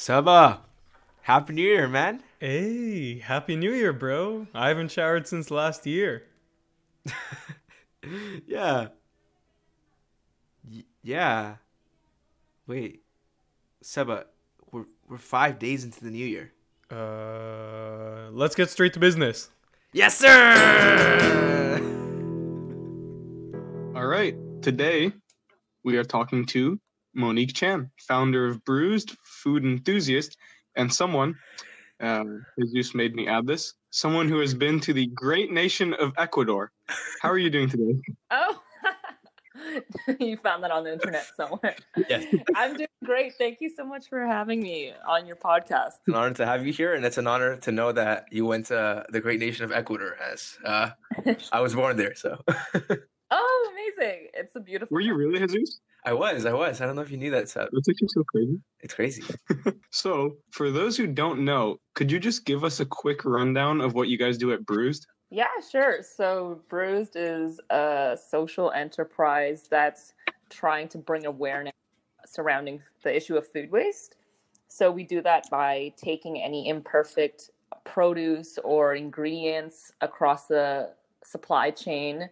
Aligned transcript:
Saba, 0.00 0.62
happy 1.20 1.52
New 1.52 1.60
Year, 1.60 1.86
man. 1.86 2.22
Hey, 2.38 3.18
happy 3.18 3.54
New 3.54 3.70
Year, 3.70 3.92
bro. 3.92 4.46
I 4.54 4.68
haven't 4.68 4.90
showered 4.90 5.28
since 5.28 5.50
last 5.50 5.84
year. 5.86 6.22
yeah. 8.46 8.88
Y- 10.66 10.84
yeah. 11.02 11.56
Wait, 12.66 13.02
Seba, 13.82 14.24
we're 14.72 14.86
we're 15.06 15.18
five 15.18 15.58
days 15.58 15.84
into 15.84 16.02
the 16.02 16.10
new 16.10 16.26
year. 16.26 16.52
Uh, 16.90 18.30
let's 18.30 18.54
get 18.54 18.70
straight 18.70 18.94
to 18.94 19.00
business. 19.00 19.50
Yes, 19.92 20.16
sir. 20.16 21.76
All 23.94 24.06
right. 24.06 24.34
Today, 24.62 25.12
we 25.84 25.98
are 25.98 26.04
talking 26.04 26.46
to 26.46 26.80
Monique 27.14 27.54
Chan, 27.54 27.90
founder 27.98 28.46
of 28.46 28.64
Bruized, 28.64 29.16
food 29.24 29.64
enthusiast, 29.64 30.36
and 30.76 30.92
someone, 30.92 31.34
uh, 32.00 32.24
Jesus 32.58 32.94
made 32.94 33.14
me 33.14 33.26
add 33.26 33.46
this, 33.46 33.74
someone 33.90 34.28
who 34.28 34.38
has 34.40 34.54
been 34.54 34.80
to 34.80 34.92
the 34.92 35.06
great 35.08 35.52
nation 35.52 35.94
of 35.94 36.12
Ecuador. 36.16 36.72
How 37.20 37.30
are 37.30 37.38
you 37.38 37.50
doing 37.50 37.68
today? 37.68 38.00
Oh, 38.32 38.62
you 40.20 40.36
found 40.36 40.62
that 40.62 40.70
on 40.70 40.84
the 40.84 40.92
internet 40.92 41.26
somewhere. 41.36 41.74
Yes. 42.08 42.32
I'm 42.54 42.76
doing 42.76 42.88
great. 43.04 43.34
Thank 43.36 43.60
you 43.60 43.68
so 43.68 43.84
much 43.84 44.08
for 44.08 44.24
having 44.24 44.60
me 44.60 44.92
on 45.06 45.26
your 45.26 45.34
podcast. 45.34 45.88
It's 45.98 46.08
an 46.08 46.14
honor 46.14 46.34
to 46.34 46.46
have 46.46 46.64
you 46.64 46.72
here, 46.72 46.94
and 46.94 47.04
it's 47.04 47.18
an 47.18 47.26
honor 47.26 47.56
to 47.56 47.72
know 47.72 47.90
that 47.90 48.26
you 48.30 48.46
went 48.46 48.66
to 48.66 49.04
the 49.10 49.20
great 49.20 49.40
nation 49.40 49.64
of 49.64 49.72
Ecuador. 49.72 50.16
As 50.22 50.56
uh, 50.64 50.90
I 51.52 51.60
was 51.60 51.74
born 51.74 51.96
there, 51.96 52.14
so 52.14 52.38
Oh, 53.30 53.72
amazing. 53.72 54.28
It's 54.34 54.56
a 54.56 54.60
beautiful. 54.60 54.94
Were 54.94 55.00
you 55.00 55.14
really, 55.14 55.38
Jesus? 55.46 55.80
I 56.04 56.12
was. 56.12 56.46
I 56.46 56.52
was. 56.52 56.80
I 56.80 56.86
don't 56.86 56.96
know 56.96 57.02
if 57.02 57.10
you 57.10 57.16
knew 57.16 57.30
that, 57.32 57.48
Seb. 57.48 57.68
That's 57.72 57.88
actually 57.88 58.08
so 58.08 58.24
crazy. 58.24 58.58
It's 58.80 58.94
crazy. 58.94 59.22
So, 59.92 60.36
for 60.52 60.70
those 60.70 60.96
who 60.96 61.08
don't 61.08 61.44
know, 61.44 61.78
could 61.94 62.12
you 62.12 62.20
just 62.20 62.44
give 62.44 62.62
us 62.62 62.78
a 62.78 62.86
quick 62.86 63.24
rundown 63.24 63.80
of 63.80 63.94
what 63.94 64.06
you 64.06 64.16
guys 64.16 64.38
do 64.38 64.52
at 64.52 64.64
Bruized? 64.64 65.04
Yeah, 65.30 65.48
sure. 65.68 66.02
So, 66.02 66.60
Bruized 66.70 67.16
is 67.16 67.60
a 67.70 68.16
social 68.30 68.70
enterprise 68.70 69.66
that's 69.68 70.14
trying 70.48 70.86
to 70.88 70.98
bring 70.98 71.26
awareness 71.26 71.72
surrounding 72.24 72.80
the 73.02 73.14
issue 73.14 73.36
of 73.36 73.48
food 73.48 73.72
waste. 73.72 74.16
So, 74.68 74.92
we 74.92 75.02
do 75.02 75.20
that 75.22 75.50
by 75.50 75.92
taking 75.96 76.40
any 76.40 76.68
imperfect 76.68 77.50
produce 77.84 78.56
or 78.62 78.94
ingredients 78.94 79.92
across 80.00 80.46
the 80.46 80.94
supply 81.24 81.70
chain 81.70 82.30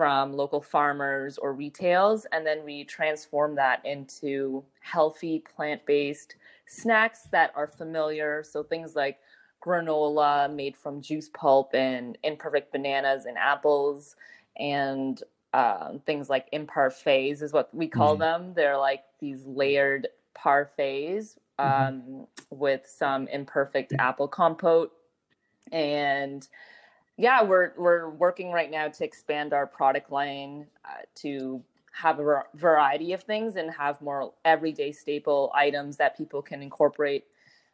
from 0.00 0.32
local 0.32 0.62
farmers 0.62 1.36
or 1.36 1.52
retails, 1.52 2.24
and 2.32 2.46
then 2.46 2.64
we 2.64 2.84
transform 2.84 3.54
that 3.54 3.84
into 3.84 4.64
healthy 4.80 5.40
plant 5.40 5.84
based 5.84 6.36
snacks 6.64 7.24
that 7.32 7.52
are 7.54 7.66
familiar. 7.66 8.42
So, 8.42 8.62
things 8.62 8.96
like 8.96 9.18
granola 9.62 10.50
made 10.50 10.74
from 10.74 11.02
juice 11.02 11.28
pulp 11.34 11.74
and 11.74 12.16
imperfect 12.22 12.72
bananas 12.72 13.26
and 13.26 13.36
apples 13.36 14.16
and 14.56 15.22
um, 15.52 16.00
things 16.06 16.30
like 16.30 16.50
imparfaits 16.50 17.42
is 17.42 17.52
what 17.52 17.68
we 17.74 17.86
call 17.86 18.16
Mhm. 18.16 18.20
them 18.20 18.52
they're 18.54 18.78
like 18.78 19.04
these 19.18 19.44
layered 19.44 20.08
parfaits 20.34 21.36
um, 21.58 22.26
with 22.48 22.86
some 22.86 23.28
imperfect 23.28 23.92
apple 23.98 24.28
compote 24.28 24.92
and 25.72 26.48
yeah 27.16 27.42
we're 27.42 27.72
we're 27.76 28.10
working 28.10 28.50
right 28.50 28.70
now 28.70 28.88
to 28.88 29.04
expand 29.04 29.52
our 29.52 29.66
product 29.66 30.10
line 30.10 30.66
uh, 30.84 31.02
to 31.14 31.62
have 31.92 32.20
a 32.20 32.42
variety 32.54 33.12
of 33.12 33.22
things 33.24 33.56
and 33.56 33.70
have 33.70 34.00
more 34.00 34.32
everyday 34.44 34.92
staple 34.92 35.50
items 35.54 35.96
that 35.96 36.16
people 36.16 36.40
can 36.40 36.62
incorporate 36.62 37.24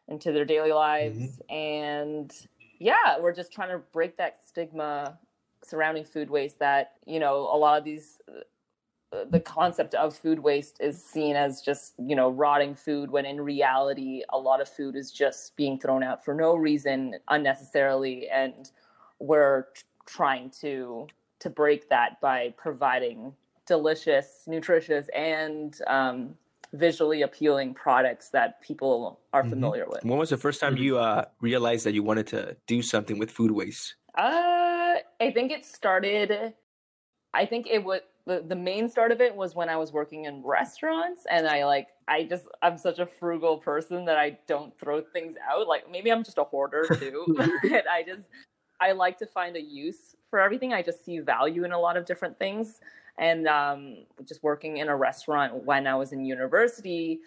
into 0.07 0.31
their 0.31 0.45
daily 0.45 0.71
lives. 0.71 1.39
And 1.49 2.33
yeah 2.79 3.19
we're 3.19 3.33
just 3.33 3.51
trying 3.51 3.69
to 3.69 3.79
break 3.91 4.17
that 4.17 4.39
stigma 4.45 5.17
surrounding 5.63 6.05
food 6.05 6.29
waste 6.29 6.59
that 6.59 6.93
you 7.05 7.19
know 7.19 7.49
a 7.51 7.57
lot 7.57 7.77
of 7.77 7.83
these 7.83 8.19
uh, 9.13 9.23
the 9.31 9.39
concept 9.39 9.95
of 9.95 10.15
food 10.15 10.37
waste 10.39 10.77
is 10.79 11.03
seen 11.03 11.35
as 11.35 11.61
just 11.61 11.93
you 11.97 12.15
know 12.15 12.29
rotting 12.29 12.75
food 12.75 13.09
when 13.09 13.25
in 13.25 13.39
reality 13.39 14.21
a 14.29 14.37
lot 14.37 14.61
of 14.61 14.67
food 14.67 14.95
is 14.95 15.11
just 15.11 15.55
being 15.55 15.79
thrown 15.79 16.03
out 16.03 16.23
for 16.23 16.33
no 16.33 16.55
reason 16.55 17.15
unnecessarily. 17.29 18.27
And 18.29 18.69
we're 19.19 19.65
trying 20.05 20.49
to 20.61 21.07
to 21.39 21.49
break 21.49 21.89
that 21.89 22.19
by 22.21 22.53
providing 22.57 23.33
delicious 23.65 24.43
nutritious 24.47 25.09
and 25.09 25.79
um, 25.87 26.35
visually 26.73 27.21
appealing 27.21 27.73
products 27.73 28.29
that 28.29 28.61
people 28.61 29.19
are 29.33 29.43
Mhm. 29.43 29.49
familiar 29.49 29.85
with 29.87 30.03
When 30.03 30.17
was 30.17 30.29
the 30.29 30.37
first 30.37 30.59
time 30.59 30.77
you 30.77 30.97
uh, 30.97 31.25
realized 31.41 31.85
that 31.85 31.93
you 31.93 32.03
wanted 32.03 32.27
to 32.27 32.57
do 32.67 32.81
something 32.81 33.17
with 33.19 33.31
food 33.31 33.51
waste? 33.51 33.95
Uh, 34.15 34.95
I 35.19 35.31
think 35.31 35.51
it 35.51 35.65
started. 35.65 36.53
I 37.33 37.45
think 37.45 37.67
it 37.67 37.83
was 37.83 38.01
the, 38.25 38.43
the 38.45 38.55
main 38.55 38.89
start 38.89 39.11
of 39.13 39.21
it 39.21 39.33
was 39.35 39.55
when 39.55 39.69
I 39.69 39.77
was 39.77 39.93
working 39.93 40.25
in 40.25 40.43
restaurants, 40.43 41.25
and 41.29 41.47
I 41.47 41.65
like 41.65 41.87
I 42.07 42.23
just 42.23 42.45
I'm 42.61 42.77
such 42.77 42.99
a 42.99 43.05
frugal 43.05 43.57
person 43.57 44.05
that 44.05 44.17
I 44.17 44.37
don't 44.47 44.77
throw 44.77 45.01
things 45.01 45.35
out. 45.49 45.67
Like 45.67 45.89
maybe 45.89 46.11
I'm 46.11 46.23
just 46.23 46.37
a 46.37 46.43
hoarder 46.43 46.83
too. 46.99 47.37
and 47.63 47.83
I 47.89 48.03
just 48.03 48.27
I 48.79 48.91
like 48.91 49.17
to 49.19 49.25
find 49.25 49.55
a 49.55 49.61
use 49.61 50.15
for 50.29 50.39
everything. 50.39 50.73
I 50.73 50.81
just 50.81 51.03
see 51.03 51.19
value 51.19 51.63
in 51.63 51.71
a 51.71 51.79
lot 51.79 51.97
of 51.97 52.05
different 52.05 52.37
things. 52.37 52.79
And 53.17 53.47
um, 53.47 54.05
just 54.25 54.43
working 54.43 54.77
in 54.77 54.89
a 54.89 54.95
restaurant 54.95 55.63
when 55.65 55.87
I 55.87 55.95
was 55.95 56.11
in 56.11 56.23
university, 56.23 57.19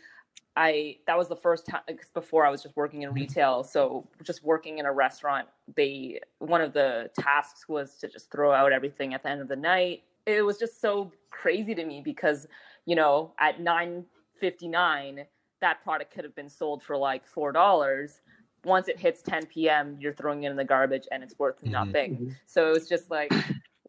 I 0.57 0.99
that 1.07 1.17
was 1.17 1.29
the 1.29 1.37
first 1.37 1.67
time 1.67 1.83
'cause 1.87 2.11
before 2.13 2.45
I 2.47 2.51
was 2.51 2.63
just 2.63 2.77
working 2.77 3.03
in 3.03 3.13
retail. 3.13 3.65
So 3.65 4.07
just 4.23 4.45
working 4.45 4.79
in 4.79 4.87
a 4.87 4.93
restaurant, 4.93 5.49
they 5.77 6.21
one 6.39 6.61
of 6.61 6.73
the 6.73 7.11
tasks 7.19 7.69
was 7.69 7.97
to 7.99 8.09
just 8.09 8.31
throw 8.31 8.53
out 8.53 8.73
everything 8.73 9.15
at 9.15 9.23
the 9.23 9.31
end 9.31 9.41
of 9.41 9.49
the 9.49 9.57
night. 9.57 10.03
It 10.27 10.43
was 10.43 10.59
just 10.59 10.81
so 10.81 11.13
crazy 11.31 11.75
to 11.75 11.85
me 11.85 12.01
because 12.05 12.47
you 12.85 12.97
know 12.97 13.33
at 13.39 13.61
nine 13.61 14.05
fifty 14.39 14.69
nine 14.69 15.27
that 15.61 15.83
product 15.83 16.13
could 16.13 16.25
have 16.25 16.35
been 16.35 16.49
sold 16.49 16.83
for 16.83 16.97
like 16.97 17.27
four 17.27 17.53
dollars. 17.53 18.21
Once 18.65 18.89
it 18.89 18.99
hits 18.99 19.23
10 19.23 19.47
p.m., 19.47 19.97
you're 20.01 20.13
throwing 20.13 20.45
it 20.45 20.51
in 20.51 20.57
the 20.57 20.65
garbage 20.65 21.07
and 21.11 21.23
it's 21.23 21.39
worth 21.39 21.63
Mhm. 21.63 21.71
nothing. 21.71 22.37
So 22.47 22.69
it 22.69 22.73
was 22.73 22.89
just 22.89 23.11
like, 23.11 23.33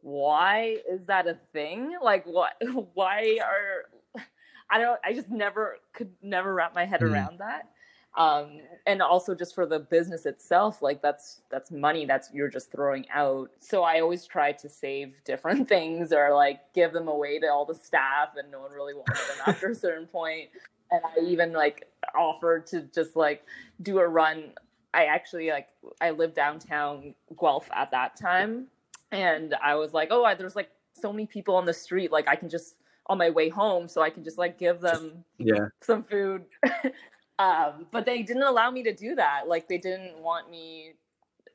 why 0.02 0.78
is 0.90 1.06
that 1.06 1.28
a 1.28 1.36
thing? 1.54 1.96
Like, 2.02 2.26
what? 2.26 2.54
Why 2.94 3.40
are 3.44 4.22
I 4.70 4.80
don't? 4.80 5.00
I 5.04 5.14
just 5.14 5.30
never 5.30 5.78
could 5.94 6.12
never 6.22 6.54
wrap 6.54 6.74
my 6.74 6.86
head 6.86 7.02
Mm. 7.02 7.12
around 7.12 7.40
that. 7.40 7.70
Um, 8.18 8.62
and 8.88 9.02
also 9.02 9.34
just 9.36 9.56
for 9.56 9.66
the 9.66 9.80
business 9.80 10.26
itself, 10.26 10.82
like 10.82 11.02
that's 11.02 11.42
that's 11.50 11.72
money 11.72 12.06
that's 12.06 12.30
you're 12.34 12.50
just 12.50 12.72
throwing 12.72 13.06
out. 13.09 13.52
So 13.59 13.84
I 13.84 14.00
always 14.02 14.26
try 14.26 14.52
to 14.53 14.70
save 14.70 15.24
different 15.24 15.68
things 15.70 16.12
or 16.12 16.34
like 16.34 16.74
give 16.74 16.94
them 16.94 17.08
away 17.08 17.40
to 17.40 17.48
all 17.48 17.66
the 17.66 17.76
staff, 17.76 18.30
and 18.38 18.50
no 18.52 18.62
one 18.62 18.72
really 18.72 18.94
wanted 18.94 19.16
them 19.28 19.38
after 19.46 19.70
a 19.70 19.76
certain 19.76 20.08
point. 20.08 20.50
And 20.90 21.02
I 21.06 21.22
even 21.22 21.53
like 21.53 21.88
offered 22.16 22.67
to 22.67 22.81
just 22.94 23.16
like 23.16 23.44
do 23.81 23.99
a 23.99 24.07
run. 24.07 24.53
I 24.94 25.05
actually 25.05 25.49
like 25.49 25.69
I 26.01 26.11
lived 26.11 26.35
downtown 26.35 27.16
Guelph 27.39 27.69
at 27.73 27.91
that 27.91 28.17
time, 28.17 28.67
and 29.11 29.55
I 29.63 29.75
was 29.75 29.94
like, 29.94 30.09
oh, 30.11 30.23
I, 30.23 30.35
there's 30.35 30.55
like 30.55 30.69
so 30.94 31.11
many 31.11 31.25
people 31.25 31.55
on 31.55 31.66
the 31.66 31.73
street, 31.73 32.11
like 32.11 32.27
I 32.27 32.35
can 32.35 32.49
just 32.49 32.75
on 33.07 33.17
my 33.17 33.29
way 33.29 33.49
home, 33.49 33.88
so 33.88 34.01
I 34.01 34.09
can 34.09 34.23
just 34.23 34.38
like 34.38 34.57
give 34.57 34.79
them 34.79 35.23
Yeah. 35.38 35.67
some 35.81 36.03
food. 36.03 36.45
um, 37.39 37.88
but 37.91 38.05
they 38.05 38.22
didn't 38.22 38.43
allow 38.43 38.72
me 38.72 38.83
to 38.83 38.93
do 38.93 39.16
that. 39.16 39.47
Like 39.47 39.67
they 39.67 39.78
didn't 39.78 40.17
want 40.19 40.49
me. 40.49 40.93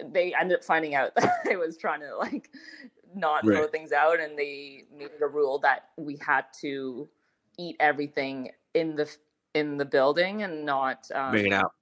They 0.05 0.35
ended 0.35 0.59
up 0.59 0.65
finding 0.65 0.95
out 0.95 1.15
that 1.17 1.41
I 1.49 1.57
was 1.57 1.77
trying 1.77 2.01
to 2.01 2.17
like 2.17 2.51
not 3.15 3.45
throw 3.45 3.67
things 3.67 3.93
out, 3.93 4.21
and 4.21 4.39
they 4.39 4.85
made 4.97 5.07
it 5.07 5.23
a 5.23 5.27
rule 5.27 5.59
that 5.61 5.91
we 5.97 6.19
had 6.25 6.45
to 6.61 7.09
eat 7.59 7.77
everything 7.81 8.51
in 8.75 8.95
the 8.95 9.11
in 9.57 9.77
the 9.77 9.85
building 9.85 10.43
and 10.43 10.65
not 10.65 11.09
um, 11.15 11.31
Bring 11.33 11.47
it 11.47 11.53
out. 11.53 11.73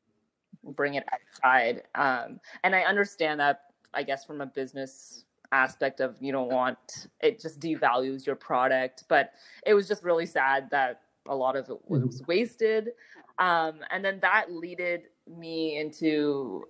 bring 0.62 0.94
it 0.94 1.04
outside. 1.12 1.82
Um, 1.94 2.40
and 2.62 2.74
I 2.74 2.82
understand 2.82 3.40
that, 3.40 3.62
I 3.92 4.02
guess, 4.02 4.24
from 4.24 4.40
a 4.40 4.46
business 4.46 5.24
aspect 5.52 6.00
of 6.00 6.16
you 6.20 6.32
don't 6.32 6.50
want 6.50 7.08
it 7.20 7.40
just 7.40 7.60
devalues 7.60 8.26
your 8.26 8.36
product. 8.36 9.04
But 9.08 9.32
it 9.66 9.74
was 9.74 9.86
just 9.88 10.02
really 10.04 10.26
sad 10.26 10.70
that 10.70 11.02
a 11.26 11.34
lot 11.34 11.56
of 11.56 11.68
it 11.68 11.78
was 11.88 12.22
wasted. 12.26 12.90
Um, 13.38 13.80
and 13.90 14.04
then 14.04 14.18
that 14.20 14.52
leaded 14.52 15.02
me 15.26 15.78
into 15.78 16.64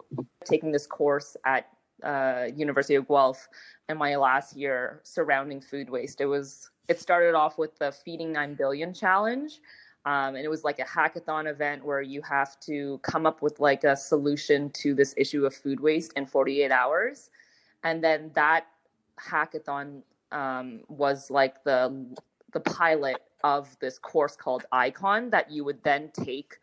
taking 0.44 0.72
this 0.72 0.86
course 0.86 1.36
at 1.44 1.68
uh, 2.02 2.46
University 2.56 2.94
of 2.94 3.06
Guelph 3.08 3.48
in 3.88 3.98
my 3.98 4.16
last 4.16 4.56
year 4.56 5.00
surrounding 5.02 5.60
food 5.60 5.90
waste. 5.90 6.20
It 6.20 6.26
was 6.26 6.70
it 6.88 7.00
started 7.00 7.34
off 7.34 7.58
with 7.58 7.78
the 7.78 7.92
Feeding 7.92 8.32
Nine 8.32 8.54
Billion 8.54 8.92
challenge. 8.94 9.60
Um, 10.06 10.36
and 10.36 10.44
it 10.44 10.48
was 10.48 10.64
like 10.64 10.78
a 10.78 10.84
hackathon 10.84 11.50
event 11.50 11.84
where 11.84 12.02
you 12.02 12.20
have 12.22 12.60
to 12.60 12.98
come 13.02 13.24
up 13.26 13.40
with 13.40 13.58
like 13.58 13.84
a 13.84 13.96
solution 13.96 14.70
to 14.70 14.94
this 14.94 15.14
issue 15.16 15.46
of 15.46 15.54
food 15.54 15.80
waste 15.80 16.12
in 16.14 16.26
48 16.26 16.70
hours 16.70 17.30
and 17.84 18.02
then 18.02 18.30
that 18.34 18.66
hackathon 19.20 20.02
um, 20.32 20.80
was 20.88 21.30
like 21.30 21.62
the 21.64 22.06
the 22.52 22.60
pilot 22.60 23.16
of 23.44 23.76
this 23.80 23.98
course 23.98 24.36
called 24.36 24.64
icon 24.72 25.30
that 25.30 25.50
you 25.50 25.64
would 25.64 25.82
then 25.84 26.10
take 26.12 26.54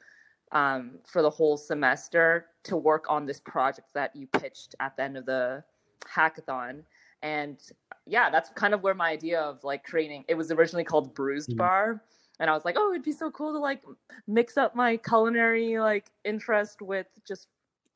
um, 0.52 1.00
for 1.06 1.22
the 1.22 1.30
whole 1.30 1.56
semester 1.56 2.48
to 2.64 2.76
work 2.76 3.06
on 3.08 3.26
this 3.26 3.40
project 3.40 3.88
that 3.94 4.16
you 4.16 4.28
pitched 4.28 4.76
at 4.80 4.96
the 4.98 5.04
end 5.04 5.16
of 5.18 5.26
the 5.26 5.64
hackathon. 6.06 6.84
And 7.22 7.60
yeah, 8.06 8.30
that's 8.30 8.50
kind 8.50 8.74
of 8.74 8.82
where 8.84 8.94
my 8.94 9.10
idea 9.10 9.40
of 9.40 9.64
like 9.64 9.84
creating 9.84 10.26
it 10.28 10.36
was 10.36 10.52
originally 10.52 10.84
called 10.84 11.14
Bruised 11.14 11.52
Mhm. 11.52 11.58
Bar. 11.58 12.04
And 12.40 12.50
I 12.50 12.54
was 12.54 12.66
like, 12.66 12.76
oh, 12.78 12.92
it'd 12.92 13.04
be 13.04 13.12
so 13.12 13.30
cool 13.32 13.54
to 13.54 13.60
like 13.60 13.84
mix 14.28 14.58
up 14.58 14.76
my 14.76 14.98
culinary 14.98 15.80
like 15.80 16.06
interest 16.26 16.82
with 16.82 17.08
just 17.28 17.48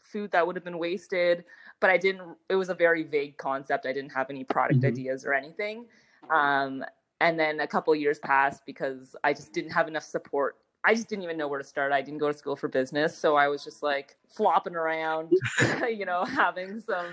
food 0.04 0.32
that 0.32 0.46
would 0.46 0.56
have 0.56 0.64
been 0.66 0.78
wasted. 0.78 1.44
But 1.80 1.90
I 1.90 1.98
didn't, 1.98 2.38
it 2.50 2.56
was 2.56 2.70
a 2.70 2.76
very 2.76 3.04
vague 3.04 3.38
concept. 3.38 3.86
I 3.86 3.94
didn't 3.94 4.12
have 4.12 4.30
any 4.30 4.44
product 4.44 4.82
Mhm. 4.82 4.88
ideas 4.88 5.26
or 5.26 5.34
anything. 5.34 5.88
Um, 6.30 6.86
and 7.22 7.40
then 7.40 7.60
a 7.60 7.68
couple 7.68 7.96
years 7.96 8.20
passed 8.20 8.66
because 8.66 9.16
I 9.24 9.34
just 9.34 9.52
didn't 9.54 9.72
have 9.72 9.88
enough 9.88 10.04
support. 10.04 10.58
I 10.88 10.94
just 10.94 11.10
didn't 11.10 11.24
even 11.24 11.38
know 11.38 11.48
where 11.48 11.58
to 11.60 11.66
start. 11.66 11.92
I 11.92 12.04
didn't 12.04 12.20
go 12.20 12.32
to 12.32 12.38
school 12.38 12.56
for 12.56 12.68
business, 12.68 13.18
so 13.18 13.36
I 13.36 13.48
was 13.48 13.64
just 13.64 13.82
like 13.82 14.18
flopping 14.28 14.76
around, 14.76 15.32
you 15.90 16.06
know, 16.06 16.24
having 16.26 16.80
some 16.80 17.08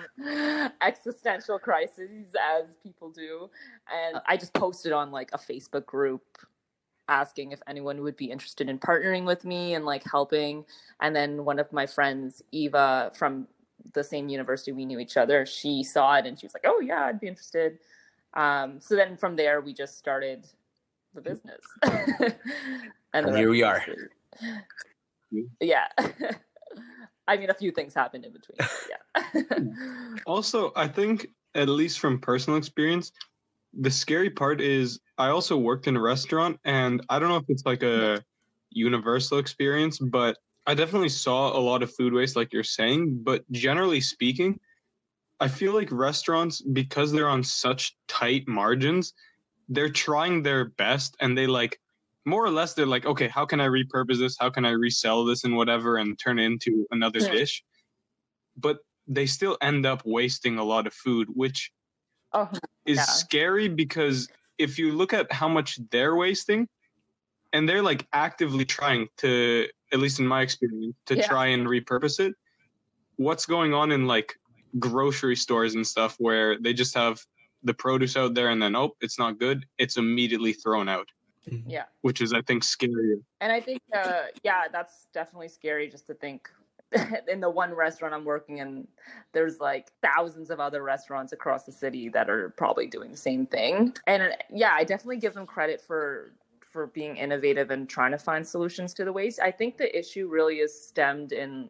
existential 0.83 1.59
crises 1.59 2.35
as 2.39 2.75
people 2.83 3.11
do. 3.11 3.49
And 3.91 4.21
I 4.27 4.37
just 4.37 4.53
posted 4.53 4.93
on 4.93 5.11
like 5.11 5.31
a 5.33 5.39
Facebook 5.39 5.87
group 5.87 6.23
asking 7.08 7.52
if 7.52 7.60
anyone 7.66 8.02
would 8.02 8.16
be 8.16 8.31
interested 8.31 8.69
in 8.69 8.78
partnering 8.78 9.25
with 9.25 9.44
me 9.44 9.75
and 9.75 9.84
like 9.84 10.04
helping. 10.04 10.64
And 11.00 11.14
then 11.14 11.44
one 11.44 11.58
of 11.58 11.72
my 11.72 11.87
friends, 11.87 12.43
Eva 12.52 13.12
from 13.14 13.46
the 13.94 14.04
same 14.04 14.28
university 14.28 14.72
we 14.72 14.84
knew 14.84 14.99
each 14.99 15.16
other, 15.16 15.44
she 15.44 15.82
saw 15.82 16.14
it 16.14 16.26
and 16.26 16.38
she 16.38 16.46
was 16.46 16.54
like, 16.54 16.64
"Oh 16.66 16.81
yeah, 16.81 17.06
I'd 17.06 17.20
be 17.20 17.28
interested." 17.28 17.78
Um, 18.34 18.81
so 18.81 18.96
then 18.96 19.16
from 19.16 19.37
there, 19.37 19.60
we 19.60 19.75
just 19.75 19.99
started 19.99 20.46
the 21.14 21.20
business. 21.20 21.60
and, 23.12 23.26
the 23.28 23.37
here 23.37 23.50
we 23.50 23.62
are. 23.62 23.84
is. 24.40 25.44
Yeah. 25.60 25.88
I 27.28 27.37
mean, 27.37 27.50
a 27.50 27.54
few 27.54 27.70
things 27.70 27.94
happened 27.94 28.25
in 28.25 28.32
between. 28.32 28.58
Yeah. 28.88 30.19
Also, 30.26 30.72
I 30.76 30.88
think, 30.88 31.28
at 31.54 31.69
least 31.69 31.99
from 31.99 32.20
personal 32.20 32.58
experience, 32.58 33.12
the 33.73 33.91
scary 33.91 34.31
part 34.31 34.61
is 34.61 35.01
I 35.19 35.29
also 35.29 35.57
worked 35.57 35.87
in 35.87 35.97
a 35.97 36.01
restaurant, 36.01 36.59
and 36.65 37.03
I 37.09 37.19
don't 37.19 37.29
know 37.29 37.37
if 37.37 37.45
it's 37.49 37.65
like 37.67 37.83
a 37.83 38.23
universal 38.71 39.39
experience, 39.39 39.99
but 39.99 40.37
I 40.67 40.75
definitely 40.75 41.09
saw 41.09 41.57
a 41.57 41.61
lot 41.61 41.83
of 41.83 41.93
food 41.95 42.13
waste, 42.13 42.37
like 42.37 42.53
you're 42.53 42.65
saying. 42.65 43.21
But 43.23 43.51
generally 43.51 44.01
speaking, 44.01 44.59
I 45.41 45.49
feel 45.49 45.75
like 45.75 45.91
restaurants, 45.91 46.61
because 46.61 47.13
they're 47.13 47.29
on 47.29 47.43
such 47.43 47.97
tight 48.09 48.47
margins, 48.47 49.13
they're 49.69 49.91
trying 49.91 50.43
their 50.43 50.67
best 50.67 51.17
and 51.21 51.37
they 51.37 51.47
like 51.47 51.79
more 52.25 52.45
or 52.45 52.51
less 52.51 52.75
they're 52.75 52.87
like 52.87 53.07
okay 53.07 53.29
how 53.29 53.45
can 53.45 53.61
i 53.61 53.67
repurpose 53.67 54.19
this 54.19 54.37
how 54.39 54.51
can 54.51 54.65
i 54.65 54.71
resell 54.71 55.25
this 55.25 55.45
and 55.45 55.57
whatever 55.57 55.97
and 55.97 56.19
turn 56.19 56.39
it 56.39 56.45
into 56.45 56.87
another 56.91 57.21
Yeah. 57.21 57.33
dish 57.33 57.65
but 58.57 58.79
they 59.07 59.27
still 59.27 59.57
end 59.61 59.87
up 59.87 60.03
wasting 60.05 60.59
a 60.59 60.65
lot 60.65 60.87
of 60.87 60.95
food 60.95 61.29
which 61.33 61.73
oh, 62.34 62.49
is 62.87 62.96
Yeah. 62.99 63.02
scary 63.05 63.69
because 63.69 64.29
if 64.58 64.79
you 64.79 64.93
look 64.93 65.12
at 65.12 65.31
how 65.32 65.49
much 65.49 65.79
they're 65.90 66.17
wasting 66.17 66.69
and 67.52 67.69
they're 67.69 67.82
like 67.82 68.06
actively 68.12 68.64
trying 68.64 69.08
to 69.19 69.69
at 69.93 69.99
least 69.99 70.20
in 70.20 70.26
my 70.26 70.43
experience 70.43 70.96
to 71.06 71.17
Yeah. 71.17 71.26
try 71.26 71.46
and 71.46 71.67
repurpose 71.67 72.19
it 72.20 72.34
what's 73.17 73.46
going 73.46 73.75
on 73.75 73.93
in 73.93 74.06
like 74.06 74.34
grocery 74.79 75.37
stores 75.37 75.75
and 75.75 75.87
stuff 75.87 76.17
where 76.19 76.58
they 76.58 76.73
just 76.73 76.94
have 76.94 77.20
the 77.62 77.75
produce 77.75 78.17
out 78.17 78.35
there 78.35 78.49
and 78.49 78.61
then 78.61 78.75
oh 78.75 78.96
it's 79.00 79.19
not 79.19 79.38
good 79.38 79.67
it's 79.78 79.96
immediately 79.99 80.52
thrown 80.52 80.88
out 80.88 81.08
yeah. 81.67 81.85
which 82.00 82.20
is 82.20 82.32
i 82.32 82.40
think 82.43 82.64
scary 82.64 83.17
And 83.40 83.52
I 83.52 83.61
think, 83.61 83.81
uh, 83.94 84.26
yeah, 84.44 84.69
that's 84.73 85.08
definitely 85.12 85.49
scary 85.49 85.88
just 85.88 86.06
to 86.06 86.14
think 86.14 86.49
in 87.29 87.41
the 87.41 87.50
one 87.50 87.75
restaurant 87.75 88.15
I'm 88.15 88.25
working 88.25 88.59
in, 88.59 88.87
there's 89.33 89.61
like 89.61 89.93
thousands 90.03 90.50
of 90.50 90.61
other 90.61 90.83
restaurants 90.83 91.33
across 91.33 91.65
the 91.65 91.73
city 91.73 92.09
that 92.11 92.29
are 92.29 92.50
probably 92.50 92.87
doing 92.87 93.11
the 93.11 93.17
same 93.17 93.47
thing. 93.47 93.94
And 94.06 94.23
uh, 94.23 94.29
yeah, 94.50 94.73
I 94.75 94.85
definitely 94.85 95.19
give 95.19 95.35
them 95.35 95.47
credit 95.47 95.81
for 95.81 96.33
for 96.61 96.87
being 96.87 97.19
innovative 97.19 97.71
and 97.71 97.87
trying 97.87 98.12
to 98.12 98.19
find 98.19 98.47
solutions 98.47 98.94
to 98.94 99.05
the 99.05 99.12
waste. 99.12 99.41
I 99.41 99.50
think 99.50 99.77
the 99.77 99.97
issue 99.97 100.29
really 100.29 100.56
is 100.56 100.87
stemmed 100.87 101.33
in 101.33 101.69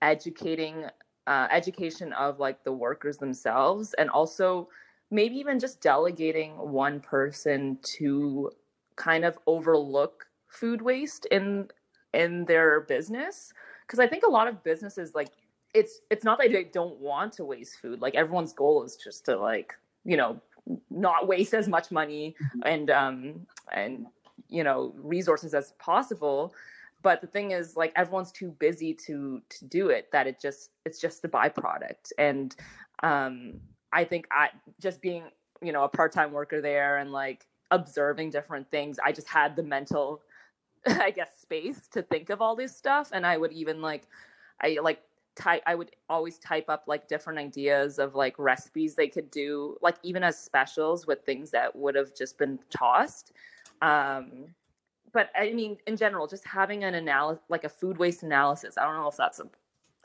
educating 0.00 0.84
uh, 1.26 1.48
education 1.50 2.12
of 2.12 2.38
like 2.38 2.62
the 2.64 2.72
workers 2.72 3.18
themselves 3.18 3.94
and 3.94 4.08
also 4.10 4.68
maybe 5.10 5.36
even 5.36 5.58
just 5.58 5.80
delegating 5.80 6.52
one 6.52 7.00
person 7.00 7.78
to 7.82 8.50
kind 8.96 9.24
of 9.24 9.38
overlook 9.46 10.26
food 10.48 10.80
waste 10.80 11.26
in 11.26 11.68
in 12.14 12.44
their 12.46 12.80
business 12.80 13.52
because 13.88 13.98
i 13.98 14.06
think 14.06 14.22
a 14.24 14.30
lot 14.30 14.46
of 14.46 14.62
businesses 14.62 15.14
like 15.14 15.30
it's 15.74 16.00
it's 16.10 16.24
not 16.24 16.38
that 16.38 16.52
they 16.52 16.64
don't 16.64 16.98
want 16.98 17.32
to 17.34 17.44
waste 17.44 17.80
food. 17.80 18.00
Like 18.00 18.14
everyone's 18.14 18.52
goal 18.52 18.84
is 18.84 18.96
just 18.96 19.24
to 19.26 19.36
like 19.36 19.74
you 20.04 20.16
know 20.16 20.40
not 20.90 21.26
waste 21.26 21.54
as 21.54 21.68
much 21.68 21.90
money 21.90 22.36
and 22.64 22.90
um 22.90 23.46
and 23.72 24.06
you 24.48 24.64
know 24.64 24.94
resources 24.96 25.54
as 25.54 25.72
possible. 25.78 26.54
But 27.02 27.20
the 27.20 27.26
thing 27.26 27.52
is 27.52 27.76
like 27.76 27.92
everyone's 27.96 28.32
too 28.32 28.50
busy 28.58 28.94
to 29.06 29.40
to 29.48 29.64
do 29.66 29.88
it 29.88 30.10
that 30.12 30.26
it 30.26 30.40
just 30.40 30.70
it's 30.84 31.00
just 31.00 31.24
a 31.24 31.28
byproduct. 31.28 32.12
And 32.18 32.54
um 33.02 33.60
i 33.92 34.02
think 34.02 34.26
i 34.32 34.48
just 34.82 35.00
being 35.00 35.22
you 35.62 35.72
know 35.72 35.84
a 35.84 35.88
part-time 35.88 36.32
worker 36.32 36.60
there 36.60 36.98
and 36.98 37.12
like 37.12 37.46
observing 37.70 38.28
different 38.28 38.68
things 38.72 38.98
i 39.04 39.12
just 39.12 39.28
had 39.28 39.54
the 39.54 39.62
mental 39.62 40.20
i 40.86 41.10
guess 41.10 41.30
space 41.40 41.88
to 41.88 42.02
think 42.02 42.30
of 42.30 42.40
all 42.40 42.56
this 42.56 42.76
stuff 42.76 43.10
and 43.12 43.26
i 43.26 43.36
would 43.36 43.52
even 43.52 43.80
like 43.80 44.06
i 44.62 44.78
like 44.82 45.02
type 45.36 45.62
i 45.66 45.74
would 45.74 45.90
always 46.08 46.38
type 46.38 46.64
up 46.68 46.84
like 46.86 47.06
different 47.08 47.38
ideas 47.38 47.98
of 47.98 48.14
like 48.14 48.34
recipes 48.38 48.94
they 48.94 49.08
could 49.08 49.30
do 49.30 49.76
like 49.82 49.96
even 50.02 50.22
as 50.24 50.38
specials 50.38 51.06
with 51.06 51.22
things 51.24 51.50
that 51.50 51.74
would 51.74 51.94
have 51.94 52.12
just 52.14 52.38
been 52.38 52.58
tossed. 52.70 53.32
Um 53.80 54.46
but 55.12 55.30
i 55.38 55.52
mean 55.52 55.76
in 55.86 55.96
general 55.96 56.26
just 56.26 56.44
having 56.44 56.82
an 56.82 56.94
analysis 56.94 57.42
like 57.48 57.62
a 57.62 57.68
food 57.68 57.96
waste 57.96 58.24
analysis 58.24 58.76
i 58.76 58.84
don't 58.84 58.96
know 58.96 59.08
if 59.08 59.16
that's 59.16 59.38
a 59.38 59.48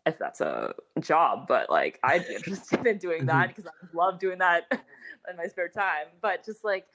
if 0.06 0.18
that's 0.20 0.40
a 0.40 0.74
job 1.00 1.46
but 1.48 1.70
like 1.70 2.00
i'd 2.04 2.26
be 2.28 2.36
interested 2.36 2.86
in 2.86 2.98
doing 3.00 3.26
that 3.26 3.48
because 3.48 3.66
i 3.66 3.72
love 3.94 4.20
doing 4.20 4.38
that 4.38 4.64
in 5.30 5.38
my 5.38 5.48
spare 5.48 5.70
time. 5.70 6.08
But 6.22 6.46
just 6.46 6.64
like 6.64 6.88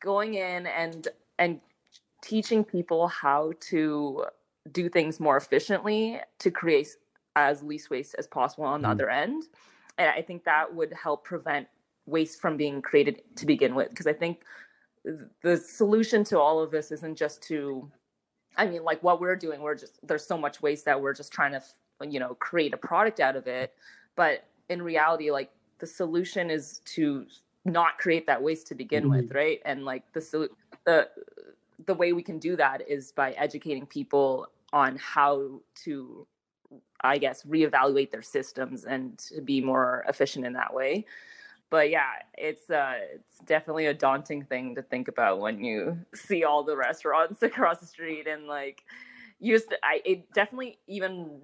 going 0.00 0.34
in 0.34 0.66
and 0.66 1.08
and 1.38 1.60
teaching 2.22 2.64
people 2.64 3.08
how 3.08 3.52
to 3.60 4.24
do 4.72 4.88
things 4.88 5.18
more 5.20 5.36
efficiently 5.36 6.20
to 6.38 6.50
create 6.50 6.88
as 7.36 7.62
least 7.62 7.90
waste 7.90 8.14
as 8.18 8.26
possible 8.26 8.64
on 8.64 8.82
the 8.82 8.88
Mhm. 8.88 8.92
other 8.92 9.10
end. 9.10 9.44
And 9.98 10.08
i 10.10 10.22
think 10.22 10.44
that 10.44 10.74
would 10.74 10.92
help 10.92 11.24
prevent 11.24 11.68
waste 12.06 12.40
from 12.40 12.56
being 12.56 12.80
created 12.82 13.22
to 13.36 13.46
begin 13.46 13.74
with 13.74 13.90
because 13.90 14.06
i 14.06 14.12
think 14.12 14.42
the 15.42 15.56
solution 15.56 16.24
to 16.24 16.38
all 16.38 16.60
of 16.60 16.70
this 16.70 16.90
isn't 16.90 17.16
just 17.16 17.42
to 17.44 17.90
i 18.56 18.66
mean 18.66 18.82
like 18.82 19.02
what 19.02 19.20
we're 19.20 19.36
doing 19.36 19.60
we're 19.60 19.74
just 19.74 19.98
there's 20.06 20.26
so 20.26 20.36
much 20.36 20.60
waste 20.62 20.84
that 20.86 21.00
we're 21.00 21.14
just 21.14 21.32
trying 21.32 21.52
to 21.52 21.62
you 22.08 22.18
know 22.18 22.34
create 22.36 22.72
a 22.72 22.78
product 22.78 23.20
out 23.20 23.36
of 23.36 23.46
it. 23.46 23.74
But 24.16 24.44
in 24.70 24.80
reality 24.82 25.30
like 25.30 25.50
the 25.78 25.86
solution 25.86 26.50
is 26.50 26.80
to 26.96 27.26
not 27.64 27.98
create 27.98 28.26
that 28.26 28.42
waste 28.42 28.66
to 28.68 28.74
begin 28.74 29.08
with 29.10 29.32
right? 29.32 29.60
And 29.66 29.84
like 29.84 30.10
the 30.12 30.48
the 30.84 31.08
the 31.86 31.94
way 31.94 32.12
we 32.12 32.22
can 32.22 32.38
do 32.38 32.56
that 32.56 32.88
is 32.88 33.12
by 33.12 33.32
educating 33.32 33.86
people 33.86 34.46
on 34.72 34.96
how 34.96 35.60
to 35.74 36.26
i 37.00 37.18
guess 37.18 37.42
reevaluate 37.44 38.10
their 38.10 38.22
systems 38.22 38.84
and 38.84 39.18
to 39.18 39.40
be 39.40 39.60
more 39.60 40.04
efficient 40.08 40.46
in 40.46 40.52
that 40.52 40.72
way. 40.72 41.04
But 41.70 41.90
yeah 41.90 42.10
it's 42.36 42.68
uh 42.68 42.94
it's 43.14 43.38
definitely 43.46 43.86
a 43.86 43.94
daunting 43.94 44.44
thing 44.44 44.74
to 44.74 44.82
think 44.82 45.08
about 45.08 45.40
when 45.40 45.62
you 45.62 45.98
see 46.14 46.44
all 46.44 46.64
the 46.64 46.76
restaurants 46.76 47.42
across 47.50 47.78
the 47.78 47.86
street 47.86 48.26
and 48.26 48.46
like 48.46 48.82
you 49.38 49.54
just 49.54 49.74
i 49.82 50.00
it 50.04 50.32
definitely 50.32 50.78
even 50.86 51.40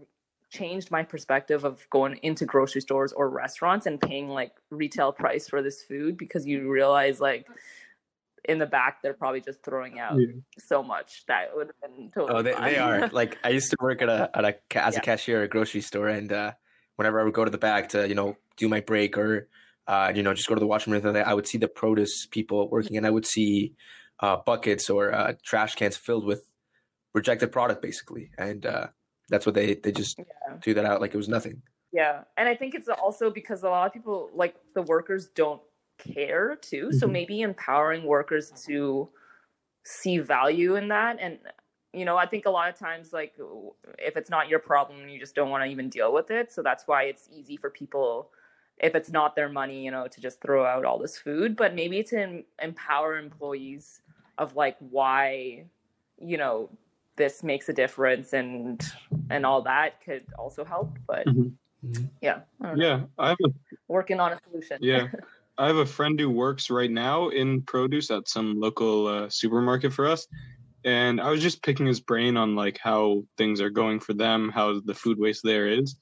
changed 0.51 0.91
my 0.91 1.03
perspective 1.03 1.65
of 1.65 1.89
going 1.91 2.19
into 2.23 2.45
grocery 2.45 2.81
stores 2.81 3.13
or 3.13 3.29
restaurants 3.29 3.87
and 3.87 4.01
paying 4.01 4.29
like 4.29 4.53
retail 4.71 5.13
price 5.13 5.49
for 5.49 5.61
this 5.63 5.83
food 5.83 6.17
because 6.17 6.47
you 6.47 6.71
realize 6.71 7.21
like 7.21 7.49
in 8.49 8.59
the 8.59 8.67
back 8.67 9.03
they're 9.03 9.15
probably 9.15 9.41
just 9.41 9.63
throwing 9.65 9.99
out 9.99 10.19
Yeah. 10.19 10.27
so 10.59 10.83
much 10.83 11.25
that 11.29 11.55
would 11.55 11.69
have 11.69 11.81
been 11.97 12.11
totally 12.15 12.39
Oh, 12.39 12.43
they, 12.43 12.55
they 12.55 12.79
are. 12.79 13.09
Like 13.13 13.39
I 13.45 13.51
used 13.51 13.71
to 13.71 13.77
work 13.81 14.03
at 14.03 14.09
a 14.09 14.31
at 14.35 14.45
a 14.45 14.55
as 14.77 14.95
Yeah. 14.95 15.01
a 15.01 15.03
cashier 15.03 15.39
at 15.39 15.45
a 15.45 15.49
grocery 15.49 15.81
store, 15.81 16.09
and 16.09 16.33
uh, 16.33 16.53
whenever 16.97 17.21
I 17.21 17.25
would 17.25 17.35
go 17.35 17.45
to 17.45 17.51
the 17.51 17.59
back 17.59 17.89
to 17.91 18.09
you 18.09 18.15
know 18.15 18.37
do 18.57 18.69
my 18.69 18.81
break 18.81 19.17
or 19.19 19.49
uh, 19.87 20.13
you 20.15 20.23
know 20.23 20.35
just 20.35 20.49
go 20.49 20.55
to 20.55 20.61
the 20.61 20.67
washroom, 20.67 20.95
or 20.95 20.97
anything 20.97 21.23
I 21.23 21.35
would 21.35 21.47
see 21.47 21.59
the 21.59 21.69
produce 21.69 22.27
people 22.27 22.69
working, 22.69 22.97
and 22.97 23.07
I 23.07 23.11
would 23.11 23.27
see 23.27 23.75
uh, 24.21 24.37
buckets 24.37 24.89
or 24.91 25.13
uh, 25.15 25.35
trash 25.43 25.75
cans 25.75 25.97
filled 25.97 26.25
with 26.25 26.43
rejected 27.15 27.53
product, 27.53 27.83
basically, 27.83 28.31
and 28.39 28.65
uh, 28.67 28.87
that's 29.29 29.47
what 29.47 29.55
they 29.55 29.75
they 29.75 29.93
just 29.93 30.19
yeah. 30.19 30.57
threw 30.63 30.75
that 30.75 30.85
out 30.85 31.01
like 31.01 31.15
it 31.15 31.17
was 31.19 31.29
nothing. 31.29 31.63
Yeah. 31.93 32.23
And 32.37 32.49
I 32.49 32.55
think 32.55 32.75
it's 32.75 32.89
also 32.89 33.31
because 33.31 33.63
a 33.63 33.71
lot 33.71 33.87
of 33.87 33.93
people, 33.93 34.29
like 34.35 34.57
the 34.75 34.83
workers, 34.83 35.29
don't 35.35 35.63
care 36.15 36.57
too. 36.57 36.93
So 36.93 37.07
Mhm. 37.07 37.13
maybe 37.13 37.41
empowering 37.43 38.05
workers 38.05 38.51
to 38.67 39.11
see 39.85 40.19
value 40.19 40.77
in 40.77 40.89
that 40.89 41.19
and, 41.21 41.39
you 41.93 42.05
know, 42.05 42.17
I 42.19 42.27
think 42.27 42.47
a 42.47 42.51
lot 42.51 42.69
of 42.69 42.77
times, 42.79 43.13
like, 43.13 43.35
if 43.99 44.17
it's 44.17 44.29
not 44.31 44.49
your 44.49 44.59
problem, 44.59 45.09
you 45.09 45.19
just 45.19 45.35
don't 45.35 45.51
want 45.51 45.65
to 45.65 45.71
even 45.71 45.89
deal 45.89 46.13
with 46.13 46.31
it. 46.31 46.53
So 46.53 46.63
that's 46.63 46.87
why 46.87 47.05
it's 47.05 47.29
easy 47.33 47.57
for 47.57 47.71
people, 47.71 48.31
if 48.79 48.95
it's 48.95 49.11
not 49.11 49.35
their 49.35 49.49
money, 49.49 49.85
you 49.85 49.91
know, 49.91 50.07
to 50.09 50.21
just 50.21 50.43
throw 50.43 50.67
out 50.67 50.85
all 50.85 50.99
this 50.99 51.19
food. 51.19 51.57
But 51.57 51.75
maybe 51.75 52.03
to 52.05 52.21
em- 52.21 52.45
empower 52.63 53.17
employees 53.19 54.03
of 54.39 54.57
like 54.57 54.77
why, 54.81 55.67
you 56.19 56.37
know, 56.37 56.71
this 57.17 57.43
makes 57.43 57.69
a 57.71 57.73
difference 57.73 58.35
and 58.35 58.85
and 59.31 59.47
all 59.47 59.63
that 59.63 60.03
could 60.03 60.27
also 60.39 60.65
help. 60.65 60.99
But 61.07 61.27
Mhm. 61.27 61.57
Mhm. 61.83 62.11
yeah, 62.21 62.43
I. 62.61 62.75
Yeah, 62.77 63.07
i'm 63.19 63.37
a 63.45 63.49
working 63.89 64.21
on 64.21 64.33
a 64.33 64.39
solution. 64.45 64.79
Yeah. 64.83 65.09
I 65.59 65.67
have 65.67 65.77
a 65.77 65.87
friend 65.87 66.19
who 66.21 66.31
works 66.31 66.69
right 66.71 66.91
now 66.91 67.29
in 67.29 67.63
produce 67.63 68.11
at 68.11 68.29
some 68.29 68.61
local 68.61 69.07
uh, 69.07 69.29
supermarket 69.31 69.93
for 69.93 70.07
us. 70.07 70.27
And 70.85 71.21
I 71.21 71.31
was 71.31 71.43
just 71.43 71.63
picking 71.63 71.87
his 71.87 72.01
brain 72.01 72.37
on 72.37 72.55
like 72.55 72.79
how 72.79 73.25
things 73.39 73.61
are 73.61 73.71
going 73.71 73.99
for 73.99 74.15
them, 74.15 74.51
how 74.51 74.81
the 74.81 74.95
food 74.95 75.19
waste 75.19 75.43
there 75.43 75.69
is. 75.69 75.97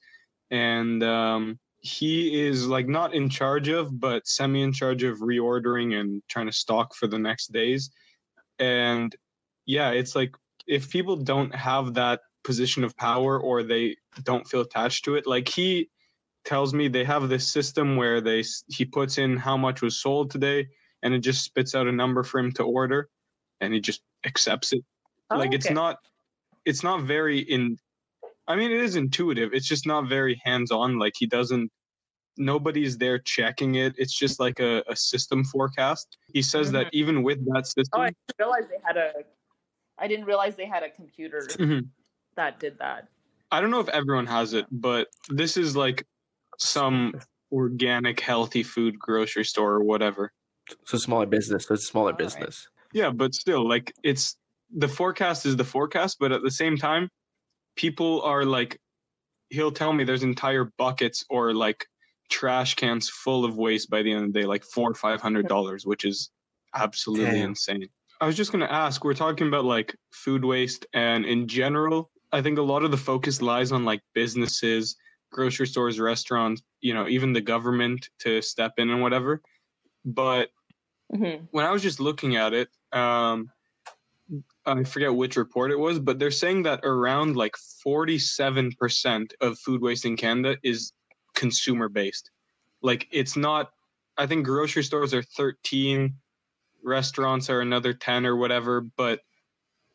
And 0.51 1.01
um, 1.03 1.57
he 1.79 2.45
is 2.45 2.67
like 2.67 2.87
not 2.87 3.13
in 3.13 3.29
charge 3.29 3.69
of, 3.69 3.99
but 3.99 4.27
semi 4.27 4.61
in 4.61 4.73
charge 4.73 5.03
of 5.03 5.19
reordering 5.19 5.99
and 5.99 6.21
trying 6.27 6.47
to 6.47 6.51
stock 6.51 6.93
for 6.93 7.07
the 7.07 7.17
next 7.17 7.51
days. 7.51 7.91
And 8.59 9.15
yeah, 9.65 9.91
it's 9.91 10.15
like 10.15 10.35
if 10.67 10.89
people 10.89 11.15
don't 11.15 11.53
have 11.55 11.93
that 11.93 12.21
position 12.43 12.83
of 12.83 12.95
power 12.97 13.39
or 13.39 13.63
they 13.63 13.95
don't 14.23 14.47
feel 14.47 14.61
attached 14.61 15.05
to 15.05 15.15
it, 15.15 15.25
like 15.25 15.47
he 15.47 15.89
tells 16.45 16.73
me 16.73 16.87
they 16.87 17.03
have 17.03 17.27
this 17.27 17.47
system 17.47 17.97
where 17.97 18.21
they 18.21 18.43
he 18.67 18.85
puts 18.85 19.17
in 19.17 19.35
how 19.35 19.57
much 19.57 19.81
was 19.81 19.99
sold 19.99 20.29
today 20.31 20.67
and 21.03 21.13
it 21.13 21.19
just 21.19 21.43
spits 21.43 21.75
out 21.75 21.87
a 21.87 21.91
number 21.91 22.23
for 22.23 22.39
him 22.39 22.51
to 22.53 22.63
order 22.63 23.09
and 23.61 23.73
he 23.73 23.79
just 23.79 24.01
accepts 24.25 24.71
it 24.71 24.83
Oh, 25.31 25.39
like 25.39 25.53
it's 25.53 25.71
not 25.71 25.97
it's 26.65 26.83
not 26.83 27.01
very 27.01 27.39
in 27.39 27.77
i 28.47 28.55
mean 28.55 28.71
it 28.71 28.79
is 28.79 28.95
intuitive 28.95 29.53
it's 29.53 29.67
just 29.67 29.87
not 29.87 30.07
very 30.07 30.39
hands 30.45 30.71
on 30.71 30.99
like 30.99 31.13
he 31.17 31.25
doesn't 31.25 31.71
nobody's 32.37 32.97
there 32.97 33.17
checking 33.17 33.75
it 33.75 33.95
it's 33.97 34.13
just 34.13 34.39
like 34.39 34.59
a, 34.59 34.83
a 34.87 34.95
system 34.95 35.43
forecast 35.43 36.17
he 36.31 36.41
says 36.43 36.71
that 36.71 36.87
even 36.93 37.23
with 37.23 37.39
that 37.45 37.65
Mm-hmm. 37.65 37.81
Oh, 37.93 38.01
system 38.01 38.01
I 38.01 38.07
didn't 38.09 38.39
realize 38.39 38.67
they 38.69 38.81
had 38.85 38.97
a. 38.97 39.13
I 39.97 40.07
didn't 40.07 40.25
realize 40.25 40.55
they 40.55 40.65
had 40.65 40.83
a 40.83 40.89
computer 40.89 41.41
Mhm. 41.57 41.87
that 42.35 42.59
did 42.59 42.77
that. 42.79 43.07
I 43.51 43.61
don't 43.61 43.71
know 43.71 43.79
if 43.79 43.87
everyone 43.89 44.27
has 44.27 44.53
it, 44.53 44.65
but 44.69 45.07
this 45.29 45.55
is 45.55 45.75
like 45.75 46.05
some 46.59 47.13
organic, 47.51 48.19
healthy 48.19 48.63
food 48.63 48.97
grocery 48.99 49.45
store 49.45 49.73
or 49.73 49.83
whatever. 49.83 50.31
So 50.85 50.97
smaller 50.97 51.25
business. 51.25 51.65
So 51.65 51.73
it's 51.75 51.83
a 51.83 51.87
smaller 51.87 52.11
All 52.11 52.17
right. 52.17 52.17
business. 52.17 52.67
Yeah, 52.93 53.11
but 53.11 53.33
still, 53.33 53.67
like 53.67 53.93
it's 54.03 54.37
the 54.75 54.87
forecast 54.87 55.45
is 55.45 55.55
the 55.55 55.63
forecast, 55.63 56.17
but 56.19 56.31
at 56.31 56.41
the 56.41 56.51
same 56.51 56.77
time, 56.77 57.09
people 57.75 58.21
are 58.21 58.45
like, 58.45 58.79
he'll 59.49 59.71
tell 59.71 59.93
me 59.93 60.03
there's 60.03 60.23
entire 60.23 60.71
buckets 60.77 61.23
or 61.29 61.53
like 61.53 61.85
trash 62.29 62.75
cans 62.75 63.09
full 63.09 63.45
of 63.45 63.57
waste 63.57 63.89
by 63.89 64.01
the 64.01 64.11
end 64.11 64.25
of 64.25 64.33
the 64.33 64.41
day, 64.41 64.45
like 64.45 64.63
four 64.63 64.89
or 64.89 64.95
five 64.95 65.21
hundred 65.21 65.47
dollars, 65.47 65.85
which 65.85 66.05
is 66.05 66.31
absolutely 66.73 67.39
Damn. 67.39 67.49
insane. 67.49 67.87
I 68.21 68.25
was 68.25 68.37
just 68.37 68.51
gonna 68.51 68.65
ask, 68.65 69.03
we're 69.03 69.13
talking 69.13 69.47
about 69.47 69.65
like 69.65 69.95
food 70.11 70.43
waste, 70.43 70.85
and 70.93 71.25
in 71.25 71.47
general, 71.47 72.09
I 72.31 72.41
think 72.41 72.57
a 72.57 72.63
lot 72.63 72.83
of 72.83 72.91
the 72.91 72.97
focus 72.97 73.41
lies 73.41 73.71
on 73.71 73.85
like 73.85 74.01
businesses, 74.13 74.95
grocery 75.35 75.67
stores, 75.67 75.99
restaurants, 75.99 76.63
you 76.79 76.93
know, 76.93 77.07
even 77.09 77.33
the 77.33 77.41
government 77.41 78.09
to 78.19 78.41
step 78.41 78.73
in 78.77 78.89
and 78.89 79.01
whatever. 79.01 79.41
But 80.05 80.49
hmm 81.13 81.45
when 81.51 81.65
I 81.65 81.71
was 81.71 81.83
just 81.83 81.99
looking 81.99 82.37
at 82.37 82.53
it, 82.53 82.69
um, 82.93 83.51
I 84.65 84.83
forget 84.83 85.13
which 85.13 85.35
report 85.35 85.71
it 85.71 85.77
was, 85.77 85.99
but 85.99 86.17
they're 86.17 86.31
saying 86.31 86.63
that 86.63 86.79
around 86.83 87.35
like 87.35 87.55
47% 87.85 89.33
of 89.41 89.59
food 89.59 89.81
waste 89.81 90.05
in 90.05 90.15
Canada 90.15 90.57
is 90.63 90.93
consumer 91.35 91.89
based. 91.89 92.31
Like 92.81 93.07
it's 93.11 93.35
not, 93.35 93.71
I 94.17 94.25
think 94.25 94.45
grocery 94.45 94.83
stores 94.83 95.13
are 95.13 95.21
13, 95.21 96.15
restaurants 96.83 97.49
are 97.49 97.59
another 97.59 97.93
10 97.93 98.25
or 98.25 98.37
whatever, 98.37 98.81
but 98.81 99.19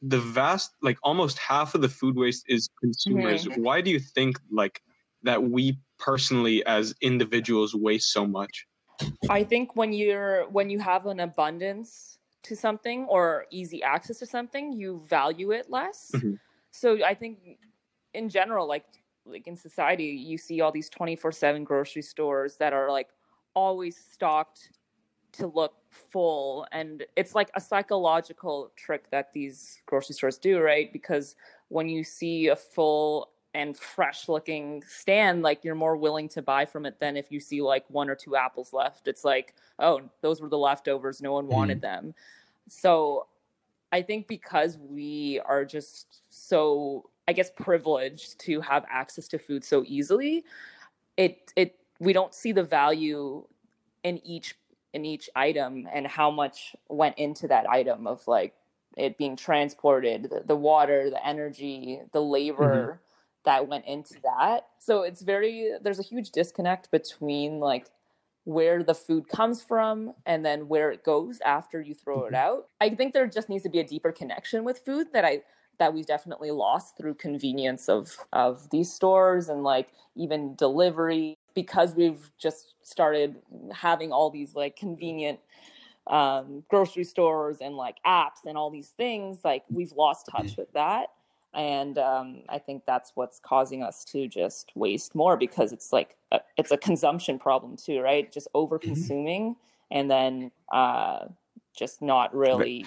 the 0.03 0.21
vast, 0.21 0.73
like 0.83 0.99
almost 1.03 1.39
half 1.39 1.75
of 1.75 1.81
the 1.81 1.89
food 1.89 2.17
waste 2.17 2.45
is 2.47 2.69
consumers. 2.79 3.49
Why 3.57 3.81
do 3.81 3.91
you 3.91 3.99
think 3.99 4.39
like 4.51 4.83
that 5.23 5.43
we 5.43 5.79
personally 5.99 6.65
as 6.67 6.95
individuals 7.01 7.75
waste 7.75 8.13
so 8.13 8.27
much? 8.27 8.67
I 9.29 9.45
think 9.45 9.77
when 9.77 9.93
you're 9.93 10.49
when 10.51 10.71
you 10.71 10.79
have 10.79 11.07
an 11.07 11.21
abundance 11.21 12.19
to 12.43 12.57
something 12.57 13.05
or 13.07 13.47
easy 13.51 13.83
access 13.83 14.19
to 14.19 14.27
something, 14.27 14.73
you 14.73 15.03
value 15.07 15.53
it 15.53 15.71
less. 15.71 16.11
Mhm. 16.15 16.39
So 16.71 17.05
I 17.05 17.15
think 17.15 17.59
in 18.15 18.29
general, 18.29 18.67
like 18.67 18.87
like 19.27 19.47
in 19.47 19.57
society, 19.57 20.07
you 20.07 20.39
see 20.39 20.61
all 20.61 20.73
these 20.73 20.89
twenty 20.89 21.17
four 21.17 21.33
seven 21.33 21.65
grocery 21.65 22.03
stores 22.03 22.57
that 22.57 22.73
are 22.73 22.91
like 22.91 23.09
always 23.55 23.97
stocked 23.97 24.71
to 25.33 25.47
look 25.47 25.75
full 25.91 26.67
and 26.73 27.05
it's 27.17 27.35
like 27.35 27.51
a 27.55 27.61
psychological 27.61 28.73
trick 28.77 29.11
that 29.11 29.33
these 29.33 29.81
grocery 29.87 30.15
stores 30.15 30.39
do 30.39 30.61
right 30.61 30.93
because 30.93 31.37
when 31.69 31.89
you 31.89 32.05
see 32.05 32.49
a 32.49 32.57
full 32.57 33.30
and 33.55 33.77
fresh 33.77 34.29
looking 34.29 34.83
stand 34.89 35.43
like 35.43 35.65
you're 35.65 35.75
more 35.75 35.97
willing 35.97 36.29
to 36.29 36.41
buy 36.41 36.65
from 36.65 36.87
it 36.87 37.01
than 37.01 37.17
if 37.17 37.33
you 37.33 37.41
see 37.41 37.61
like 37.61 37.85
one 37.89 38.09
or 38.09 38.15
two 38.15 38.37
apples 38.37 38.73
left. 38.73 39.09
It's 39.09 39.25
like 39.25 39.55
oh 39.79 40.01
those 40.21 40.41
were 40.41 40.49
the 40.49 40.59
leftovers. 40.59 41.21
No 41.21 41.33
one 41.33 41.47
wanted 41.47 41.79
mm-hmm. 41.79 42.05
them. 42.05 42.15
So 42.69 43.27
i 43.93 44.03
think 44.03 44.27
because 44.27 44.79
we 44.79 45.41
are 45.45 45.65
just 45.65 46.23
so 46.29 47.09
i 47.29 47.33
guess 47.33 47.51
privileged 47.51 48.39
to 48.39 48.61
have 48.61 48.85
access 48.89 49.29
to 49.29 49.39
food 49.39 49.65
so 49.65 49.85
easily 49.87 50.45
it 51.17 51.53
it 51.57 51.79
we 51.99 52.13
don't 52.13 52.35
see 52.35 52.53
the 52.53 52.63
value 52.63 53.45
in 54.05 54.19
each 54.25 54.55
in 54.93 55.05
each 55.05 55.31
item 55.37 55.87
and 55.93 56.07
how 56.07 56.31
much 56.31 56.75
went 56.89 57.17
into 57.19 57.47
that 57.47 57.69
item 57.69 58.07
of 58.07 58.27
like 58.27 58.55
it 58.97 59.17
being 59.17 59.37
transported 59.37 60.25
the, 60.25 60.43
the 60.47 60.57
water 60.57 61.11
the 61.11 61.27
energy 61.27 62.01
the 62.13 62.19
mm-hmm. 62.19 62.31
labor 62.31 63.01
that 63.45 63.69
went 63.69 63.87
into 63.87 64.15
that. 64.23 64.67
So 64.79 65.03
it's 65.03 65.23
very 65.23 65.73
there's 65.83 65.99
a 65.99 66.05
huge 66.05 66.31
disconnect 66.31 66.91
between 66.91 67.59
like 67.61 67.87
where 68.45 68.83
the 68.83 68.95
food 68.95 69.29
comes 69.29 69.63
from 69.63 70.15
and 70.27 70.45
then 70.45 70.67
where 70.69 70.91
it 70.91 71.05
goes 71.05 71.41
after 71.45 71.81
you 71.81 71.95
throw 71.95 72.25
it 72.25 72.35
out. 72.35 72.67
I 72.81 72.91
think 72.91 73.13
there 73.13 73.27
just 73.27 73.49
needs 73.49 73.63
to 73.65 73.69
be 73.69 73.81
a 73.81 73.85
deeper 73.85 74.13
connection 74.13 74.65
with 74.65 74.79
food 74.79 75.09
that 75.13 75.25
i 75.25 75.43
that 75.79 75.95
we've 75.95 76.07
definitely 76.07 76.51
lost 76.51 76.97
through 76.97 77.15
convenience 77.15 77.89
of 77.89 78.17
of 78.33 78.71
these 78.71 78.93
stores 78.93 79.49
and 79.49 79.65
like 79.65 79.89
even 80.15 80.55
delivery 80.55 81.37
because 81.55 81.95
we've 81.95 82.31
just 82.39 82.75
started 82.83 83.37
having 83.73 84.13
all 84.13 84.31
these 84.31 84.55
like 84.55 84.77
convenient 84.77 85.41
um, 86.07 86.65
grocery 86.69 87.05
stores 87.05 87.59
and 87.61 87.77
like 87.77 87.97
apps 88.07 88.45
and 88.47 88.57
all 88.57 88.71
these 88.71 88.91
things 88.91 89.41
like 89.45 89.65
we've 89.71 89.93
lost 89.93 90.29
touch 90.31 90.57
with 90.57 90.73
that 90.73 91.07
and 91.55 91.99
um, 91.99 92.43
i 92.49 92.59
think 92.59 92.83
that's 92.87 93.13
what's 93.15 93.41
causing 93.41 93.83
us 93.83 94.05
to 94.05 94.29
just 94.29 94.73
waste 94.75 95.15
more 95.15 95.37
because 95.37 95.73
it's 95.73 95.93
like 95.93 96.17
a, 96.33 96.41
it's 96.57 96.71
a 96.71 96.77
consumption 96.77 97.39
problem 97.39 97.77
too 97.77 98.01
right? 98.01 98.33
Just 98.33 98.49
over 98.55 98.79
consuming 98.79 99.57
and 99.91 100.11
then 100.11 100.51
uh, 100.73 101.27
just 101.77 102.03
not 102.03 102.35
really 102.35 102.87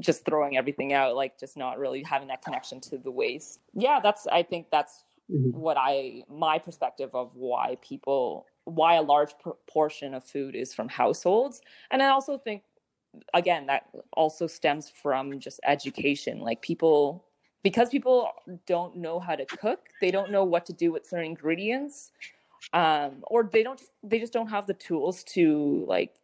just 0.00 0.24
throwing 0.24 0.56
everything 0.56 0.92
out 0.92 1.14
like 1.14 1.38
just 1.38 1.56
not 1.56 1.78
really 1.78 2.02
having 2.02 2.28
that 2.28 2.42
connection 2.42 2.80
to 2.80 2.98
the 2.98 3.10
waste. 3.10 3.60
Yeah 3.74 4.00
that's 4.02 4.26
i 4.26 4.42
think 4.42 4.66
that's 4.70 5.04
what 5.28 5.76
i 5.78 6.22
my 6.30 6.58
perspective 6.58 7.10
of 7.14 7.30
why 7.34 7.76
people 7.82 8.46
why 8.64 8.94
a 8.94 9.02
large 9.02 9.38
proportion 9.38 10.14
of 10.14 10.24
food 10.24 10.54
is 10.54 10.72
from 10.74 10.88
households. 10.88 11.60
And 11.90 12.02
i 12.02 12.08
also 12.08 12.38
think 12.38 12.62
again 13.34 13.66
that 13.66 13.88
also 14.14 14.46
stems 14.46 14.90
from 14.90 15.38
just 15.38 15.60
education. 15.64 16.40
Like 16.40 16.62
people 16.62 17.24
because 17.68 17.90
people 17.90 18.30
don't 18.64 18.96
know 18.96 19.20
how 19.20 19.36
to 19.36 19.44
cook 19.44 19.90
they 20.00 20.10
don't 20.10 20.30
know 20.30 20.42
what 20.42 20.64
to 20.64 20.72
do 20.72 20.90
with 20.90 21.06
certain 21.06 21.26
ingredients 21.26 22.12
um, 22.72 23.22
or 23.24 23.44
they 23.52 23.62
don't 23.62 23.82
they 24.02 24.18
just 24.18 24.32
don't 24.32 24.48
have 24.48 24.66
the 24.66 24.72
tools 24.72 25.22
to 25.22 25.84
like 25.86 26.14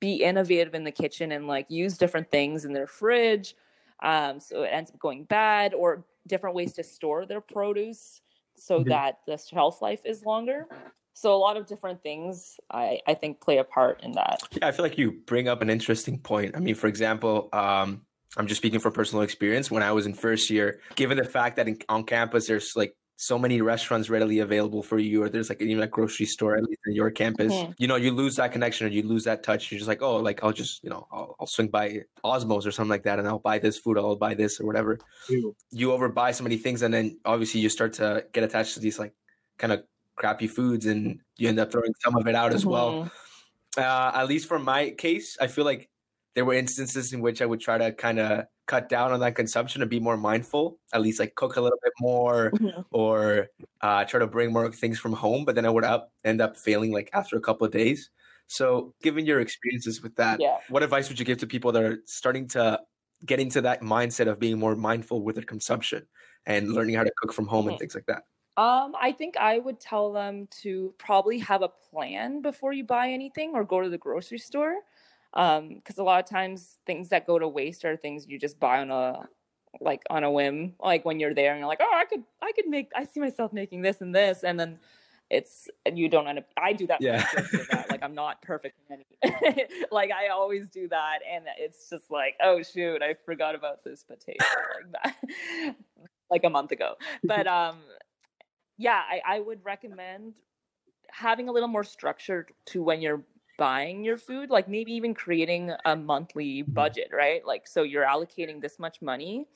be 0.00 0.16
innovative 0.16 0.74
in 0.74 0.84
the 0.84 0.92
kitchen 0.92 1.32
and 1.32 1.46
like 1.46 1.64
use 1.70 1.96
different 1.96 2.30
things 2.30 2.66
in 2.66 2.74
their 2.74 2.86
fridge 2.86 3.56
um, 4.02 4.38
so 4.38 4.64
it 4.64 4.68
ends 4.68 4.90
up 4.90 4.98
going 4.98 5.24
bad 5.24 5.72
or 5.72 6.04
different 6.26 6.54
ways 6.54 6.74
to 6.74 6.82
store 6.82 7.24
their 7.24 7.40
produce 7.40 8.20
so 8.54 8.80
Mhm. 8.80 8.88
that 8.88 9.20
the 9.26 9.38
shelf 9.38 9.80
life 9.80 10.04
is 10.04 10.26
longer 10.26 10.66
so 11.14 11.34
a 11.34 11.40
lot 11.46 11.56
of 11.56 11.66
different 11.66 12.02
things 12.02 12.60
I, 12.70 13.00
I 13.06 13.14
think 13.14 13.40
play 13.40 13.56
a 13.56 13.64
part 13.64 14.02
in 14.02 14.12
that 14.12 14.42
Yeah, 14.52 14.66
I 14.66 14.72
feel 14.72 14.84
like 14.84 14.98
you 14.98 15.12
bring 15.24 15.48
up 15.48 15.62
an 15.62 15.70
interesting 15.70 16.18
point. 16.18 16.54
I 16.54 16.60
mean, 16.60 16.74
for 16.74 16.86
example, 16.86 17.48
um, 17.54 18.02
I'm 18.36 18.46
just 18.46 18.60
speaking 18.60 18.80
from 18.80 18.92
personal 18.92 19.22
experience. 19.22 19.70
When 19.70 19.82
I 19.82 19.92
was 19.92 20.06
in 20.06 20.14
first 20.14 20.48
year, 20.50 20.80
given 20.96 21.18
the 21.18 21.24
fact 21.24 21.56
that 21.56 21.68
in, 21.68 21.78
on 21.88 22.04
campus 22.04 22.46
there's 22.46 22.74
like 22.76 22.96
so 23.16 23.38
many 23.38 23.60
restaurants 23.60 24.08
readily 24.10 24.40
available 24.40 24.82
for 24.82 24.98
you, 24.98 25.22
or 25.22 25.28
there's 25.28 25.48
like 25.48 25.60
even 25.62 25.82
a 25.82 25.86
grocery 25.86 26.26
store 26.26 26.56
at 26.56 26.64
least 26.64 26.80
in 26.86 26.94
your 26.94 27.10
campus. 27.10 27.52
Mhm. 27.52 27.74
You 27.78 27.86
know, 27.86 27.96
you 27.96 28.10
lose 28.10 28.36
that 28.36 28.50
connection 28.52 28.86
or 28.86 28.90
you 28.90 29.02
lose 29.02 29.24
that 29.24 29.42
touch. 29.44 29.70
You're 29.70 29.78
just 29.78 29.86
like, 29.88 30.02
oh, 30.02 30.16
like 30.16 30.42
I'll 30.42 30.52
just 30.52 30.82
you 30.82 30.90
know 30.90 31.06
I'll, 31.12 31.36
I'll 31.38 31.46
swing 31.46 31.68
by 31.68 32.00
Osmos 32.24 32.66
or 32.66 32.72
something 32.72 32.90
like 32.90 33.04
that, 33.04 33.18
and 33.18 33.28
I'll 33.28 33.38
buy 33.38 33.58
this 33.58 33.78
food, 33.78 33.98
I'll 33.98 34.16
buy 34.16 34.34
this 34.34 34.58
or 34.60 34.66
whatever. 34.66 34.98
Ew. 35.28 35.54
You 35.70 35.88
overbuy 35.88 36.34
so 36.34 36.42
many 36.42 36.56
things, 36.56 36.82
and 36.82 36.92
then 36.92 37.18
obviously 37.24 37.60
you 37.60 37.68
start 37.68 37.92
to 37.94 38.24
get 38.32 38.42
attached 38.44 38.74
to 38.74 38.80
these 38.80 38.98
like 38.98 39.12
kind 39.58 39.72
of 39.72 39.84
crappy 40.16 40.48
foods, 40.48 40.86
and 40.86 41.20
you 41.36 41.48
end 41.48 41.60
up 41.60 41.70
throwing 41.70 41.92
some 42.02 42.16
of 42.16 42.26
it 42.26 42.34
out 42.34 42.52
as 42.52 42.64
well 42.66 42.92
Mhm. 43.04 43.10
uh, 43.78 44.12
at 44.14 44.24
least 44.26 44.48
for 44.48 44.58
my 44.58 44.90
case, 44.90 45.36
I 45.40 45.46
feel 45.46 45.64
like 45.64 45.88
there 46.34 46.44
were 46.44 46.54
instances 46.54 47.12
in 47.12 47.20
which 47.20 47.42
I 47.42 47.46
would 47.46 47.60
try 47.60 47.78
to 47.78 47.92
kind 47.92 48.18
of 48.18 48.46
cut 48.66 48.88
down 48.88 49.12
on 49.12 49.20
that 49.20 49.34
consumption 49.34 49.82
and 49.82 49.90
be 49.90 50.00
more 50.00 50.16
mindful, 50.16 50.78
at 50.92 51.02
least 51.02 51.20
like 51.20 51.34
cook 51.34 51.56
a 51.56 51.60
little 51.60 51.78
bit 51.82 51.92
more 52.00 52.50
Mhm. 52.52 52.84
or 52.90 53.48
uh, 53.82 54.04
try 54.04 54.20
to 54.20 54.26
bring 54.26 54.52
more 54.52 54.70
things 54.72 54.98
from 54.98 55.12
home. 55.12 55.44
But 55.44 55.54
then 55.56 55.66
I 55.66 55.70
would 55.70 55.84
up, 55.84 56.12
end 56.24 56.40
up 56.40 56.56
failing 56.56 56.92
like 56.92 57.10
after 57.12 57.36
a 57.36 57.40
couple 57.40 57.66
of 57.66 57.72
days. 57.72 58.10
So, 58.46 58.94
given 59.02 59.26
your 59.26 59.40
experiences 59.40 60.02
with 60.02 60.14
that, 60.16 60.40
Yeah. 60.40 60.58
what 60.68 60.82
advice 60.82 61.08
would 61.08 61.18
you 61.18 61.24
give 61.24 61.38
to 61.38 61.46
people 61.46 61.72
that 61.72 61.82
are 61.82 62.02
starting 62.06 62.46
to 62.48 62.80
get 63.24 63.40
into 63.40 63.60
that 63.62 63.80
mindset 63.82 64.28
of 64.28 64.38
being 64.38 64.58
more 64.58 64.74
mindful 64.76 65.22
with 65.22 65.36
their 65.36 65.44
consumption 65.44 66.06
and 66.46 66.72
learning 66.72 66.94
how 66.96 67.04
to 67.04 67.12
cook 67.18 67.32
from 67.32 67.46
home 67.46 67.68
and 67.68 67.76
Mhm. 67.76 67.80
things 67.80 67.94
like 67.94 68.06
that? 68.06 68.24
Um, 68.58 68.94
I 69.00 69.12
think 69.12 69.36
I 69.38 69.58
would 69.58 69.80
tell 69.80 70.12
them 70.12 70.46
to 70.62 70.94
probably 70.98 71.38
have 71.38 71.62
a 71.62 71.68
plan 71.68 72.42
before 72.42 72.74
you 72.74 72.84
buy 72.84 73.08
anything 73.10 73.52
or 73.54 73.64
go 73.64 73.80
to 73.80 73.88
the 73.88 73.96
grocery 73.96 74.38
store. 74.38 74.76
Um, 75.34 75.74
because 75.76 75.98
a 75.98 76.02
lot 76.02 76.22
of 76.22 76.28
times 76.28 76.78
things 76.86 77.08
that 77.08 77.26
go 77.26 77.38
to 77.38 77.48
waste 77.48 77.84
are 77.84 77.96
things 77.96 78.26
you 78.28 78.38
just 78.38 78.60
buy 78.60 78.80
on 78.80 78.90
a 78.90 79.28
like 79.80 80.02
on 80.10 80.24
a 80.24 80.30
whim, 80.30 80.74
like 80.80 81.04
when 81.04 81.18
you're 81.18 81.34
there 81.34 81.52
and 81.52 81.60
you're 81.60 81.68
like, 81.68 81.80
oh, 81.80 81.94
I 81.94 82.04
could, 82.04 82.22
I 82.42 82.52
could 82.52 82.66
make, 82.66 82.90
I 82.94 83.04
see 83.04 83.20
myself 83.20 83.52
making 83.52 83.82
this 83.82 84.00
and 84.00 84.14
this, 84.14 84.44
and 84.44 84.60
then 84.60 84.78
it's 85.30 85.68
and 85.86 85.98
you 85.98 86.08
don't 86.08 86.28
end 86.28 86.38
up. 86.38 86.44
I 86.58 86.74
do 86.74 86.86
that. 86.88 87.00
Yeah. 87.00 87.24
I'm 87.26 87.42
guilty 87.42 87.60
of 87.60 87.68
that. 87.68 87.90
Like 87.90 88.02
I'm 88.02 88.14
not 88.14 88.42
perfect 88.42 88.76
in 88.90 88.98
any. 88.98 89.66
like 89.90 90.10
I 90.12 90.28
always 90.28 90.68
do 90.68 90.88
that, 90.88 91.20
and 91.28 91.46
it's 91.58 91.88
just 91.88 92.10
like, 92.10 92.36
oh 92.42 92.62
shoot, 92.62 93.02
I 93.02 93.14
forgot 93.24 93.54
about 93.54 93.82
this 93.82 94.04
potato 94.04 94.44
like 94.76 95.02
that, 95.02 95.76
like 96.30 96.44
a 96.44 96.50
month 96.50 96.70
ago. 96.70 96.94
But 97.24 97.46
um, 97.46 97.78
yeah, 98.76 99.00
I, 99.08 99.36
I 99.36 99.40
would 99.40 99.64
recommend 99.64 100.34
having 101.10 101.48
a 101.48 101.52
little 101.52 101.68
more 101.68 101.84
structure 101.84 102.46
to 102.66 102.82
when 102.82 103.00
you're 103.00 103.24
buying 103.62 104.04
your 104.04 104.18
food, 104.18 104.50
like 104.50 104.68
maybe 104.68 104.92
even 104.92 105.14
creating 105.14 105.72
a 105.84 105.96
monthly 105.96 106.62
budget, 106.62 107.10
right? 107.12 107.42
Like, 107.46 107.68
so 107.68 107.82
you're 107.84 108.04
allocating 108.04 108.60
this 108.60 108.78
much 108.78 109.00
money, 109.02 109.46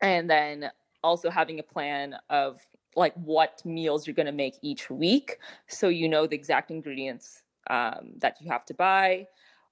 and 0.00 0.28
then 0.28 0.70
also 1.02 1.30
having 1.30 1.58
a 1.58 1.62
plan 1.62 2.16
of 2.30 2.60
like 2.96 3.14
what 3.14 3.62
meals 3.64 4.06
you're 4.06 4.14
going 4.14 4.26
to 4.26 4.32
make 4.32 4.56
each 4.62 4.90
week 4.90 5.38
so 5.66 5.88
you 5.88 6.08
know 6.08 6.26
the 6.26 6.36
exact 6.36 6.70
ingredients 6.70 7.42
um, 7.70 8.12
that 8.18 8.36
you 8.40 8.50
have 8.50 8.64
to 8.66 8.74
buy 8.74 9.26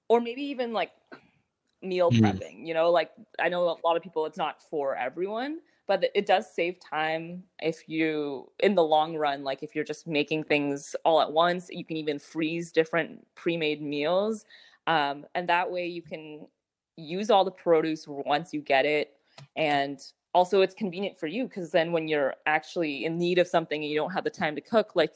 or 0.09 0.19
maybe 0.19 0.41
even 0.43 0.73
like 0.73 0.91
meal 1.81 2.11
Mhm. 2.11 2.41
prepping 2.41 2.67
you 2.67 2.73
know 2.73 2.91
like 2.91 3.11
i 3.39 3.49
know 3.49 3.63
a 3.69 3.77
lot 3.83 3.97
of 3.97 4.03
people 4.03 4.25
it's 4.25 4.37
not 4.37 4.61
for 4.61 4.95
everyone 4.95 5.59
but 5.91 6.09
it 6.15 6.25
does 6.25 6.45
save 6.49 6.79
time 6.79 7.43
if 7.61 7.89
you 7.89 8.49
in 8.59 8.75
the 8.75 8.81
long 8.81 9.17
run 9.17 9.43
like 9.43 9.61
if 9.61 9.75
you're 9.75 9.83
just 9.83 10.07
making 10.07 10.41
things 10.41 10.95
all 11.03 11.19
at 11.19 11.29
once 11.29 11.67
you 11.69 11.83
can 11.83 11.97
even 11.97 12.17
freeze 12.17 12.71
different 12.71 13.27
pre-made 13.35 13.81
meals 13.81 14.45
um, 14.87 15.25
and 15.35 15.49
that 15.49 15.69
way 15.69 15.85
you 15.85 16.01
can 16.01 16.47
use 16.95 17.29
all 17.29 17.43
the 17.43 17.51
produce 17.51 18.05
once 18.07 18.53
you 18.53 18.61
get 18.61 18.85
it 18.85 19.15
and 19.57 19.99
also 20.33 20.61
it's 20.61 20.73
convenient 20.73 21.19
for 21.19 21.27
you 21.27 21.43
because 21.43 21.71
then 21.71 21.91
when 21.91 22.07
you're 22.07 22.35
actually 22.45 23.03
in 23.03 23.17
need 23.17 23.37
of 23.37 23.45
something 23.45 23.81
and 23.81 23.91
you 23.91 23.97
don't 23.97 24.13
have 24.13 24.23
the 24.23 24.29
time 24.29 24.55
to 24.55 24.61
cook 24.61 24.95
like 24.95 25.11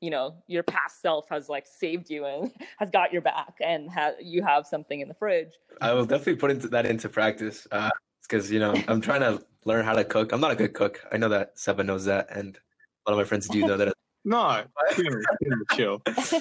you 0.00 0.08
know 0.08 0.34
your 0.46 0.62
past 0.62 1.02
self 1.02 1.28
has 1.28 1.50
like 1.50 1.66
saved 1.66 2.08
you 2.08 2.24
and 2.24 2.50
has 2.78 2.88
got 2.88 3.12
your 3.12 3.20
back 3.20 3.56
and 3.60 3.90
ha- 3.90 4.12
you 4.22 4.42
have 4.42 4.66
something 4.66 5.00
in 5.00 5.08
the 5.08 5.14
fridge 5.14 5.52
I 5.82 5.92
will 5.92 6.06
definitely 6.06 6.36
put 6.36 6.50
into 6.50 6.68
that 6.68 6.86
into 6.86 7.08
practice. 7.08 7.66
Uh, 7.70 7.90
because 8.26 8.50
you 8.50 8.58
know 8.58 8.74
I'm 8.88 9.00
trying 9.00 9.20
to 9.20 9.42
learn 9.64 9.84
how 9.84 9.94
to 9.94 10.04
cook. 10.04 10.32
I'm 10.32 10.40
not 10.40 10.50
a 10.50 10.56
good 10.56 10.74
cook. 10.74 11.00
I 11.12 11.16
know 11.16 11.28
that 11.28 11.58
Seba 11.58 11.84
knows 11.84 12.04
that, 12.06 12.28
and 12.30 12.58
a 13.06 13.10
lot 13.10 13.18
of 13.18 13.18
my 13.18 13.28
friends 13.28 13.48
do 13.48 13.64
know 13.66 13.76
that. 13.76 13.94
No, 14.26 14.64
chill, 14.94 15.04
chill, 15.04 15.58
chill. 15.76 16.02
hey 16.06 16.40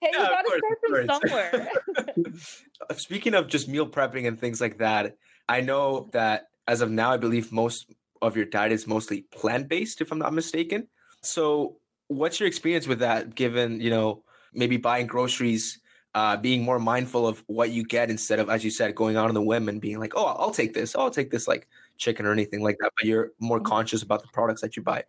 Yeah, 0.00 0.08
you 0.12 0.12
gotta 0.12 0.44
course, 0.46 0.60
start 0.86 1.18
from 1.18 1.20
somewhere 1.20 1.68
Uh, 2.88 2.94
Speaking 2.94 3.34
of 3.34 3.48
just 3.48 3.68
meal 3.68 3.88
prepping 3.88 4.28
and 4.28 4.38
things 4.38 4.60
like 4.60 4.78
that, 4.78 5.16
I 5.48 5.62
know 5.62 6.10
that 6.12 6.44
as 6.68 6.80
of 6.80 6.92
now, 6.92 7.10
I 7.10 7.16
believe 7.16 7.50
most 7.50 7.92
of 8.20 8.36
your 8.36 8.46
diet 8.46 8.70
is 8.70 8.86
mostly 8.86 9.22
plant 9.32 9.68
based, 9.68 10.00
if 10.00 10.12
I'm 10.12 10.20
not 10.20 10.32
mistaken. 10.32 10.86
So, 11.22 11.78
what's 12.06 12.38
your 12.38 12.46
experience 12.46 12.86
with 12.86 13.00
that? 13.00 13.34
Given 13.34 13.80
you 13.80 13.90
know 13.90 14.22
maybe 14.54 14.76
buying 14.76 15.08
groceries. 15.08 15.80
Uh, 16.14 16.36
being 16.36 16.62
more 16.62 16.78
mindful 16.78 17.26
of 17.26 17.42
what 17.46 17.70
you 17.70 17.82
get 17.84 18.10
instead 18.10 18.38
of, 18.38 18.50
as 18.50 18.62
you 18.62 18.70
said, 18.70 18.94
going 18.94 19.16
out 19.16 19.28
on 19.28 19.34
the 19.34 19.40
whim 19.42 19.68
and 19.68 19.80
being 19.80 19.98
like, 19.98 20.12
"Oh, 20.14 20.26
I'll 20.26 20.50
take 20.50 20.74
this. 20.74 20.94
Oh, 20.94 21.00
I'll 21.00 21.10
take 21.10 21.30
this 21.30 21.48
like 21.48 21.68
chicken 21.96 22.26
or 22.26 22.32
anything 22.32 22.62
like 22.62 22.76
that." 22.80 22.92
But 22.98 23.06
you're 23.06 23.32
more 23.38 23.60
Mhm. 23.60 23.64
conscious 23.64 24.02
about 24.02 24.20
the 24.22 24.28
products 24.28 24.60
that 24.60 24.76
you 24.76 24.82
buy. 24.82 25.04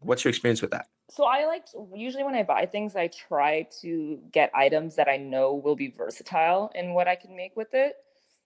What's 0.00 0.24
your 0.24 0.30
experience 0.30 0.62
with 0.62 0.70
that? 0.70 0.88
so 1.08 1.24
i 1.24 1.46
like 1.46 1.66
usually 1.94 2.24
when 2.24 2.34
i 2.34 2.42
buy 2.42 2.66
things 2.66 2.96
i 2.96 3.06
try 3.06 3.62
to 3.80 4.20
get 4.32 4.50
items 4.56 4.96
that 4.96 5.06
i 5.08 5.16
know 5.16 5.54
will 5.54 5.76
be 5.76 5.86
versatile 5.86 6.68
in 6.74 6.94
what 6.94 7.06
i 7.06 7.14
can 7.14 7.36
make 7.36 7.54
with 7.54 7.74
it 7.74 7.94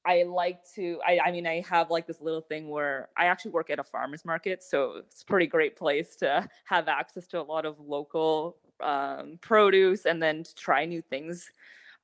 i 0.04 0.22
like 0.24 0.58
to 0.74 1.00
i, 1.06 1.18
I 1.24 1.30
mean 1.32 1.46
i 1.46 1.60
have 1.62 1.90
like 1.90 2.06
this 2.06 2.20
little 2.20 2.42
thing 2.42 2.68
where 2.68 3.08
i 3.16 3.24
actually 3.24 3.52
work 3.52 3.70
at 3.70 3.78
a 3.78 3.82
farmers 3.84 4.26
market 4.26 4.62
so 4.62 4.96
it's 4.98 5.22
a 5.22 5.24
pretty 5.24 5.46
great 5.46 5.74
place 5.74 6.16
to 6.16 6.46
have 6.66 6.86
access 6.86 7.26
to 7.28 7.40
a 7.40 7.42
lot 7.42 7.64
of 7.64 7.80
local 7.80 8.58
um, 8.82 9.38
produce 9.40 10.06
and 10.06 10.22
then 10.22 10.42
to 10.44 10.54
try 10.54 10.84
new 10.84 11.02
things 11.02 11.50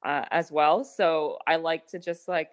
uh, 0.05 0.25
as 0.31 0.53
well. 0.53 0.85
So 0.85 1.39
i 1.47 1.57
like 1.57 1.87
to 1.89 1.99
just 1.99 2.29
like 2.29 2.51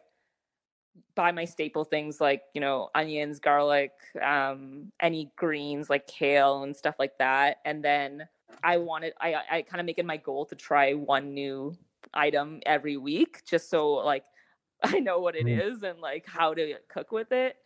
buy 1.15 1.31
my 1.31 1.45
staple 1.45 1.83
things 1.83 2.21
like 2.21 2.43
you 2.53 2.61
know 2.61 2.89
onions 2.93 3.39
garlic 3.39 3.91
um 4.21 4.91
any 4.99 5.31
greens 5.35 5.89
like 5.89 6.05
kale 6.07 6.63
and 6.63 6.75
stuff 6.75 6.95
like 6.99 7.17
that. 7.17 7.57
And 7.65 7.83
then 7.83 8.27
i 8.63 8.77
wanted 8.77 9.13
i 9.19 9.35
i 9.51 9.61
kind 9.63 9.79
of 9.79 9.85
make 9.85 9.97
it 9.97 10.05
my 10.05 10.17
goal 10.17 10.45
to 10.45 10.55
try 10.55 10.93
one 10.93 11.33
new 11.33 11.75
item 12.13 12.61
every 12.65 12.97
week 12.97 13.43
just 13.45 13.69
so 13.69 13.91
like 13.93 14.23
i 14.83 14.99
know 14.99 15.19
what 15.19 15.35
it 15.35 15.47
Mm. 15.47 15.59
is 15.73 15.83
and 15.83 15.99
like 15.99 16.25
how 16.27 16.53
to 16.53 16.75
cook 16.89 17.11
with 17.11 17.31
it. 17.31 17.57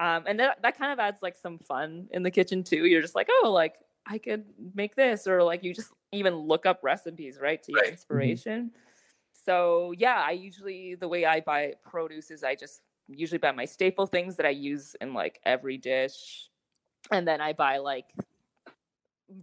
Um 0.00 0.24
and 0.26 0.38
that 0.40 0.60
that 0.62 0.76
kind 0.78 0.92
of 0.92 0.98
adds 0.98 1.22
like 1.22 1.36
some 1.36 1.58
fun 1.58 2.08
in 2.12 2.22
the 2.22 2.30
kitchen 2.30 2.62
too. 2.62 2.84
You're 2.86 3.02
just 3.02 3.14
like 3.14 3.28
oh 3.42 3.50
like 3.52 3.76
i 4.06 4.18
could 4.18 4.44
make 4.74 4.94
this 4.94 5.26
or 5.26 5.42
like 5.42 5.64
you 5.64 5.72
just 5.72 5.90
even 6.14 6.34
look 6.34 6.66
up 6.66 6.80
recipes 6.82 7.38
right 7.40 7.62
to 7.62 7.72
Right. 7.72 7.84
get 7.84 7.92
inspiration 7.92 8.70
so 9.32 9.92
yeah 9.98 10.22
i 10.26 10.30
usually 10.30 10.94
the 10.94 11.08
way 11.08 11.24
i 11.24 11.40
buy 11.40 11.74
produce 11.84 12.30
is 12.30 12.44
i 12.44 12.54
just 12.54 12.82
usually 13.08 13.38
buy 13.38 13.52
my 13.52 13.64
staple 13.64 14.06
things 14.06 14.36
that 14.36 14.46
i 14.46 14.50
use 14.50 14.96
in 15.00 15.12
like 15.12 15.40
every 15.44 15.76
dish 15.76 16.48
and 17.10 17.26
then 17.28 17.40
i 17.40 17.52
buy 17.52 17.78
like 17.78 18.06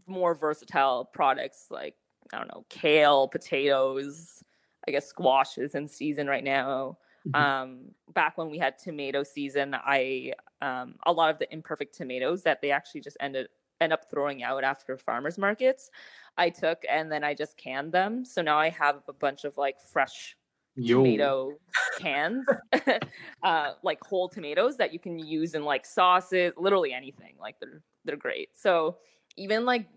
more 0.08 0.34
versatile 0.34 1.06
products 1.06 1.68
like 1.70 1.96
i 2.34 2.38
don't 2.38 2.48
know 2.48 2.66
kale 2.70 3.28
potatoes 3.28 4.44
i 4.88 4.92
guess 4.92 5.08
squash 5.08 5.58
is 5.58 5.76
in 5.76 5.88
season 5.88 6.28
right 6.28 6.44
now 6.44 6.98
Mhm. 7.28 7.40
um 7.40 7.92
back 8.14 8.36
when 8.38 8.50
we 8.50 8.58
had 8.58 8.80
tomato 8.80 9.22
season 9.22 9.76
i 9.76 10.34
um 10.62 10.96
a 11.06 11.12
lot 11.12 11.30
of 11.30 11.38
the 11.38 11.52
imperfect 11.54 11.94
tomatoes 11.96 12.42
that 12.42 12.62
they 12.62 12.72
actually 12.72 13.02
just 13.02 13.18
ended 13.20 13.48
end 13.82 13.92
up 13.92 14.10
throwing 14.10 14.44
out 14.44 14.64
after 14.64 14.96
farmers 14.98 15.38
markets 15.38 15.90
i 16.38 16.50
took 16.50 16.84
and 16.90 17.12
then 17.12 17.24
i 17.24 17.34
just 17.34 17.58
canned 17.58 17.92
them. 17.92 18.24
So 18.24 18.42
now 18.42 18.58
i 18.58 18.70
have 18.70 19.02
a 19.08 19.14
bunch 19.14 19.44
of 19.44 19.58
like 19.58 19.82
fresh 19.82 20.38
Yo, 20.76 20.98
tomato 20.98 21.60
cans 22.00 22.46
uh 23.44 23.72
like 23.84 24.00
whole 24.04 24.30
tomatoes 24.30 24.78
that 24.78 24.94
you 24.94 25.00
can 25.00 25.20
use 25.20 25.54
in 25.54 25.66
like 25.66 25.86
sauces 25.86 26.54
literally 26.58 26.94
anything 26.94 27.36
like 27.40 27.60
they're 27.60 27.82
they're 28.06 28.16
great. 28.16 28.50
So 28.56 28.98
even 29.38 29.66
like 29.66 29.88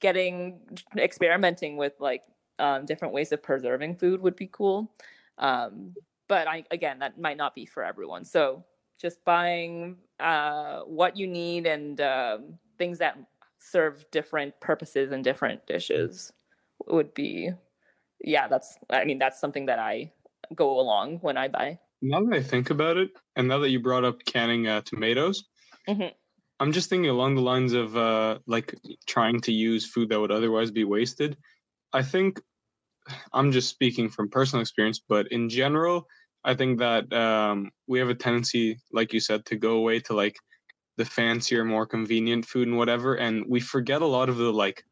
getting 0.00 0.60
experimenting 0.96 1.76
with 1.76 1.94
like 2.00 2.22
um, 2.58 2.86
different 2.86 3.12
ways 3.12 3.32
of 3.32 3.42
preserving 3.42 3.96
food 3.96 4.20
would 4.20 4.36
be 4.36 4.48
cool. 4.52 4.92
Um 5.38 5.94
but 6.28 6.48
i 6.48 6.64
again 6.70 6.98
that 7.00 7.18
might 7.20 7.36
not 7.36 7.54
be 7.54 7.66
for 7.66 7.82
everyone. 7.82 8.24
So 8.24 8.64
just 9.00 9.24
buying 9.24 9.96
uh 10.20 10.80
what 10.82 11.16
you 11.16 11.26
need 11.26 11.66
and 11.66 12.00
um, 12.00 12.58
things 12.78 12.98
that 12.98 13.18
serve 13.58 14.04
different 14.10 14.58
purposes 14.60 15.12
and 15.12 15.24
different 15.24 15.66
dishes 15.66 16.32
would 16.86 17.12
be 17.14 17.50
yeah 18.22 18.48
that's 18.48 18.78
i 18.90 19.04
mean 19.04 19.18
that's 19.18 19.40
something 19.40 19.66
that 19.66 19.78
i 19.78 20.10
go 20.54 20.78
along 20.78 21.18
when 21.18 21.36
i 21.36 21.48
buy 21.48 21.78
now 22.02 22.22
that 22.24 22.34
I 22.34 22.42
think 22.42 22.70
about 22.70 22.96
it, 22.96 23.10
and 23.36 23.48
now 23.48 23.58
that 23.60 23.70
you 23.70 23.80
brought 23.80 24.04
up 24.04 24.24
canning 24.24 24.66
uh, 24.66 24.82
tomatoes, 24.82 25.44
Mhm. 25.88 26.12
I'm 26.58 26.72
just 26.72 26.88
thinking 26.88 27.10
along 27.10 27.34
the 27.34 27.42
lines 27.42 27.72
of 27.74 27.96
uh, 27.96 28.38
like 28.46 28.74
trying 29.06 29.40
to 29.42 29.52
use 29.52 29.84
food 29.86 30.08
that 30.08 30.20
would 30.20 30.30
otherwise 30.30 30.70
be 30.70 30.84
wasted. 30.84 31.36
I 31.92 32.02
think 32.02 32.40
I'm 33.32 33.52
just 33.52 33.68
speaking 33.68 34.08
from 34.08 34.30
personal 34.30 34.62
experience, 34.62 35.00
but 35.06 35.30
in 35.32 35.48
general, 35.48 36.06
I 36.44 36.54
think 36.54 36.78
that 36.78 37.12
um, 37.12 37.70
we 37.86 37.98
have 37.98 38.08
a 38.08 38.14
tendency, 38.14 38.78
like 38.92 39.12
you 39.12 39.20
said, 39.20 39.44
to 39.46 39.56
go 39.56 39.76
away 39.76 40.00
to 40.00 40.14
like 40.14 40.36
the 40.96 41.04
fancier, 41.04 41.64
more 41.64 41.86
convenient 41.86 42.46
food 42.46 42.68
and 42.68 42.76
whatever, 42.76 43.14
and 43.14 43.44
we 43.48 43.60
forget 43.60 44.02
a 44.02 44.06
lot 44.06 44.28
of 44.28 44.36
the 44.36 44.52
like 44.52 44.84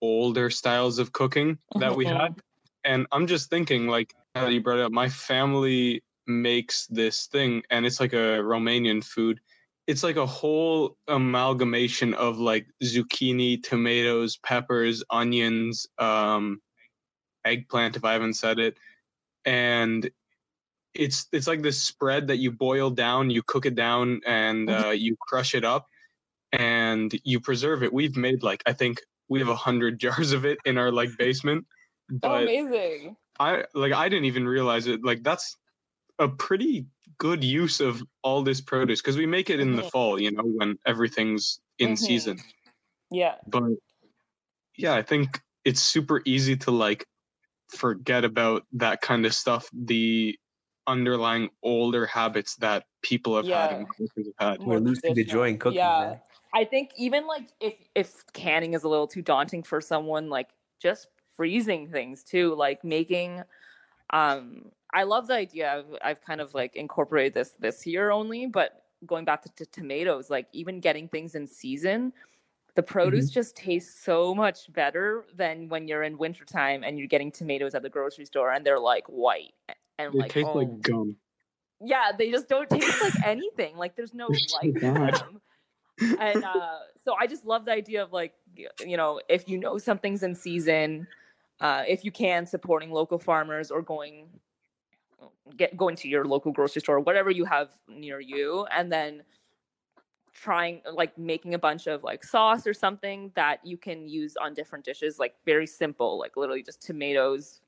older 0.00 0.50
styles 0.50 0.98
of 0.98 1.12
cooking 1.12 1.58
that 1.76 1.94
we 1.94 2.04
had. 2.04 2.36
And 2.84 3.06
I'm 3.12 3.26
just 3.26 3.48
thinking, 3.48 3.86
like, 3.88 4.14
now 4.34 4.44
that 4.44 4.52
you 4.52 4.62
brought 4.62 4.78
it 4.78 4.84
up, 4.84 4.92
my 4.92 5.08
family 5.08 6.02
makes 6.26 6.86
this 6.86 7.26
thing, 7.26 7.62
and 7.70 7.86
it's 7.86 8.00
like 8.00 8.12
a 8.12 8.42
Romanian 8.42 9.02
food. 9.02 9.40
It's 9.86 10.02
like 10.02 10.16
a 10.16 10.26
whole 10.26 10.96
amalgamation 11.08 12.14
of 12.14 12.38
like 12.38 12.66
zucchini, 12.82 13.62
tomatoes, 13.62 14.36
peppers, 14.38 15.02
onions, 15.10 15.86
um, 15.98 16.60
eggplant, 17.44 17.96
if 17.96 18.04
I 18.04 18.12
haven't 18.12 18.34
said 18.34 18.58
it, 18.58 18.78
and 19.44 20.10
it's 20.94 21.26
it's 21.32 21.46
like 21.46 21.62
this 21.62 21.82
spread 21.82 22.28
that 22.28 22.36
you 22.38 22.50
boil 22.52 22.90
down, 22.90 23.30
you 23.30 23.42
cook 23.42 23.66
it 23.66 23.74
down, 23.74 24.20
and 24.26 24.70
uh, 24.70 24.90
you 24.90 25.16
crush 25.20 25.54
it 25.54 25.64
up, 25.64 25.86
and 26.52 27.12
you 27.24 27.40
preserve 27.40 27.82
it. 27.82 27.92
We've 27.92 28.16
made 28.16 28.42
like 28.42 28.62
I 28.66 28.72
think 28.72 29.00
we 29.28 29.38
have 29.40 29.48
a 29.48 29.56
hundred 29.56 29.98
jars 30.04 30.32
of 30.32 30.44
it 30.44 30.58
in 30.64 30.78
our 30.78 30.92
like 30.92 31.10
basement. 31.18 31.66
Oh, 32.12 32.18
But 32.22 32.42
amazing. 32.42 33.16
I 33.38 33.64
like 33.74 33.92
I 33.92 34.08
didn't 34.08 34.26
even 34.26 34.46
realize 34.46 34.86
it. 34.86 35.04
Like 35.04 35.22
that's 35.22 35.56
a 36.18 36.28
pretty 36.28 36.86
good 37.18 37.42
use 37.42 37.80
of 37.80 38.02
all 38.22 38.42
this 38.42 38.60
produce 38.60 39.00
because 39.00 39.16
we 39.16 39.26
make 39.26 39.50
it 39.50 39.60
in 39.60 39.74
the 39.76 39.82
Mhm. 39.82 39.90
fall, 39.90 40.20
you 40.20 40.30
know, 40.30 40.42
when 40.44 40.78
everything's 40.86 41.60
in 41.78 41.92
Mhm. 41.92 41.98
season. 41.98 42.38
Yeah. 43.10 43.36
But 43.46 43.64
yeah, 44.76 44.94
I 44.94 45.02
think 45.02 45.40
it's 45.64 45.80
super 45.80 46.22
easy 46.24 46.56
to 46.58 46.70
like 46.70 47.06
forget 47.68 48.24
about 48.24 48.64
that 48.72 49.00
kind 49.00 49.26
of 49.26 49.34
stuff, 49.34 49.68
the 49.72 50.38
underlying 50.86 51.50
older 51.62 52.06
habits 52.06 52.56
that 52.56 52.86
people 53.02 53.36
have 53.36 53.48
had 53.48 53.70
Yeah. 53.70 53.78
and 53.78 53.86
have 54.38 54.50
had. 54.52 54.60
We're 54.64 54.78
losing 54.78 55.14
the 55.14 55.24
joy 55.24 55.48
in 55.48 55.58
cooking, 55.58 55.80
Yeah. 55.80 55.98
man. 55.98 56.20
I 56.52 56.64
think 56.64 56.92
even 56.96 57.26
like 57.26 57.50
if 57.60 57.74
if 57.94 58.24
canning 58.32 58.74
is 58.74 58.84
a 58.84 58.88
little 58.88 59.08
too 59.08 59.22
daunting 59.22 59.62
for 59.62 59.80
someone, 59.80 60.28
like 60.30 60.50
just 60.80 61.08
freezing 61.36 61.90
things 61.90 62.22
too, 62.22 62.54
like 62.54 62.84
making 62.84 63.42
um 64.10 64.72
I 64.94 65.04
love 65.04 65.26
the 65.28 65.34
idea. 65.34 65.72
I've, 65.74 65.98
I've 66.02 66.20
kind 66.22 66.40
of 66.40 66.54
like 66.54 66.76
incorporated 66.76 67.34
this 67.34 67.52
this 67.60 67.86
year 67.86 68.10
only, 68.12 68.46
but 68.46 68.84
going 69.06 69.24
back 69.24 69.42
to, 69.42 69.50
to 69.56 69.66
tomatoes, 69.66 70.30
like 70.30 70.48
even 70.52 70.80
getting 70.80 71.08
things 71.08 71.34
in 71.34 71.46
season, 71.46 72.12
the 72.76 72.82
produce 72.82 73.30
just 73.30 73.56
tastes 73.56 74.00
so 74.04 74.34
much 74.34 74.72
better 74.72 75.26
than 75.34 75.68
when 75.68 75.88
you're 75.88 76.04
in 76.04 76.18
wintertime 76.18 76.84
and 76.84 76.98
you're 76.98 77.08
getting 77.08 77.32
tomatoes 77.32 77.74
at 77.74 77.82
the 77.82 77.90
grocery 77.90 78.26
store 78.26 78.52
and 78.52 78.66
they're 78.66 78.80
like 78.80 79.06
white 79.08 79.54
and 79.98 80.12
They 80.12 80.18
like 80.18 80.32
taste 80.32 80.48
oh, 80.52 80.58
like 80.58 80.80
gum. 80.80 81.16
yeah, 81.80 82.12
they 82.16 82.30
just 82.30 82.48
don't 82.48 82.68
taste 82.78 83.02
like 83.02 83.14
anything. 83.24 83.76
Like 83.76 83.96
there's 83.96 84.14
no 84.14 84.28
life 84.28 84.74
to 84.74 84.80
them. 84.80 85.40
And 86.00 86.44
uh, 86.44 86.78
so 87.04 87.14
I 87.14 87.26
just 87.26 87.44
love 87.44 87.64
the 87.64 87.72
idea 87.72 88.02
of 88.02 88.12
like, 88.12 88.34
you 88.84 88.96
know, 88.96 89.20
if 89.28 89.48
you 89.48 89.58
know 89.58 89.78
something's 89.78 90.22
in 90.22 90.34
season, 90.34 91.06
uh, 91.60 91.84
if 91.86 92.04
you 92.04 92.10
can, 92.10 92.46
supporting 92.46 92.90
local 92.90 93.18
farmers 93.18 93.70
or 93.70 93.82
going 93.82 94.28
get 95.56 95.76
going 95.76 95.96
to 95.96 96.08
your 96.08 96.24
local 96.24 96.52
grocery 96.52 96.80
store, 96.80 97.00
whatever 97.00 97.30
you 97.30 97.44
have 97.44 97.68
near 97.88 98.20
you, 98.20 98.66
and 98.70 98.90
then 98.90 99.22
trying 100.32 100.82
like 100.92 101.16
making 101.16 101.54
a 101.54 101.58
bunch 101.58 101.86
of 101.86 102.02
like 102.02 102.24
sauce 102.24 102.66
or 102.66 102.74
something 102.74 103.30
that 103.36 103.64
you 103.64 103.76
can 103.76 104.08
use 104.08 104.36
on 104.36 104.52
different 104.52 104.84
dishes, 104.84 105.18
like 105.18 105.34
very 105.44 105.66
simple, 105.66 106.18
like 106.18 106.36
literally 106.36 106.62
just 106.62 106.82
tomatoes 106.82 107.60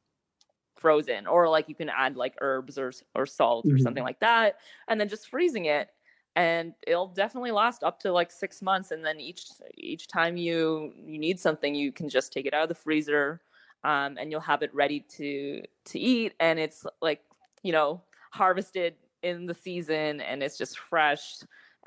frozen, 0.77 1.27
or 1.27 1.49
like 1.49 1.69
you 1.69 1.75
can 1.75 1.89
add 1.89 2.17
like 2.17 2.37
herbs 2.41 2.79
or 2.79 2.93
or 3.15 3.27
salt 3.27 3.71
or 3.73 3.77
Mhm. 3.77 3.77
something 3.79 4.05
like 4.05 4.21
that, 4.21 4.59
and 4.89 5.01
then 5.01 5.09
just 5.09 5.29
freezing 5.29 5.67
it. 5.67 5.91
And 6.35 6.75
it'll 6.87 7.09
definitely 7.09 7.51
last 7.51 7.83
up 7.83 7.99
to 8.01 8.13
like 8.13 8.31
six 8.31 8.61
months. 8.61 8.91
And 8.91 9.05
then 9.05 9.21
each 9.21 9.47
each 9.77 10.07
time 10.09 10.37
you 10.37 10.93
you 10.97 11.19
need 11.19 11.41
something, 11.41 11.75
you 11.75 11.93
can 11.93 12.09
just 12.09 12.33
take 12.33 12.47
it 12.47 12.55
out 12.55 12.65
of 12.65 12.69
the 12.69 12.75
freezer, 12.75 13.43
um, 13.85 14.19
and 14.19 14.31
you'll 14.31 14.41
have 14.41 14.63
it 14.63 14.75
ready 14.75 15.01
to 15.01 15.63
to 15.87 15.99
eat. 15.99 16.35
And 16.41 16.59
it's 16.59 16.85
like 17.01 17.25
you 17.63 17.73
know 17.73 18.05
harvested 18.33 18.97
in 19.23 19.47
the 19.47 19.55
season, 19.55 20.21
and 20.21 20.43
it's 20.43 20.59
just 20.59 20.79
fresh. 20.79 21.39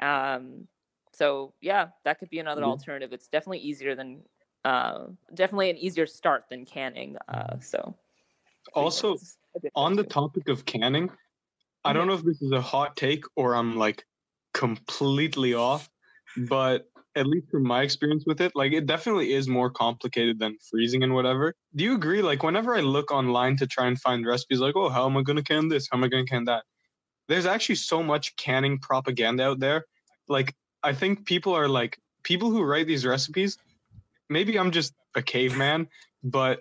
Um, 0.02 0.68
so 1.14 1.54
yeah, 1.62 1.90
that 2.06 2.20
could 2.20 2.30
be 2.30 2.40
another 2.40 2.64
Yeah. 2.64 2.66
alternative. 2.66 3.14
It's 3.14 3.28
definitely 3.28 3.60
easier 3.60 3.96
than 3.96 4.24
uh, 4.66 5.08
definitely 5.34 5.70
an 5.70 5.78
easier 5.78 6.06
start 6.06 6.46
than 6.50 6.66
canning. 6.66 7.18
Uh, 7.28 7.60
so 7.60 7.96
Also, 8.74 9.18
freezing's 9.18 9.38
a 9.56 9.60
good 9.60 9.72
on 9.76 9.96
the 9.96 10.04
topic 10.04 10.50
of 10.50 10.66
canning, 10.66 11.10
I 11.86 11.94
don't 11.94 12.08
know 12.08 12.14
if 12.14 12.24
this 12.24 12.42
is 12.42 12.52
a 12.52 12.62
hot 12.62 12.96
take 12.96 13.24
or 13.36 13.56
I'm 13.56 13.78
like 13.78 14.06
completely 14.54 15.54
off, 15.54 15.90
but 16.36 16.86
at 17.16 17.26
least 17.26 17.50
from 17.50 17.64
my 17.64 17.82
experience 17.82 18.24
with 18.28 18.42
it, 18.42 18.52
like 18.56 18.72
it 18.74 18.86
definitely 18.86 19.34
is 19.34 19.48
more 19.48 19.70
complicated 19.70 20.40
than 20.40 20.58
freezing 20.70 21.04
and 21.04 21.14
whatever. 21.14 21.54
Do 21.76 21.84
you 21.84 21.96
agree? 21.96 22.22
Like 22.22 22.44
whenever 22.44 22.76
I 22.76 22.82
look 22.82 23.12
online 23.12 23.58
to 23.58 23.68
try 23.68 23.88
and 23.88 24.00
find 24.00 24.26
recipes, 24.26 24.60
like, 24.60 24.76
oh, 24.76 24.90
how 24.90 25.06
am 25.06 25.18
I 25.18 25.24
gonna 25.24 25.44
can 25.44 25.68
this? 25.68 25.88
How 25.90 25.98
am 25.98 26.04
I 26.04 26.08
gonna 26.08 26.26
can 26.26 26.46
that? 26.46 26.64
There's 27.28 27.46
actually 27.46 27.76
so 27.76 28.04
much 28.04 28.36
canning 28.36 28.80
propaganda 28.80 29.44
out 29.44 29.60
there. 29.60 29.86
Like 30.28 30.56
I 30.84 30.94
think 30.94 31.26
people 31.26 31.54
are 31.54 31.68
like 31.68 31.98
people 32.24 32.52
who 32.52 32.64
write 32.64 32.88
these 32.88 33.06
recipes. 33.06 33.58
Maybe 34.30 34.60
I'm 34.60 34.72
just 34.72 34.94
a 35.16 35.22
caveman, 35.22 35.88
but 36.24 36.60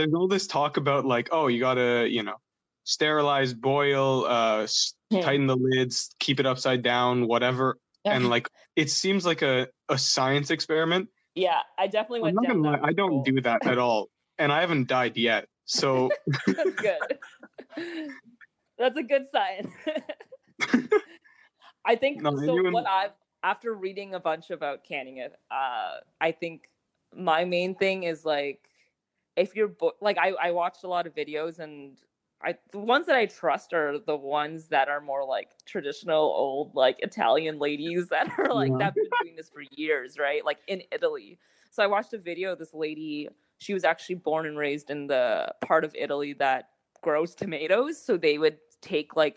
there's 0.00 0.14
all 0.14 0.28
this 0.28 0.46
talk 0.46 0.78
about 0.78 1.04
like, 1.04 1.28
oh, 1.30 1.48
you 1.48 1.60
gotta, 1.60 2.08
you 2.08 2.22
know, 2.22 2.36
sterilize, 2.84 3.52
boil, 3.54 4.24
uh, 4.26 4.66
Hmm. 5.12 5.20
tighten 5.20 5.46
the 5.48 5.56
lids, 5.56 6.14
keep 6.20 6.38
it 6.40 6.46
upside 6.46 6.82
down, 6.82 7.26
whatever. 7.26 7.78
And 8.04 8.30
like, 8.30 8.48
it 8.76 8.88
seems 8.90 9.26
like 9.26 9.42
a, 9.42 9.66
a 9.88 9.98
science 9.98 10.50
experiment. 10.50 11.08
yeah, 11.34 11.58
I 11.78 11.86
definitely 11.88 12.20
went 12.22 12.36
not 12.36 12.44
down. 12.44 12.62
gonna 12.62 12.76
lie, 12.80 12.88
I 12.88 12.92
don't 12.92 13.24
do 13.24 13.40
that 13.42 13.66
at 13.66 13.76
all, 13.76 14.08
and 14.38 14.50
I 14.52 14.60
haven't 14.60 14.86
died 14.88 15.16
yet. 15.16 15.48
So 15.66 16.08
That's 16.46 16.70
good. 16.80 17.18
That's 18.78 18.96
a 18.96 19.02
good 19.02 19.26
sign. 19.30 19.72
I 21.84 21.96
think 21.96 22.22
No, 22.22 22.30
so. 22.36 22.70
What 22.70 22.86
I've 22.88 23.12
after 23.42 23.74
reading 23.74 24.14
a 24.14 24.20
bunch 24.20 24.50
about 24.50 24.84
canning 24.84 25.16
it, 25.18 25.34
uh, 25.50 25.98
I 26.20 26.32
think 26.32 26.68
my 27.14 27.44
main 27.44 27.74
thing 27.74 28.04
is 28.04 28.24
like 28.24 28.69
if 29.40 29.56
you're 29.56 29.68
bo- 29.68 29.96
like 30.00 30.18
I 30.18 30.30
I 30.30 30.50
watched 30.52 30.84
a 30.84 30.88
lot 30.88 31.06
of 31.06 31.14
videos 31.14 31.58
and 31.58 31.98
I 32.42 32.56
the 32.72 32.78
ones 32.78 33.06
that 33.06 33.16
I 33.16 33.26
trust 33.26 33.72
are 33.72 33.98
the 33.98 34.16
ones 34.16 34.68
that 34.68 34.88
are 34.88 35.00
more 35.00 35.24
like 35.24 35.50
traditional 35.66 36.22
old 36.22 36.74
like 36.74 36.96
Italian 37.00 37.58
ladies 37.58 38.08
that 38.08 38.30
are 38.38 38.52
like 38.52 38.70
Yeah. 38.72 38.78
that 38.78 38.84
have 38.84 38.94
been 38.94 39.10
doing 39.22 39.36
this 39.36 39.50
for 39.50 39.62
years, 39.72 40.18
right? 40.18 40.44
Like 40.44 40.58
in 40.68 40.82
Italy. 40.92 41.38
So 41.70 41.82
I 41.82 41.86
watched 41.86 42.12
a 42.12 42.18
video 42.18 42.52
of 42.52 42.58
this 42.58 42.74
lady. 42.74 43.28
She 43.58 43.74
was 43.74 43.84
actually 43.84 44.16
born 44.16 44.46
and 44.46 44.56
raised 44.58 44.90
in 44.90 45.06
the 45.06 45.54
part 45.60 45.84
of 45.84 45.94
Italy 45.94 46.32
that 46.34 46.70
grows 47.02 47.34
tomatoes. 47.34 48.02
So 48.02 48.16
they 48.16 48.38
would 48.38 48.58
take 48.80 49.16
like 49.16 49.36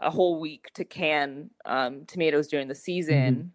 a 0.00 0.10
whole 0.10 0.40
week 0.40 0.70
to 0.74 0.84
can 0.84 1.50
um, 1.64 2.04
tomatoes 2.06 2.48
during 2.48 2.68
the 2.68 2.74
season 2.74 3.52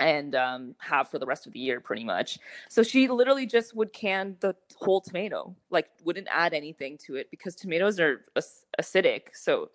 and 0.00 0.34
um, 0.34 0.74
have 0.78 1.08
for 1.08 1.18
the 1.18 1.26
rest 1.26 1.46
of 1.46 1.52
the 1.52 1.60
year, 1.60 1.80
pretty 1.80 2.04
much. 2.04 2.38
So 2.68 2.82
she 2.82 3.06
literally 3.06 3.46
just 3.46 3.76
would 3.76 3.92
can 3.92 4.36
the 4.40 4.56
whole 4.76 5.00
tomato, 5.00 5.54
like 5.70 5.90
wouldn't 6.02 6.26
add 6.30 6.54
anything 6.54 6.98
to 7.06 7.16
it 7.16 7.30
because 7.30 7.54
tomatoes 7.54 8.00
are 8.00 8.24
ac- 8.36 8.64
acidic. 8.80 9.28
So 9.34 9.70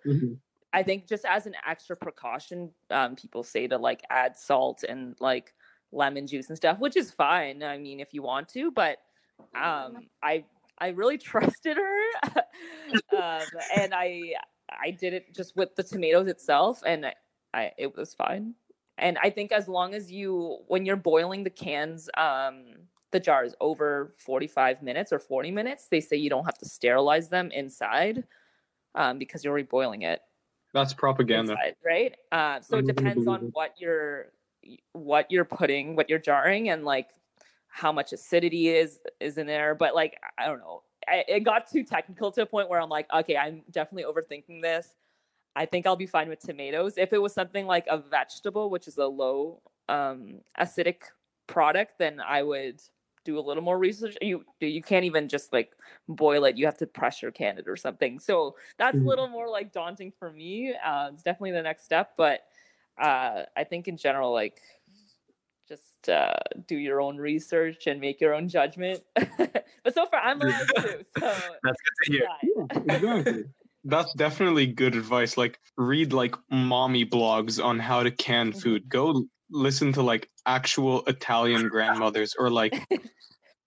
I 0.72 0.82
think 0.82 1.06
just 1.06 1.24
as 1.24 1.46
an 1.46 1.54
extra 1.66 1.96
precaution, 1.96 2.70
um, 2.90 3.16
people 3.16 3.42
say 3.42 3.68
to 3.68 3.78
like 3.78 4.02
add 4.10 4.36
salt 4.36 4.82
and 4.82 5.16
like 5.20 5.54
lemon 5.92 6.26
juice 6.26 6.48
and 6.48 6.56
stuff, 6.56 6.78
which 6.80 6.96
is 6.96 7.10
fine. 7.10 7.62
I 7.62 7.78
mean, 7.78 8.00
if 8.00 8.12
you 8.12 8.22
want 8.22 8.48
to, 8.50 8.70
but 8.72 8.98
um, 9.54 10.08
I 10.22 10.44
I 10.78 10.88
really 10.88 11.18
trusted 11.32 11.76
her, 11.76 12.02
um, 13.16 13.46
and 13.76 13.94
I 13.94 14.34
I 14.70 14.90
did 14.90 15.14
it 15.14 15.34
just 15.34 15.56
with 15.56 15.74
the 15.76 15.84
tomatoes 15.84 16.26
itself, 16.26 16.82
and 16.84 17.06
I, 17.06 17.14
I 17.54 17.72
it 17.78 17.96
was 17.96 18.12
fine. 18.12 18.54
And 18.98 19.18
I 19.22 19.30
think 19.30 19.52
as 19.52 19.68
long 19.68 19.94
as 19.94 20.10
you 20.10 20.58
when 20.68 20.86
you're 20.86 20.96
boiling 20.96 21.44
the 21.44 21.50
cans, 21.50 22.08
um, 22.16 22.64
the 23.12 23.20
jars 23.20 23.54
over 23.60 24.14
45 24.18 24.82
minutes 24.82 25.12
or 25.12 25.18
40 25.18 25.50
minutes, 25.50 25.88
they 25.90 26.00
say 26.00 26.16
you 26.16 26.30
don't 26.30 26.44
have 26.44 26.58
to 26.58 26.66
sterilize 26.66 27.28
them 27.28 27.50
inside 27.52 28.24
um, 28.94 29.18
because 29.18 29.44
you're 29.44 29.56
reboiling 29.56 30.02
it 30.02 30.20
that's 30.76 30.92
propaganda. 30.92 31.52
inside, 31.52 31.76
right? 31.84 32.14
Uh, 32.30 32.60
so 32.60 32.78
it 32.78 32.86
depends 32.86 33.26
on 33.26 33.50
what 33.52 33.74
you're 33.78 34.26
what 34.92 35.30
you're 35.30 35.44
putting, 35.44 35.96
what 35.96 36.10
you're 36.10 36.18
jarring, 36.18 36.68
and 36.68 36.84
like 36.84 37.10
how 37.68 37.92
much 37.92 38.12
acidity 38.12 38.68
is 38.68 38.98
is 39.18 39.38
in 39.38 39.46
there. 39.46 39.74
But 39.74 39.94
like 39.94 40.18
I 40.38 40.46
don't 40.46 40.58
know, 40.58 40.82
I, 41.08 41.24
it 41.28 41.40
got 41.40 41.70
too 41.70 41.82
technical 41.82 42.30
to 42.32 42.42
a 42.42 42.46
point 42.46 42.68
where 42.68 42.80
I'm 42.80 42.90
like, 42.90 43.06
okay, 43.12 43.36
I'm 43.36 43.62
definitely 43.70 44.04
overthinking 44.12 44.60
this. 44.60 44.94
I 45.56 45.64
think 45.66 45.86
I'll 45.86 45.96
be 45.96 46.06
fine 46.06 46.28
with 46.28 46.40
tomatoes. 46.40 46.98
If 46.98 47.12
it 47.14 47.18
was 47.22 47.32
something 47.32 47.66
like 47.66 47.86
a 47.88 47.96
vegetable, 47.98 48.68
which 48.68 48.86
is 48.86 48.98
a 48.98 49.06
low 49.06 49.62
um, 49.88 50.40
acidic 50.60 51.02
product, 51.46 51.98
then 51.98 52.20
I 52.20 52.42
would 52.42 52.82
do 53.24 53.38
a 53.38 53.40
little 53.40 53.62
more 53.62 53.78
research. 53.78 54.16
You 54.20 54.44
you 54.60 54.82
can't 54.82 55.06
even 55.06 55.28
just 55.28 55.52
like 55.54 55.72
boil 56.08 56.44
it. 56.44 56.58
You 56.58 56.66
have 56.66 56.76
to 56.78 56.86
pressure 56.86 57.30
can 57.30 57.56
it 57.58 57.66
or 57.66 57.76
something. 57.76 58.18
So 58.20 58.56
that's 58.76 58.98
a 58.98 59.00
Mhm. 59.00 59.06
little 59.06 59.28
more 59.28 59.48
like 59.48 59.72
daunting 59.72 60.12
for 60.12 60.30
me. 60.30 60.74
Uh, 60.74 61.10
it's 61.12 61.22
definitely 61.22 61.52
the 61.52 61.62
next 61.62 61.84
step, 61.84 62.12
but 62.18 62.44
uh, 62.98 63.44
I 63.56 63.64
think 63.64 63.88
in 63.88 63.96
general, 63.96 64.32
like 64.32 64.60
just 65.66 66.08
uh, 66.08 66.34
do 66.66 66.76
your 66.76 67.00
own 67.00 67.16
research 67.16 67.86
and 67.86 68.00
make 68.00 68.20
your 68.20 68.34
own 68.34 68.48
judgment. 68.48 69.02
but 69.14 69.94
so 69.94 70.06
far, 70.06 70.20
I'm 70.20 70.40
allowed 70.40 70.68
to. 70.82 71.04
So 71.18 71.54
That's 71.62 71.78
good 71.82 72.04
to 72.04 72.12
hear. 72.12 72.28
yeah. 72.42 72.94
exactly. 72.94 73.44
That's 73.88 74.12
definitely 74.14 74.66
good 74.66 74.94
advice. 74.96 75.36
Like 75.36 75.58
read 75.76 76.12
like 76.12 76.34
mommy 76.50 77.04
blogs 77.06 77.62
on 77.62 77.78
how 77.78 78.02
to 78.02 78.10
can 78.10 78.52
Mhm. 78.52 78.62
food. 78.62 78.88
Go 78.88 79.24
listen 79.50 79.92
to 79.92 80.02
like 80.02 80.28
actual 80.46 81.04
Italian 81.06 81.68
grandmothers 81.68 82.34
or 82.38 82.50
like 82.50 82.72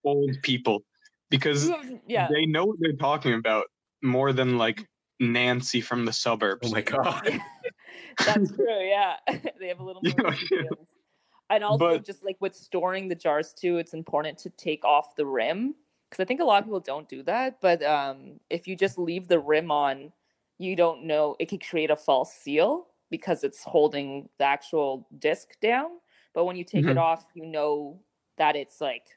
old 0.04 0.30
people 0.42 0.84
because 1.30 1.70
yeah. 2.06 2.28
they 2.30 2.44
know 2.46 2.64
what 2.66 2.76
they're 2.80 2.92
talking 2.96 3.34
about 3.34 3.64
more 4.02 4.32
than 4.32 4.58
like 4.58 4.86
Nancy 5.20 5.80
from 5.80 6.04
the 6.04 6.12
suburbs. 6.12 6.68
Oh 6.68 6.72
my 6.72 6.80
god. 6.96 7.40
That's 8.26 8.52
true. 8.52 8.80
Yeah, 8.80 9.16
they 9.58 9.68
have 9.68 9.80
a 9.80 9.84
little 9.84 10.02
more 10.02 10.32
Yeah, 10.32 10.36
yeah. 10.52 10.62
And 11.48 11.64
also, 11.64 11.78
But- 11.98 12.04
just 12.04 12.24
like 12.24 12.36
with 12.40 12.54
storing 12.54 13.08
the 13.08 13.14
jars 13.14 13.52
too, 13.52 13.78
it's 13.78 13.94
important 13.94 14.38
to 14.38 14.50
take 14.50 14.84
off 14.84 15.14
the 15.16 15.26
rim 15.26 15.74
because 16.10 16.22
I 16.22 16.26
think 16.26 16.40
a 16.40 16.44
lot 16.44 16.58
of 16.58 16.64
people 16.66 16.80
don't 16.80 17.08
do 17.08 17.22
that. 17.24 17.60
But 17.60 17.82
um, 17.82 18.40
if 18.50 18.66
you 18.68 18.76
just 18.76 18.98
leave 18.98 19.28
the 19.28 19.38
rim 19.40 19.70
on, 19.70 20.12
you 20.58 20.76
don't 20.76 21.04
know 21.04 21.36
it 21.38 21.46
could 21.46 21.64
create 21.66 21.90
a 21.90 21.96
false 21.96 22.32
seal 22.34 22.88
because 23.10 23.44
it's 23.44 23.64
holding 23.64 24.28
the 24.38 24.44
actual 24.44 25.08
disc 25.18 25.58
down. 25.60 25.98
But 26.34 26.44
when 26.44 26.56
you 26.56 26.64
take 26.64 26.88
it 26.88 26.96
Mhm. 26.96 26.98
off, 26.98 27.26
you 27.34 27.46
know 27.46 28.02
that 28.36 28.56
it's 28.56 28.80
like 28.80 29.08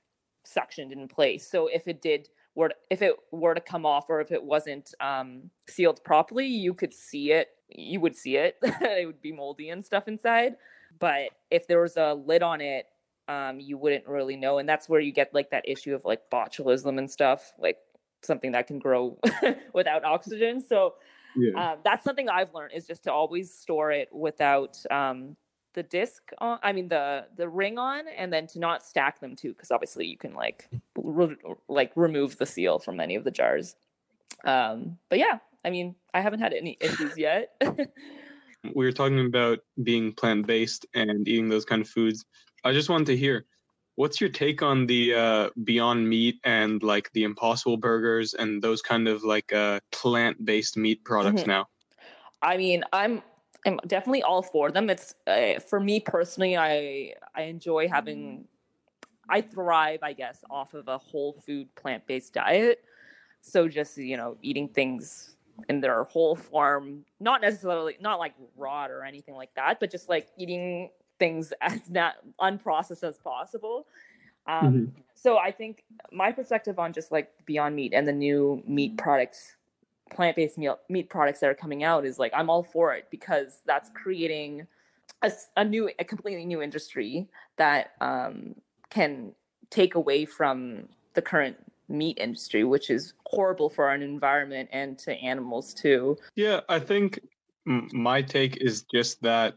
suctioned 0.45 0.91
in 0.91 1.07
place. 1.07 1.49
So 1.49 1.67
if 1.67 1.87
it 1.87 2.01
did 2.01 2.29
were 2.55 2.69
to, 2.69 2.75
if 2.89 3.01
it 3.01 3.15
were 3.31 3.53
to 3.53 3.61
come 3.61 3.85
off 3.85 4.09
or 4.09 4.19
if 4.21 4.31
it 4.31 4.43
wasn't 4.43 4.93
um, 4.99 5.49
sealed 5.67 6.03
properly, 6.03 6.47
you 6.47 6.73
could 6.73 6.93
see 6.93 7.31
it. 7.31 7.49
You 7.69 7.99
would 8.01 8.15
see 8.15 8.37
it. 8.37 8.57
it 8.63 9.05
would 9.05 9.21
be 9.21 9.31
moldy 9.31 9.69
and 9.69 9.83
stuff 9.83 10.07
inside. 10.07 10.55
But 10.99 11.31
if 11.49 11.67
there 11.67 11.81
was 11.81 11.97
a 11.97 12.13
lid 12.13 12.43
on 12.43 12.61
it, 12.61 12.87
um, 13.27 13.59
you 13.59 13.77
wouldn't 13.77 14.07
really 14.07 14.35
know. 14.35 14.57
And 14.57 14.67
that's 14.67 14.89
where 14.89 14.99
you 14.99 15.11
get 15.11 15.33
like 15.33 15.49
that 15.51 15.67
issue 15.67 15.95
of 15.95 16.05
like 16.05 16.21
botulism 16.31 16.97
and 16.97 17.09
stuff, 17.09 17.53
like 17.57 17.77
something 18.21 18.51
that 18.51 18.67
can 18.67 18.79
grow 18.79 19.19
without 19.73 20.03
oxygen. 20.03 20.61
So 20.61 20.95
Yeah. 21.35 21.71
um, 21.71 21.79
that's 21.83 22.03
something 22.03 22.29
I've 22.29 22.53
learned 22.53 22.73
is 22.73 22.85
just 22.85 23.03
to 23.05 23.13
always 23.13 23.53
store 23.53 23.91
it 23.91 24.09
without 24.11 24.77
um, 24.91 25.35
the 25.73 25.83
disc 25.83 26.21
on. 26.37 26.59
I 26.61 26.71
mean 26.73 26.87
the 26.87 27.25
the 27.35 27.49
ring 27.49 27.77
on, 27.77 28.05
and 28.07 28.31
then 28.31 28.47
to 28.47 28.59
not 28.59 28.83
stack 28.83 29.19
them 29.19 29.35
too, 29.35 29.49
because 29.49 29.71
obviously 29.71 30.05
you 30.05 30.17
can 30.17 30.33
like 30.33 30.69
re- 30.95 31.37
like 31.67 31.91
remove 31.95 32.37
the 32.37 32.45
seal 32.45 32.79
from 32.79 32.99
any 32.99 33.15
of 33.15 33.23
the 33.23 33.31
jars. 33.31 33.75
Um, 34.45 34.97
but 35.09 35.19
yeah, 35.19 35.39
I 35.65 35.69
mean 35.69 35.95
I 36.13 36.21
haven't 36.21 36.41
had 36.41 36.53
any 36.53 36.77
issues 36.79 37.17
yet. 37.17 37.55
we 38.75 38.85
were 38.85 38.91
talking 38.91 39.25
about 39.25 39.59
being 39.81 40.13
plant 40.13 40.47
based 40.47 40.85
and 40.93 41.27
eating 41.27 41.49
those 41.49 41.65
kind 41.65 41.81
of 41.81 41.89
foods. 41.89 42.25
I 42.63 42.71
just 42.71 42.89
wanted 42.89 43.07
to 43.07 43.17
hear 43.17 43.45
what's 43.95 44.19
your 44.19 44.29
take 44.29 44.61
on 44.61 44.87
the 44.87 45.13
uh, 45.13 45.49
Beyond 45.63 46.07
Meat 46.07 46.39
and 46.43 46.81
like 46.81 47.11
the 47.13 47.23
Impossible 47.23 47.77
Burgers 47.77 48.33
and 48.33 48.61
those 48.61 48.81
kind 48.81 49.07
of 49.07 49.23
like 49.23 49.53
uh, 49.53 49.79
plant 49.91 50.43
based 50.45 50.77
meat 50.77 51.03
products 51.03 51.43
Mhm. 51.43 51.47
now? 51.47 51.67
I 52.41 52.57
mean, 52.57 52.83
I'm 52.93 53.21
I'm 53.65 53.79
definitely 53.87 54.23
all 54.23 54.41
for 54.41 54.71
them. 54.71 54.89
It's 54.89 55.15
uh, 55.27 55.59
for 55.59 55.79
me 55.79 55.99
personally, 55.99 56.57
I 56.57 57.15
I 57.35 57.43
enjoy 57.43 57.87
having 57.87 58.47
I 59.29 59.41
thrive, 59.41 59.99
I 60.03 60.13
guess, 60.13 60.43
off 60.49 60.73
of 60.73 60.87
a 60.87 60.97
whole 60.97 61.33
food 61.33 61.73
plant 61.75 62.05
based 62.07 62.33
diet. 62.33 62.83
So 63.41 63.67
just 63.67 63.97
you 63.97 64.17
know, 64.17 64.37
eating 64.41 64.67
things 64.69 65.37
in 65.69 65.81
their 65.81 66.03
whole 66.05 66.35
form, 66.35 67.05
not 67.19 67.41
necessarily 67.41 67.97
not 68.01 68.19
like 68.19 68.33
raw 68.57 68.85
or 68.87 69.03
anything 69.03 69.35
like 69.35 69.53
that, 69.55 69.79
but 69.79 69.91
just 69.91 70.09
like 70.09 70.29
eating 70.37 70.89
things 71.23 71.53
as 71.61 71.89
not 71.89 72.15
unprocessed 72.41 73.03
as 73.03 73.17
possible. 73.17 73.87
Um, 74.45 74.91
So 75.15 75.37
I 75.37 75.51
think 75.51 75.85
my 76.11 76.33
perspective 76.33 76.77
on 76.79 76.91
just 76.91 77.09
like 77.11 77.31
Beyond 77.45 77.75
Meat 77.77 77.93
and 77.93 78.05
the 78.05 78.11
new 78.11 78.61
meat 78.67 78.97
products 78.97 79.55
plant-based 80.09 80.57
meal, 80.57 80.79
meat 80.89 81.09
products 81.09 81.39
that 81.39 81.49
are 81.49 81.55
coming 81.55 81.81
out 81.83 82.05
is 82.05 82.19
like 82.19 82.33
I'm 82.35 82.49
all 82.49 82.63
for 82.63 82.93
it 82.93 83.07
because 83.09 83.61
that's 83.65 83.89
creating 83.93 84.67
a 85.55 85.63
new 85.63 85.89
a 85.97 86.03
completely 86.03 86.45
new 86.45 86.61
industry 86.61 87.29
that 87.55 87.93
um, 88.01 88.55
can 88.89 89.31
take 89.69 89.95
away 89.95 90.25
from 90.25 90.89
the 91.13 91.21
current 91.21 91.55
meat 91.87 92.17
industry 92.19 92.63
which 92.63 92.89
is 92.89 93.13
horrible 93.27 93.69
for 93.69 93.87
our 93.87 93.95
environment 93.95 94.69
and 94.73 94.99
to 94.99 95.11
animals 95.13 95.73
too 95.73 96.17
Yeah, 96.35 96.59
I 96.67 96.79
think 96.79 97.19
my 97.65 98.21
take 98.21 98.57
is 98.57 98.83
just 98.93 99.21
that. 99.21 99.55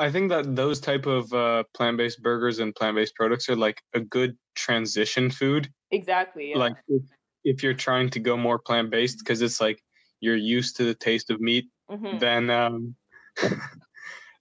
I 0.00 0.10
think 0.10 0.30
that 0.30 0.56
those 0.56 0.80
type 0.80 1.04
of 1.04 1.30
uh, 1.34 1.64
plant-based 1.74 2.22
burgers 2.22 2.58
and 2.58 2.74
plant-based 2.74 3.14
products 3.14 3.50
are 3.50 3.54
like 3.56 3.82
a 3.92 4.00
good 4.00 4.36
transition 4.54 5.30
food. 5.30 5.68
exactly 5.90 6.50
yeah. 6.50 6.58
Like 6.58 6.76
if, 6.88 7.02
if 7.44 7.62
you're 7.62 7.74
trying 7.74 8.08
to 8.10 8.18
go 8.18 8.34
more 8.36 8.58
plant-based, 8.58 9.18
because 9.18 9.42
it's 9.42 9.60
like 9.60 9.78
you're 10.20 10.36
used 10.36 10.76
to 10.78 10.84
the 10.84 10.94
taste 10.94 11.30
of 11.30 11.40
meat, 11.40 11.66
Mhm. 11.90 12.18
then 12.18 12.50
um, 12.50 12.94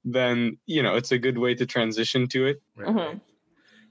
then 0.05 0.57
you 0.65 0.81
know 0.81 0.95
it's 0.95 1.11
a 1.11 1.17
good 1.17 1.37
way 1.37 1.53
to 1.55 1.65
transition 1.65 2.27
to 2.29 2.47
it. 2.47 2.61
Right, 2.77 2.87
Mhm. 2.87 3.21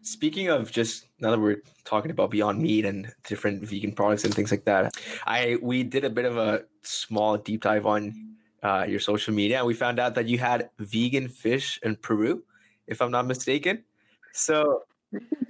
Speaking 0.00 0.48
of 0.48 0.70
just 0.70 1.07
now 1.20 1.33
that 1.33 1.40
we're 1.40 1.61
talking 1.85 2.11
about 2.11 2.31
Beyond 2.31 2.62
Meat 2.62 2.85
and 2.87 3.12
different 3.26 3.62
vegan 3.64 3.92
products 3.92 4.24
and 4.24 4.33
things 4.33 4.50
like 4.50 4.64
that, 4.64 4.92
I 5.26 5.59
we 5.61 5.83
did 5.83 6.04
a 6.04 6.11
bit 6.11 6.24
of 6.24 6.38
a 6.38 6.64
small 6.83 7.37
deep 7.37 7.62
dive 7.62 7.85
on 7.85 8.38
uh, 8.62 8.85
your 8.88 9.01
social 9.01 9.35
media, 9.35 9.59
and 9.59 9.66
we 9.66 9.75
found 9.75 9.99
out 9.99 10.14
that 10.16 10.27
you 10.29 10.38
had 10.38 10.71
vegan 10.79 11.29
fish 11.29 11.79
in 11.83 11.97
Peru, 11.97 12.42
if 12.87 13.01
I'm 13.01 13.11
not 13.11 13.27
mistaken. 13.27 13.85
So 14.33 14.83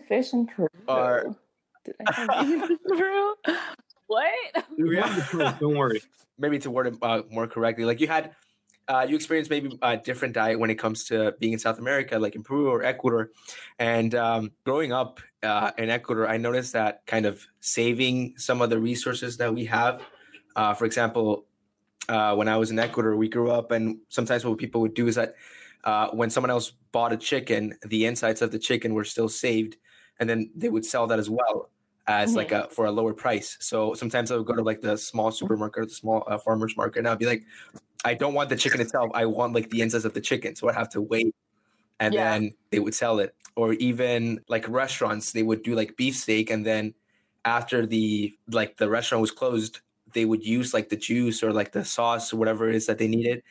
fish 0.08 0.32
in 0.32 0.46
Peru 0.46 0.68
Are- 0.88 1.34
Did 1.84 1.94
I 2.06 2.12
say 2.14 2.26
vegan 2.26 2.70
in 2.72 2.78
Peru? 2.86 3.34
what 4.06 4.24
Don't 5.60 5.76
worry. 5.76 6.00
maybe 6.38 6.58
to 6.60 6.70
word 6.70 6.86
it 6.88 6.94
uh, 7.02 7.22
more 7.30 7.46
correctly, 7.46 7.84
like 7.84 8.00
you 8.00 8.06
had, 8.08 8.34
uh, 8.88 9.04
you 9.08 9.14
experienced 9.16 9.50
maybe 9.50 9.76
a 9.82 9.96
different 9.98 10.32
diet 10.34 10.58
when 10.58 10.70
it 10.70 10.76
comes 10.76 11.04
to 11.04 11.34
being 11.40 11.52
in 11.52 11.58
South 11.58 11.78
America, 11.78 12.18
like 12.18 12.34
in 12.34 12.42
Peru 12.42 12.68
or 12.70 12.82
Ecuador. 12.82 13.30
And 13.78 14.14
um, 14.14 14.52
growing 14.64 14.92
up 14.92 15.20
uh, 15.42 15.72
in 15.76 15.90
Ecuador, 15.90 16.26
I 16.28 16.38
noticed 16.38 16.72
that 16.72 17.04
kind 17.06 17.26
of 17.26 17.44
saving 17.60 18.34
some 18.38 18.62
of 18.62 18.70
the 18.70 18.78
resources 18.78 19.36
that 19.38 19.52
we 19.52 19.66
have. 19.66 20.00
Uh, 20.56 20.72
for 20.74 20.86
example, 20.86 21.44
uh, 22.08 22.34
when 22.34 22.48
I 22.48 22.56
was 22.56 22.70
in 22.70 22.78
Ecuador, 22.78 23.16
we 23.16 23.28
grew 23.28 23.50
up, 23.50 23.70
and 23.70 23.98
sometimes 24.08 24.44
what 24.44 24.58
people 24.58 24.80
would 24.80 24.94
do 24.94 25.06
is 25.06 25.14
that 25.16 25.34
uh, 25.84 26.08
when 26.10 26.30
someone 26.30 26.50
else 26.50 26.72
bought 26.92 27.12
a 27.12 27.16
chicken, 27.16 27.74
the 27.86 28.06
insides 28.06 28.42
of 28.42 28.50
the 28.50 28.58
chicken 28.58 28.94
were 28.94 29.04
still 29.04 29.28
saved, 29.28 29.76
and 30.18 30.28
then 30.28 30.50
they 30.54 30.68
would 30.68 30.84
sell 30.84 31.06
that 31.06 31.18
as 31.18 31.30
well 31.30 31.70
as 32.06 32.34
like 32.34 32.52
a 32.52 32.68
for 32.70 32.86
a 32.86 32.90
lower 32.90 33.12
price. 33.12 33.56
So 33.60 33.94
sometimes 33.94 34.30
I 34.30 34.36
would 34.36 34.46
go 34.46 34.54
to 34.54 34.62
like 34.62 34.80
the 34.80 34.96
small 34.96 35.30
supermarket 35.30 35.82
or 35.82 35.86
the 35.86 35.92
small 35.94 36.24
uh, 36.26 36.38
farmers 36.38 36.76
market, 36.76 37.00
and 37.00 37.08
I'd 37.08 37.18
be 37.18 37.26
like, 37.26 37.44
I 38.04 38.14
don't 38.14 38.34
want 38.34 38.48
the 38.48 38.56
chicken 38.56 38.80
itself. 38.80 39.10
I 39.14 39.26
want 39.26 39.54
like 39.54 39.70
the 39.70 39.82
insides 39.82 40.04
of 40.04 40.14
the 40.14 40.20
chicken, 40.20 40.56
so 40.56 40.68
I'd 40.68 40.74
have 40.74 40.88
to 40.90 41.02
wait, 41.02 41.34
and 42.00 42.14
Yeah. 42.14 42.32
then 42.32 42.52
they 42.70 42.78
would 42.80 42.94
sell 42.94 43.18
it. 43.18 43.34
Or 43.56 43.72
even 43.74 44.40
like 44.48 44.68
restaurants, 44.68 45.32
they 45.32 45.42
would 45.42 45.62
do 45.62 45.74
like 45.74 45.96
beefsteak, 45.96 46.50
and 46.50 46.64
then 46.64 46.94
after 47.44 47.86
the 47.86 48.36
like 48.50 48.76
the 48.76 48.88
restaurant 48.88 49.20
was 49.20 49.30
closed, 49.30 49.80
they 50.14 50.24
would 50.24 50.44
use 50.44 50.74
like 50.74 50.88
the 50.88 50.96
juice 50.96 51.42
or 51.42 51.52
like 51.52 51.72
the 51.72 51.84
sauce 51.84 52.32
or 52.32 52.36
whatever 52.36 52.68
it 52.68 52.74
is 52.76 52.86
that 52.86 52.98
they 52.98 53.08
needed. 53.08 53.42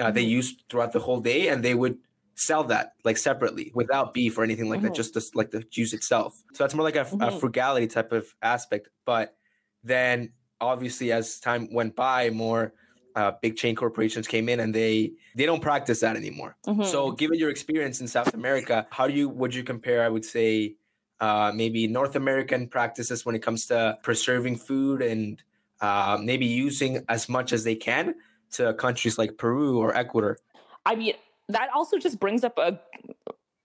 Uh, 0.00 0.10
They 0.10 0.22
Mhm. 0.22 0.34
used 0.40 0.64
throughout 0.68 0.92
the 0.92 1.00
whole 1.00 1.20
day, 1.20 1.48
and 1.48 1.64
they 1.64 1.74
would 1.74 1.98
sell 2.36 2.64
that 2.64 2.94
like 3.04 3.16
separately 3.16 3.70
without 3.74 4.12
beef 4.12 4.36
or 4.38 4.42
anything 4.42 4.68
like 4.68 4.82
that, 4.82 4.92
Mhm. 4.92 4.94
just 4.94 5.14
this, 5.14 5.34
like 5.36 5.50
the 5.52 5.62
juice 5.62 5.92
itself. 5.92 6.42
So 6.52 6.64
that's 6.64 6.74
more 6.74 6.82
like 6.84 6.96
a, 6.96 7.12
a 7.20 7.30
Mhm. 7.30 7.40
frugality 7.40 7.86
type 7.86 8.10
of 8.12 8.34
aspect. 8.42 8.88
But 9.06 9.36
then 9.84 10.32
obviously, 10.60 11.12
as 11.12 11.38
time 11.40 11.72
went 11.72 11.94
by, 11.96 12.30
more 12.30 12.74
uh, 13.14 13.32
big 13.42 13.56
chain 13.56 13.76
corporations 13.76 14.26
came 14.26 14.48
in, 14.48 14.58
and 14.60 14.74
they 14.74 15.12
they 15.36 15.46
don't 15.46 15.62
practice 15.62 16.00
that 16.00 16.16
anymore. 16.16 16.56
Mhm. 16.66 16.98
So, 16.98 17.12
given 17.12 17.38
your 17.38 17.50
experience 17.50 18.00
in 18.00 18.08
South 18.08 18.34
America, 18.34 18.88
how 18.90 19.06
do 19.06 19.14
you 19.14 19.28
would 19.28 19.54
you 19.54 19.62
compare? 19.62 20.02
I 20.04 20.08
would 20.08 20.24
say 20.24 20.76
uh, 21.20 21.52
maybe 21.54 21.86
North 21.86 22.16
American 22.16 22.68
practices 22.68 23.24
when 23.24 23.36
it 23.36 23.42
comes 23.42 23.66
to 23.66 23.98
preserving 24.02 24.56
food 24.56 25.00
and 25.02 25.42
uh, 25.84 26.16
maybe 26.30 26.46
using 26.46 27.04
as 27.08 27.28
much 27.28 27.52
as 27.52 27.64
they 27.64 27.76
can 27.76 28.14
to 28.52 28.72
countries 28.74 29.18
like 29.18 29.36
Peru 29.36 29.78
or 29.78 29.94
Ecuador. 29.94 30.38
I 30.86 30.94
mean, 30.94 31.14
that 31.48 31.68
also 31.74 31.98
just 31.98 32.18
brings 32.18 32.42
up 32.44 32.56
a. 32.58 32.80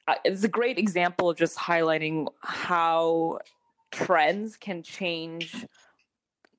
uh, 0.08 0.16
It's 0.26 0.44
a 0.44 0.48
great 0.60 0.78
example 0.78 1.30
of 1.30 1.38
just 1.38 1.58
highlighting 1.58 2.28
how 2.42 3.40
trends 3.92 4.58
can 4.58 4.84
change 4.84 5.66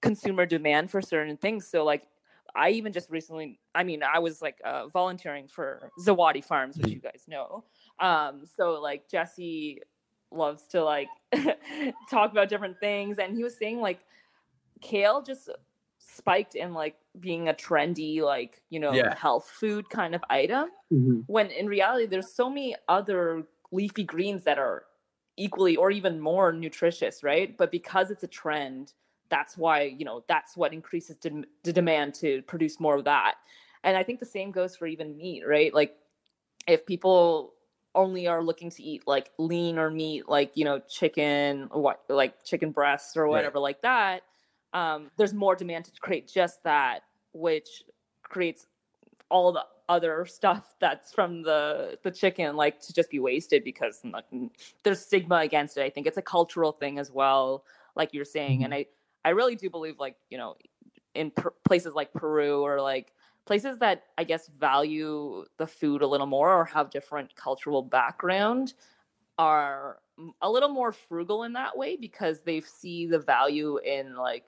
consumer 0.01 0.47
demand 0.47 0.91
for 0.91 1.03
certain 1.03 1.37
things. 1.37 1.67
So, 1.67 1.85
like, 1.85 2.05
I 2.55 2.71
even 2.71 2.93
just 2.93 3.11
recently, 3.11 3.61
I 3.75 3.85
mean, 3.85 4.03
I 4.03 4.19
was 4.19 4.41
like 4.41 4.59
uh, 4.65 4.89
volunteering 4.89 5.47
for 5.47 5.91
Zawadi 6.05 6.43
Farms, 6.45 6.77
which 6.79 6.87
Mhm. 6.89 6.95
you 6.95 7.01
guys 7.01 7.25
know. 7.29 7.65
Um, 7.99 8.47
so, 8.57 8.81
like, 8.81 9.09
Jesse 9.11 9.83
loves 10.33 10.63
to 10.69 10.83
like 10.83 11.09
talk 12.11 12.33
about 12.33 12.49
different 12.49 12.79
things, 12.81 13.19
and 13.19 13.37
he 13.37 13.43
was 13.45 13.57
saying 13.59 13.81
like 13.81 14.01
kale 14.81 15.23
just 15.23 15.49
spiked 15.99 16.55
in 16.55 16.73
like 16.75 16.97
being 17.19 17.49
a 17.49 17.55
trendy 17.55 18.21
like 18.21 18.63
you 18.71 18.81
know 18.81 18.93
Yeah. 18.93 19.15
health 19.15 19.49
food 19.51 19.89
kind 19.91 20.15
of 20.15 20.23
item 20.31 20.71
Mhm. 20.93 21.25
when 21.27 21.51
in 21.51 21.67
reality 21.67 22.07
there's 22.07 22.33
so 22.33 22.49
many 22.49 22.75
other 22.89 23.45
leafy 23.73 24.05
greens 24.05 24.45
that 24.45 24.59
are 24.59 24.85
equally 25.37 25.77
or 25.77 25.91
even 25.91 26.21
more 26.21 26.53
nutritious 26.53 27.23
right 27.23 27.57
but 27.57 27.71
because 27.71 28.11
it's 28.11 28.23
a 28.25 28.29
trend 28.29 28.93
that's 29.29 29.57
why 29.57 29.83
you 29.83 30.05
know 30.05 30.25
that's 30.29 30.57
what 30.57 30.73
increases 30.73 31.17
dem- 31.19 31.45
the 31.63 31.73
demand 31.73 32.15
to 32.15 32.43
produce 32.43 32.81
more 32.81 32.97
of 32.97 33.05
that 33.05 33.37
and 33.85 33.97
i 33.97 34.03
think 34.03 34.19
the 34.21 34.27
same 34.27 34.51
goes 34.51 34.77
for 34.77 34.87
even 34.87 35.17
meat 35.17 35.43
right 35.47 35.73
like 35.73 35.97
if 36.67 36.85
people 36.87 37.55
only 37.95 38.27
are 38.27 38.43
looking 38.43 38.71
to 38.71 38.83
eat 38.83 39.07
like 39.07 39.31
lean 39.39 39.79
or 39.79 39.91
meat 39.91 40.29
like 40.29 40.53
you 40.57 40.65
know 40.65 40.79
chicken 40.89 41.69
what 41.73 42.03
like 42.09 42.45
chicken 42.45 42.71
breasts 42.71 43.17
or 43.17 43.27
Right. 43.31 43.31
whatever 43.31 43.59
like 43.59 43.83
that 43.83 44.23
um, 44.73 45.11
there's 45.17 45.35
more 45.35 45.55
demand 45.55 45.85
to 45.87 45.93
create 46.01 46.29
just 46.29 46.63
that 46.65 47.01
which 47.33 47.85
creates 48.23 48.67
all 49.29 49.53
the 49.53 49.65
other 49.89 50.25
stuff 50.29 50.75
that's 50.81 51.13
from 51.13 51.43
the 51.43 51.99
the 52.03 52.11
chicken 52.11 52.57
like 52.57 52.81
to 52.81 52.93
just 52.93 53.11
be 53.11 53.19
wasted 53.19 53.65
because 53.65 54.01
like, 54.05 54.25
there's 54.85 55.01
stigma 55.01 55.37
against 55.37 55.77
it. 55.77 55.83
I 55.83 55.91
think 55.91 56.07
it's 56.07 56.19
a 56.19 56.23
cultural 56.23 56.73
thing 56.73 56.99
as 56.99 57.11
well 57.11 57.65
like 57.97 58.15
you're 58.15 58.25
saying. 58.25 58.65
And 58.65 58.73
i 58.75 58.87
i 59.25 59.31
really 59.31 59.57
do 59.57 59.69
believe 59.69 59.99
like 59.99 60.17
you 60.31 60.39
know 60.39 60.57
in 61.15 61.31
per- 61.31 61.55
places 61.65 61.95
like 61.95 62.13
peru 62.13 62.63
or 62.63 62.81
like 62.81 63.13
places 63.45 63.79
that 63.79 64.05
i 64.17 64.25
guess 64.25 64.49
value 64.59 65.45
the 65.59 65.67
food 65.67 66.03
a 66.03 66.07
little 66.07 66.27
more 66.27 66.55
or 66.55 66.65
have 66.65 66.91
different 66.91 67.35
cultural 67.37 67.83
background 67.83 68.75
are 69.39 69.99
a 70.43 70.51
little 70.51 70.69
more 70.69 70.93
frugal 70.93 71.45
in 71.45 71.53
that 71.53 71.77
way 71.77 71.97
because 71.97 72.43
they 72.43 72.61
see 72.61 73.07
the 73.07 73.19
value 73.19 73.79
in 73.79 74.15
like 74.15 74.47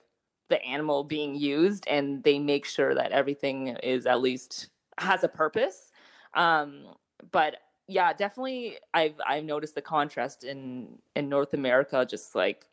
the 0.53 0.63
animal 0.63 1.03
being 1.03 1.35
used 1.35 1.87
and 1.89 2.23
they 2.25 2.39
make 2.39 2.67
sure 2.67 2.95
that 2.95 3.11
everything 3.11 3.69
is 3.83 4.05
at 4.05 4.21
least 4.21 4.69
has 4.99 5.25
a 5.25 5.29
purpose 5.29 5.91
um 6.35 6.85
but 7.31 7.57
yeah 7.89 8.13
definitely 8.13 8.77
i've 8.93 9.15
i've 9.27 9.45
noticed 9.45 9.75
the 9.75 9.81
contrast 9.81 10.45
in 10.45 10.99
in 11.17 11.27
north 11.27 11.55
america 11.55 12.05
just 12.05 12.35
like 12.35 12.67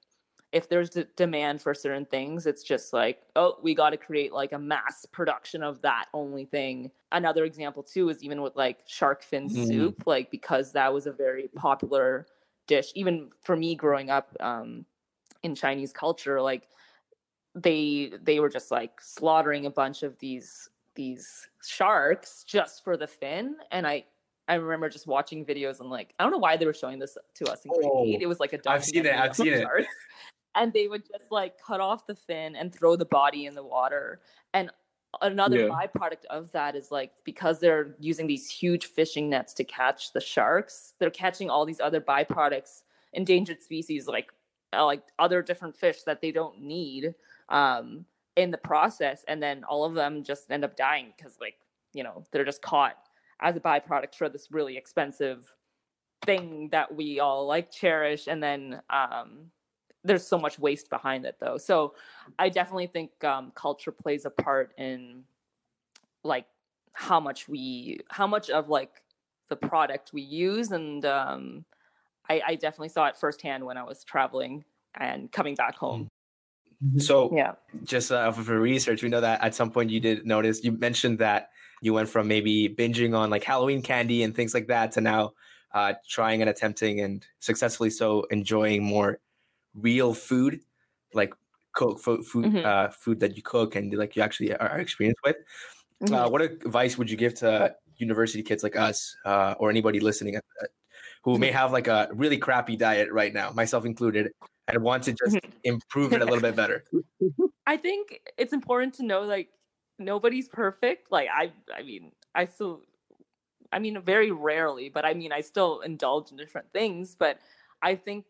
if 0.52 0.68
there's 0.68 0.89
d- 0.89 1.06
demand 1.15 1.62
for 1.62 1.74
certain 1.74 2.06
things 2.06 2.46
it's 2.46 2.63
just 2.63 2.92
like 2.92 3.22
oh 3.38 3.56
we 3.63 3.74
got 3.74 3.92
to 3.92 3.98
create 3.98 4.34
like 4.34 4.52
a 4.52 4.60
mass 4.60 5.06
production 5.06 5.63
of 5.63 5.82
that 5.82 6.08
only 6.13 6.44
thing 6.44 6.92
another 7.13 7.46
example 7.46 7.82
too 7.82 8.10
is 8.10 8.22
even 8.22 8.42
with 8.42 8.58
like 8.58 8.80
shark 8.88 9.24
fin 9.24 9.48
Mm. 9.48 9.68
soup 9.68 10.04
like 10.06 10.30
because 10.30 10.74
that 10.74 10.94
was 10.94 11.08
a 11.08 11.13
very 11.13 11.48
popular 11.56 12.28
dish 12.68 12.92
even 12.94 13.30
for 13.42 13.56
me 13.56 13.74
growing 13.74 14.10
up 14.10 14.36
um 14.42 14.86
in 15.44 15.56
chinese 15.56 15.94
culture 15.94 16.42
like 16.42 16.68
they 17.56 18.12
they 18.22 18.40
were 18.40 18.50
just 18.50 18.72
like 18.72 19.02
slaughtering 19.02 19.66
a 19.66 19.70
bunch 19.70 20.04
of 20.04 20.18
these 20.20 20.70
these 20.96 21.48
sharks 21.66 22.44
just 22.48 22.84
for 22.84 22.96
the 22.98 23.08
fin 23.08 23.56
and 23.72 23.88
i 23.88 24.04
i 24.48 24.56
remember 24.56 24.90
just 24.90 25.08
watching 25.08 25.46
videos 25.46 25.80
and 25.80 25.90
like 25.90 26.14
i 26.20 26.24
don't 26.24 26.32
know 26.32 26.38
why 26.38 26.56
they 26.58 26.66
were 26.66 26.74
showing 26.74 27.00
this 27.00 27.18
to 27.34 27.46
us 27.52 27.64
in 27.66 27.72
grade 27.72 27.90
Oh, 27.92 28.04
eight. 28.06 28.22
it 28.22 28.28
was 28.28 28.40
like 28.40 28.54
a 28.54 28.60
I've 28.70 28.84
seen 28.84 29.06
it, 29.06 29.14
I've 29.16 29.36
seen 29.36 29.54
it. 29.54 29.62
sharks. 29.62 29.88
and 30.56 30.72
they 30.74 30.88
would 30.88 31.04
just 31.08 31.32
like 31.32 31.60
cut 31.60 31.80
off 31.80 32.06
the 32.06 32.16
fin 32.16 32.56
and 32.56 32.74
throw 32.74 32.96
the 32.96 33.06
body 33.06 33.46
in 33.46 33.56
the 33.56 33.64
water 33.64 34.22
and 34.54 34.70
another 35.22 35.62
Yeah. 35.66 35.70
byproduct 35.70 36.26
of 36.30 36.52
that 36.52 36.76
is 36.76 36.92
like 36.92 37.14
because 37.24 37.60
they're 37.60 37.96
using 38.00 38.28
these 38.28 38.48
huge 38.50 38.86
fishing 38.86 39.28
nets 39.30 39.54
to 39.56 39.64
catch 39.64 40.14
the 40.14 40.22
sharks 40.22 40.94
they're 41.00 41.10
catching 41.10 41.50
all 41.50 41.66
these 41.66 41.80
other 41.80 42.00
byproducts 42.02 42.84
endangered 43.14 43.60
species 43.62 44.06
like 44.06 44.32
uh, 44.74 44.86
like 44.86 45.02
other 45.18 45.42
different 45.42 45.76
fish 45.76 46.04
that 46.04 46.22
they 46.22 46.32
don't 46.32 46.62
need 46.62 47.16
um 47.50 48.06
in 48.36 48.52
the 48.52 48.58
process 48.58 49.26
and 49.28 49.42
then 49.42 49.64
all 49.64 49.84
of 49.84 49.94
them 49.94 50.24
just 50.24 50.50
end 50.52 50.64
up 50.64 50.78
dying 50.78 51.14
because 51.18 51.38
like 51.42 51.56
you 51.94 52.04
know 52.04 52.24
they're 52.32 52.46
just 52.46 52.62
caught 52.62 52.98
as 53.42 53.56
a 53.56 53.60
byproduct 53.60 54.16
for 54.16 54.30
this 54.30 54.48
really 54.52 54.78
expensive 54.78 55.54
thing 56.26 56.70
that 56.72 56.94
we 56.94 57.20
all 57.20 57.46
like 57.46 57.72
cherish 57.72 58.28
and 58.28 58.42
then 58.42 58.82
um 58.90 59.52
there's 60.04 60.26
so 60.26 60.38
much 60.38 60.58
waste 60.58 60.90
behind 60.90 61.26
it 61.26 61.36
though. 61.40 61.58
So 61.58 61.94
i 62.38 62.50
definitely 62.50 62.88
think 62.88 63.24
um 63.24 63.52
culture 63.56 63.92
plays 63.92 64.26
a 64.26 64.30
part 64.30 64.74
in 64.78 65.24
like 66.24 66.46
how 66.94 67.20
much 67.20 67.48
we 67.48 68.00
how 68.10 68.28
much 68.28 68.50
of 68.50 68.70
like 68.70 69.02
the 69.50 69.56
product 69.56 70.12
we 70.14 70.22
use 70.22 70.72
and 70.72 71.06
um 71.06 71.66
i 72.30 72.42
i 72.48 72.56
definitely 72.56 72.90
saw 72.90 73.08
it 73.08 73.18
firsthand 73.18 73.64
when 73.64 73.78
i 73.78 73.84
was 73.84 74.04
traveling 74.04 74.64
and 74.96 75.32
coming 75.32 75.56
back 75.56 75.76
home 75.76 76.08
So 76.98 77.36
yeah 77.36 77.56
just 77.84 78.12
uh, 78.12 78.32
for 78.32 78.60
research, 78.60 79.04
we 79.04 79.10
know 79.10 79.22
that 79.22 79.42
at 79.44 79.54
some 79.56 79.72
point 79.72 79.89
you 79.89 80.00
did 80.00 80.26
notice 80.26 80.63
you 80.63 80.72
mentioned 80.72 81.20
that 81.20 81.50
you 81.82 81.94
went 81.94 82.10
from 82.10 82.28
maybe 82.28 82.70
binging 82.70 83.15
on 83.18 83.30
like 83.30 83.44
Halloween 83.44 83.82
candy 83.82 84.24
and 84.24 84.36
things 84.36 84.54
like 84.54 84.68
that 84.68 84.92
to 84.94 85.02
now 85.02 85.34
uh, 85.74 85.94
trying 86.08 86.42
and 86.42 86.50
attempting 86.50 87.00
and 87.02 87.26
successfully 87.39 87.89
so 87.89 88.24
enjoying 88.32 88.84
more 88.84 89.20
real 89.76 90.13
food, 90.13 90.62
like 91.13 91.34
cook 91.74 92.00
food, 92.00 92.26
food, 92.26 92.46
Mhm. 92.48 92.65
uh, 92.65 92.89
food 92.89 93.20
that 93.22 93.36
you 93.38 93.44
cook 93.44 93.76
and 93.76 93.94
like 93.94 94.15
you 94.15 94.22
actually 94.22 94.54
are, 94.56 94.70
are 94.70 94.80
experienced 94.80 95.22
with. 95.26 95.38
Mhm. 96.04 96.13
Uh, 96.13 96.30
what 96.30 96.42
advice 96.42 96.98
would 96.98 97.10
you 97.12 97.18
give 97.18 97.36
to 97.36 97.76
university 97.98 98.44
kids 98.44 98.63
like 98.63 98.76
us 98.78 99.15
uh, 99.26 99.56
or 99.60 99.70
anybody 99.70 100.00
listening 100.00 100.36
at 100.36 100.44
that, 100.62 100.70
who 101.24 101.38
may 101.39 101.52
have 101.52 101.72
like 101.74 101.88
a 101.88 102.10
really 102.13 102.38
crappy 102.38 102.76
diet 102.78 103.12
right 103.12 103.34
now, 103.34 103.52
myself 103.52 103.86
included, 103.86 104.32
and 104.69 104.84
want 104.84 105.03
to 105.03 105.13
just 105.13 105.38
improve 105.63 106.13
it 106.13 106.21
a 106.21 106.25
little 106.25 106.41
bit 106.41 106.55
better? 106.55 106.84
I 107.67 107.77
think 107.77 108.19
it's 108.38 108.53
important 108.53 108.93
to 108.95 109.03
know 109.03 109.21
like 109.21 109.49
nobody's 109.97 110.47
perfect. 110.47 111.12
Like 111.12 111.27
I 111.34 111.51
I 111.75 111.84
mean, 111.84 112.12
I 112.36 112.45
still 112.45 112.82
I 113.71 113.79
mean 113.79 114.01
very 114.01 114.32
rarely, 114.32 114.89
but 114.89 115.05
I 115.05 115.13
mean 115.13 115.32
I 115.32 115.41
still 115.41 115.82
indulge 115.82 116.32
in 116.32 116.38
different 116.38 116.71
things, 116.73 117.15
but 117.17 117.39
I 117.82 117.95
think 117.95 118.25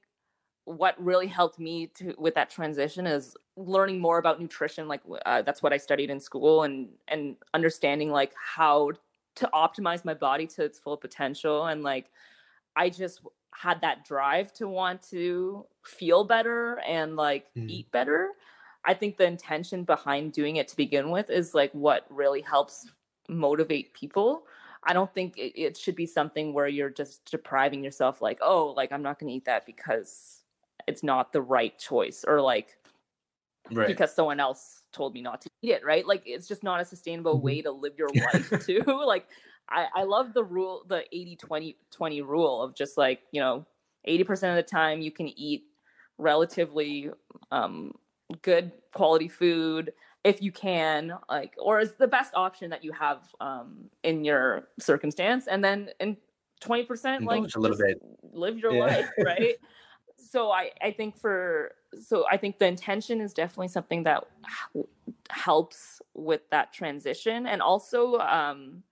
what 0.66 1.04
really 1.04 1.28
helped 1.28 1.58
me 1.58 1.88
to 1.88 2.14
with 2.18 2.36
that 2.36 2.50
transition 2.50 3.08
is 3.08 3.36
learning 3.56 4.00
more 4.00 4.20
about 4.20 4.40
nutrition 4.40 4.88
like 4.88 5.02
uh, 5.26 5.42
that's 5.42 5.64
what 5.64 5.74
I 5.74 5.78
studied 5.78 6.12
in 6.12 6.20
school 6.20 6.62
and 6.62 6.90
and 7.08 7.38
understanding 7.56 8.12
like 8.12 8.34
how 8.36 8.92
to 9.36 9.50
optimize 9.52 10.06
my 10.06 10.14
body 10.14 10.46
to 10.46 10.64
its 10.64 10.78
full 10.78 10.96
potential 10.96 11.66
and 11.66 11.82
like 11.82 12.12
I 12.76 12.90
just 12.90 13.22
had 13.56 13.82
that 13.82 14.06
drive 14.06 14.54
to 14.54 14.68
want 14.68 15.02
to 15.04 15.66
feel 15.86 16.24
better 16.24 16.80
and 16.80 17.16
like 17.16 17.48
Mhm. 17.56 17.68
eat 17.68 17.92
better. 17.92 18.32
I 18.86 18.94
think 18.94 19.18
the 19.18 19.26
intention 19.26 19.84
behind 19.84 20.34
doing 20.34 20.56
it 20.56 20.68
to 20.70 20.76
begin 20.78 21.12
with 21.12 21.30
is 21.30 21.54
like 21.54 21.72
what 21.74 22.06
really 22.10 22.42
helps 22.42 22.90
motivate 23.28 23.94
people. 23.94 24.44
I 24.84 24.94
don't 24.94 25.14
think 25.14 25.38
it, 25.38 25.60
it 25.60 25.78
should 25.78 25.96
be 25.96 26.06
something 26.06 26.54
where 26.54 26.68
you're 26.68 26.90
just 26.90 27.30
depriving 27.30 27.84
yourself, 27.84 28.22
like, 28.22 28.40
oh, 28.42 28.68
like 28.78 28.92
I'm 28.92 29.02
not 29.02 29.20
going 29.20 29.30
to 29.30 29.36
eat 29.36 29.46
that 29.46 29.66
because 29.66 30.44
it's 30.88 31.04
not 31.04 31.34
the 31.34 31.42
right 31.42 31.78
choice, 31.78 32.24
or 32.26 32.42
like 32.42 32.78
Right. 33.72 34.00
because 34.00 34.14
someone 34.14 34.40
else 34.40 34.84
told 34.92 35.14
me 35.14 35.22
not 35.22 35.42
to 35.42 35.50
eat 35.62 35.72
it, 35.72 35.86
right? 35.86 36.06
Like 36.06 36.24
it's 36.26 36.48
just 36.48 36.64
not 36.64 36.82
a 36.82 36.86
sustainable 36.86 37.42
Mhm. 37.42 37.42
way 37.42 37.62
to 37.62 37.72
live 37.72 37.98
your 37.98 38.12
life 38.14 38.52
too. 38.60 38.84
like 39.06 39.28
I, 39.70 39.88
I 39.96 40.04
love 40.04 40.34
the 40.34 40.44
rule, 40.44 40.84
the 40.88 41.04
80 41.12 41.36
20 41.36 41.78
20 41.92 42.22
rule 42.22 42.62
of 42.62 42.76
just 42.76 42.98
like, 42.98 43.22
you 43.32 43.42
know, 43.42 43.66
80% 44.08 44.30
of 44.50 44.56
the 44.56 44.64
time 44.64 45.02
you 45.02 45.12
can 45.12 45.28
eat 45.28 45.66
relatively 46.18 47.10
um 47.52 47.94
good 48.42 48.72
quality 48.94 49.28
food 49.28 49.94
if 50.24 50.42
you 50.42 50.52
can 50.52 51.14
like 51.30 51.56
or 51.58 51.80
is 51.80 51.94
the 51.96 52.08
best 52.08 52.34
option 52.36 52.70
that 52.70 52.84
you 52.84 52.92
have 52.92 53.24
um 53.40 53.90
in 54.04 54.24
your 54.24 54.68
circumstance 54.80 55.48
and 55.48 55.64
then 55.64 55.90
in 56.00 56.18
20% 56.62 57.26
like 57.26 57.44
a 57.56 57.60
little 57.60 57.78
bit. 57.78 58.02
live 58.34 58.58
your 58.58 58.74
Yeah. 58.74 58.88
life 58.88 59.10
right 59.26 59.56
so 60.18 60.52
i 60.52 60.70
i 60.82 60.92
think 60.92 61.18
for 61.18 61.72
so 62.00 62.26
i 62.30 62.36
think 62.36 62.60
the 62.60 62.68
intention 62.68 63.22
is 63.22 63.34
definitely 63.34 63.70
something 63.70 64.04
that 64.04 64.26
helps 65.30 66.02
with 66.14 66.42
that 66.52 66.74
transition 66.74 67.48
and 67.48 67.62
also 67.62 68.18
um 68.20 68.84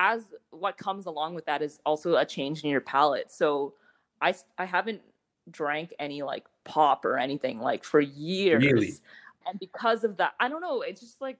as 0.00 0.24
what 0.50 0.78
comes 0.78 1.04
along 1.04 1.34
with 1.34 1.44
that 1.44 1.60
is 1.60 1.78
also 1.84 2.16
a 2.16 2.24
change 2.24 2.64
in 2.64 2.70
your 2.70 2.80
palate 2.80 3.30
so 3.30 3.74
I 4.22 4.34
I 4.56 4.64
haven't 4.64 5.02
drank 5.50 5.92
any 5.98 6.22
like 6.22 6.46
pop 6.64 7.04
or 7.04 7.18
anything 7.18 7.60
like 7.60 7.84
for 7.84 8.00
years 8.00 8.62
Really? 8.64 8.92
and 9.46 9.58
because 9.58 10.04
of 10.04 10.16
that 10.18 10.32
i 10.40 10.48
don't 10.48 10.60
know 10.60 10.82
it's 10.82 11.00
just 11.00 11.20
like 11.20 11.38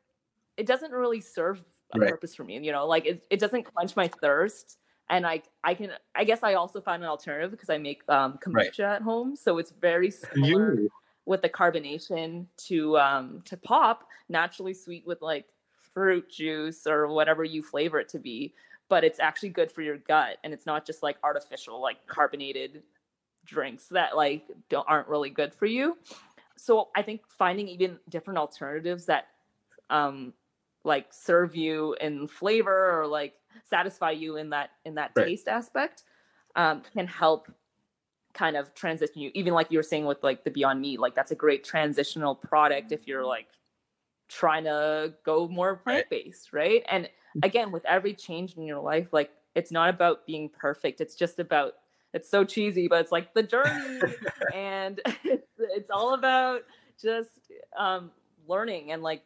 it 0.57 0.67
doesn't 0.67 0.93
really 0.93 1.21
serve 1.21 1.63
a 1.93 1.99
Right. 1.99 2.11
purpose 2.11 2.35
for 2.35 2.45
me 2.45 2.59
you 2.59 2.73
know 2.73 2.87
like 2.87 3.07
it, 3.07 3.25
it 3.31 3.39
doesn't 3.41 3.65
quench 3.65 3.97
my 3.97 4.09
thirst 4.09 4.79
and 5.11 5.27
I 5.27 5.43
I 5.65 5.75
can 5.75 5.91
I 6.15 6.25
guess 6.25 6.43
I 6.43 6.55
also 6.55 6.81
found 6.81 7.03
an 7.03 7.09
alternative 7.09 7.51
because 7.51 7.69
I 7.69 7.79
make 7.79 8.03
um, 8.09 8.39
Right. 8.47 8.73
kombucha 8.73 8.85
at 8.97 9.03
home, 9.03 9.35
so 9.37 9.59
it's 9.59 9.73
very 9.73 10.11
similar 10.11 10.77
You. 10.77 10.91
with 11.27 11.43
the 11.43 11.49
carbonation 11.49 12.47
to 12.69 12.97
um 12.99 13.43
to 13.47 13.57
pop, 13.57 14.07
naturally 14.29 14.73
sweet 14.73 15.05
with 15.07 15.21
like 15.21 15.47
fruit 15.95 16.31
juice 16.31 16.87
or 16.87 17.09
whatever 17.09 17.45
you 17.45 17.63
flavor 17.63 17.99
it 18.01 18.09
to 18.11 18.19
be, 18.19 18.55
but 18.89 19.05
it's 19.05 19.21
actually 19.21 19.51
good 19.51 19.71
for 19.71 19.83
your 19.83 19.99
gut 19.99 20.39
and 20.45 20.53
it's 20.53 20.67
not 20.67 20.87
just 20.87 21.03
like 21.03 21.17
artificial 21.23 21.81
like 21.81 22.07
carbonated 22.07 22.83
drinks 23.45 23.87
that 23.89 24.17
like 24.17 24.45
don't 24.69 24.87
aren't 24.89 25.09
really 25.09 25.31
good 25.31 25.55
for 25.55 25.67
you. 25.67 25.97
So 26.57 26.89
I 26.95 27.03
think 27.03 27.23
finding 27.27 27.69
even 27.69 27.99
different 28.09 28.39
alternatives 28.39 29.07
that 29.07 29.29
um 29.89 30.33
like 30.85 31.13
serve 31.13 31.55
you 31.57 31.95
in 32.01 32.27
flavor 32.27 33.01
or 33.01 33.07
like 33.07 33.35
satisfy 33.65 34.11
you 34.11 34.37
in 34.37 34.51
that 34.51 34.71
in 34.85 34.95
that 34.95 35.15
Right. 35.17 35.27
taste 35.27 35.49
aspect 35.49 36.05
um, 36.57 36.83
can 36.93 37.07
help 37.07 37.51
kind 38.33 38.57
of 38.57 38.73
transition 38.75 39.21
you 39.21 39.31
even 39.35 39.53
like 39.53 39.71
you 39.71 39.79
were 39.79 39.83
saying 39.83 40.07
with 40.07 40.23
like 40.23 40.45
the 40.45 40.51
beyond 40.51 40.81
meat 40.81 41.01
like 41.01 41.15
that's 41.15 41.33
a 41.33 41.35
great 41.35 41.65
transitional 41.65 42.35
product 42.35 42.93
if 42.93 43.07
you're 43.07 43.25
like 43.25 43.49
trying 44.31 44.65
to 44.65 45.15
go 45.25 45.49
more 45.49 45.77
plant-based 45.77 46.53
right? 46.53 46.85
And 46.91 47.09
again 47.43 47.73
with 47.73 47.85
every 47.87 48.15
change 48.15 48.55
in 48.57 48.65
your 48.65 48.81
life 48.81 49.13
like 49.13 49.31
it's 49.55 49.73
not 49.73 49.89
about 49.91 50.27
being 50.27 50.49
perfect 50.49 51.01
it's 51.01 51.15
just 51.15 51.39
about 51.39 51.75
it's 52.13 52.31
so 52.31 52.45
cheesy 52.45 52.89
but 52.89 53.01
it's 53.01 53.13
like 53.13 53.35
the 53.35 53.43
journey 53.43 54.19
and 54.53 55.01
it's, 55.25 55.49
it's 55.59 55.91
all 55.91 56.15
about 56.15 56.63
just 57.01 57.31
um, 57.79 58.11
learning 58.47 58.93
and 58.93 59.03
like 59.03 59.23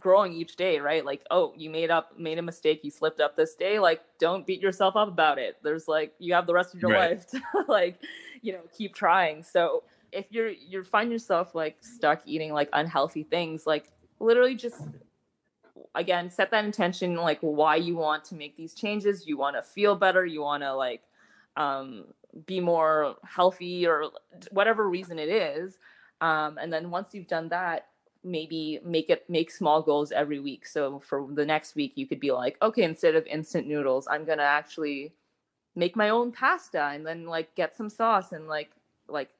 growing 0.00 0.32
each 0.32 0.56
day 0.56 0.78
right? 0.80 1.04
Like 1.04 1.22
oh 1.30 1.52
you 1.56 1.70
made 1.70 1.90
up 1.90 2.18
made 2.18 2.38
a 2.38 2.42
mistake 2.42 2.80
you 2.82 2.90
slipped 2.90 3.20
up 3.20 3.36
this 3.36 3.54
day 3.54 3.78
like 3.78 4.00
don't 4.18 4.46
beat 4.46 4.60
yourself 4.60 4.96
up 4.96 5.08
about 5.08 5.38
it. 5.38 5.56
There's 5.62 5.86
like 5.86 6.14
you 6.18 6.34
have 6.34 6.46
the 6.46 6.54
rest 6.54 6.74
of 6.74 6.80
your 6.80 6.90
Right. 6.90 7.10
life 7.12 7.26
to 7.28 7.40
like 7.68 8.00
you 8.40 8.52
know 8.52 8.62
keep 8.76 8.94
trying. 8.94 9.42
So 9.42 9.84
if 10.10 10.26
you're 10.30 10.48
you're 10.48 10.84
find 10.84 11.12
yourself 11.12 11.54
like 11.54 11.76
stuck 11.82 12.22
eating 12.26 12.52
like 12.52 12.68
unhealthy 12.72 13.22
things 13.22 13.66
like 13.66 13.88
literally 14.22 14.54
just 14.54 14.82
again 15.94 16.30
set 16.30 16.50
that 16.50 16.64
intention 16.64 17.16
like 17.16 17.38
why 17.40 17.76
you 17.76 17.96
want 17.96 18.24
to 18.24 18.34
make 18.34 18.56
these 18.56 18.74
changes. 18.74 19.26
You 19.26 19.36
want 19.36 19.56
to 19.56 19.62
feel 19.62 19.96
better. 19.96 20.24
You 20.24 20.42
want 20.42 20.62
to 20.62 20.74
like 20.74 21.02
um 21.56 22.04
be 22.46 22.60
more 22.60 23.16
healthy 23.24 23.86
or 23.86 24.04
whatever 24.50 24.88
reason 24.88 25.18
it 25.18 25.28
is. 25.28 25.78
Um 26.20 26.58
and 26.58 26.72
then 26.72 26.90
once 26.90 27.08
you've 27.12 27.28
done 27.28 27.48
that 27.50 27.88
maybe 28.24 28.78
make 28.84 29.10
it 29.10 29.28
make 29.28 29.50
small 29.50 29.82
goals 29.82 30.12
every 30.12 30.38
week. 30.38 30.64
So 30.64 31.00
for 31.00 31.26
the 31.30 31.44
next 31.44 31.74
week 31.74 31.92
you 31.96 32.06
could 32.06 32.20
be 32.20 32.30
like 32.30 32.56
okay 32.62 32.84
instead 32.84 33.16
of 33.16 33.26
instant 33.26 33.66
noodles 33.66 34.06
i'm 34.10 34.24
gonna 34.24 34.42
actually 34.42 35.12
make 35.74 35.96
my 35.96 36.10
own 36.10 36.32
pasta 36.32 36.90
and 36.94 37.06
then 37.06 37.26
like 37.26 37.54
get 37.54 37.76
some 37.76 37.88
sauce 37.88 38.32
and 38.32 38.46
like 38.46 38.70
like 39.08 39.30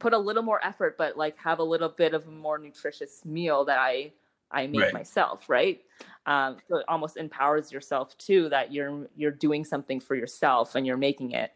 put 0.00 0.12
a 0.12 0.18
little 0.18 0.42
more 0.42 0.64
effort 0.64 0.96
but 0.98 1.16
like 1.16 1.36
have 1.38 1.60
a 1.60 1.62
little 1.62 1.88
bit 1.88 2.14
of 2.14 2.26
a 2.26 2.30
more 2.30 2.58
nutritious 2.58 3.24
meal 3.24 3.64
that 3.64 3.78
i 3.78 4.10
i 4.50 4.66
make 4.66 4.80
Right. 4.80 4.92
myself 4.92 5.48
right? 5.48 5.82
Um 6.26 6.56
so 6.68 6.78
it 6.78 6.84
almost 6.88 7.16
empowers 7.16 7.70
yourself 7.70 8.18
too 8.18 8.48
that 8.48 8.72
you're 8.72 9.06
you're 9.16 9.30
doing 9.30 9.64
something 9.64 10.00
for 10.00 10.16
yourself 10.16 10.74
and 10.74 10.86
you're 10.86 10.96
making 10.96 11.32
it. 11.32 11.52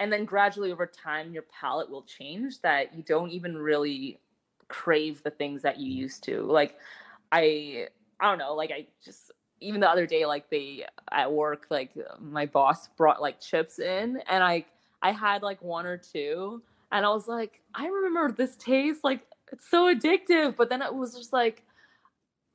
And 0.00 0.12
then 0.12 0.24
gradually 0.24 0.72
over 0.72 0.86
time 0.86 1.32
your 1.32 1.44
palate 1.44 1.88
will 1.88 2.02
change 2.02 2.60
that 2.62 2.94
you 2.96 3.04
don't 3.04 3.30
even 3.30 3.56
really 3.56 4.18
crave 4.66 5.22
the 5.22 5.30
things 5.30 5.62
that 5.62 5.78
you 5.78 5.92
used 5.92 6.24
to. 6.24 6.42
Like 6.42 6.78
i 7.32 7.86
i 8.20 8.28
don't 8.28 8.38
know 8.38 8.54
like 8.54 8.70
i 8.70 8.86
just 9.04 9.32
even 9.60 9.80
the 9.80 9.88
other 9.88 10.06
day 10.06 10.26
like 10.26 10.48
they 10.50 10.84
at 11.10 11.32
work 11.32 11.66
like 11.70 11.90
my 12.20 12.46
boss 12.46 12.88
brought 12.88 13.20
like 13.20 13.40
chips 13.40 13.78
in 13.78 14.20
and 14.28 14.44
i 14.44 14.64
i 15.02 15.10
had 15.12 15.42
like 15.42 15.60
one 15.62 15.86
or 15.86 15.96
two 15.96 16.62
and 16.92 17.04
i 17.04 17.08
was 17.08 17.26
like 17.26 17.60
i 17.74 17.86
remember 17.86 18.30
this 18.32 18.56
taste 18.56 19.02
like 19.02 19.22
it's 19.50 19.68
so 19.68 19.92
addictive 19.92 20.54
but 20.56 20.68
then 20.68 20.80
it 20.82 20.94
was 20.94 21.14
just 21.14 21.32
like 21.32 21.64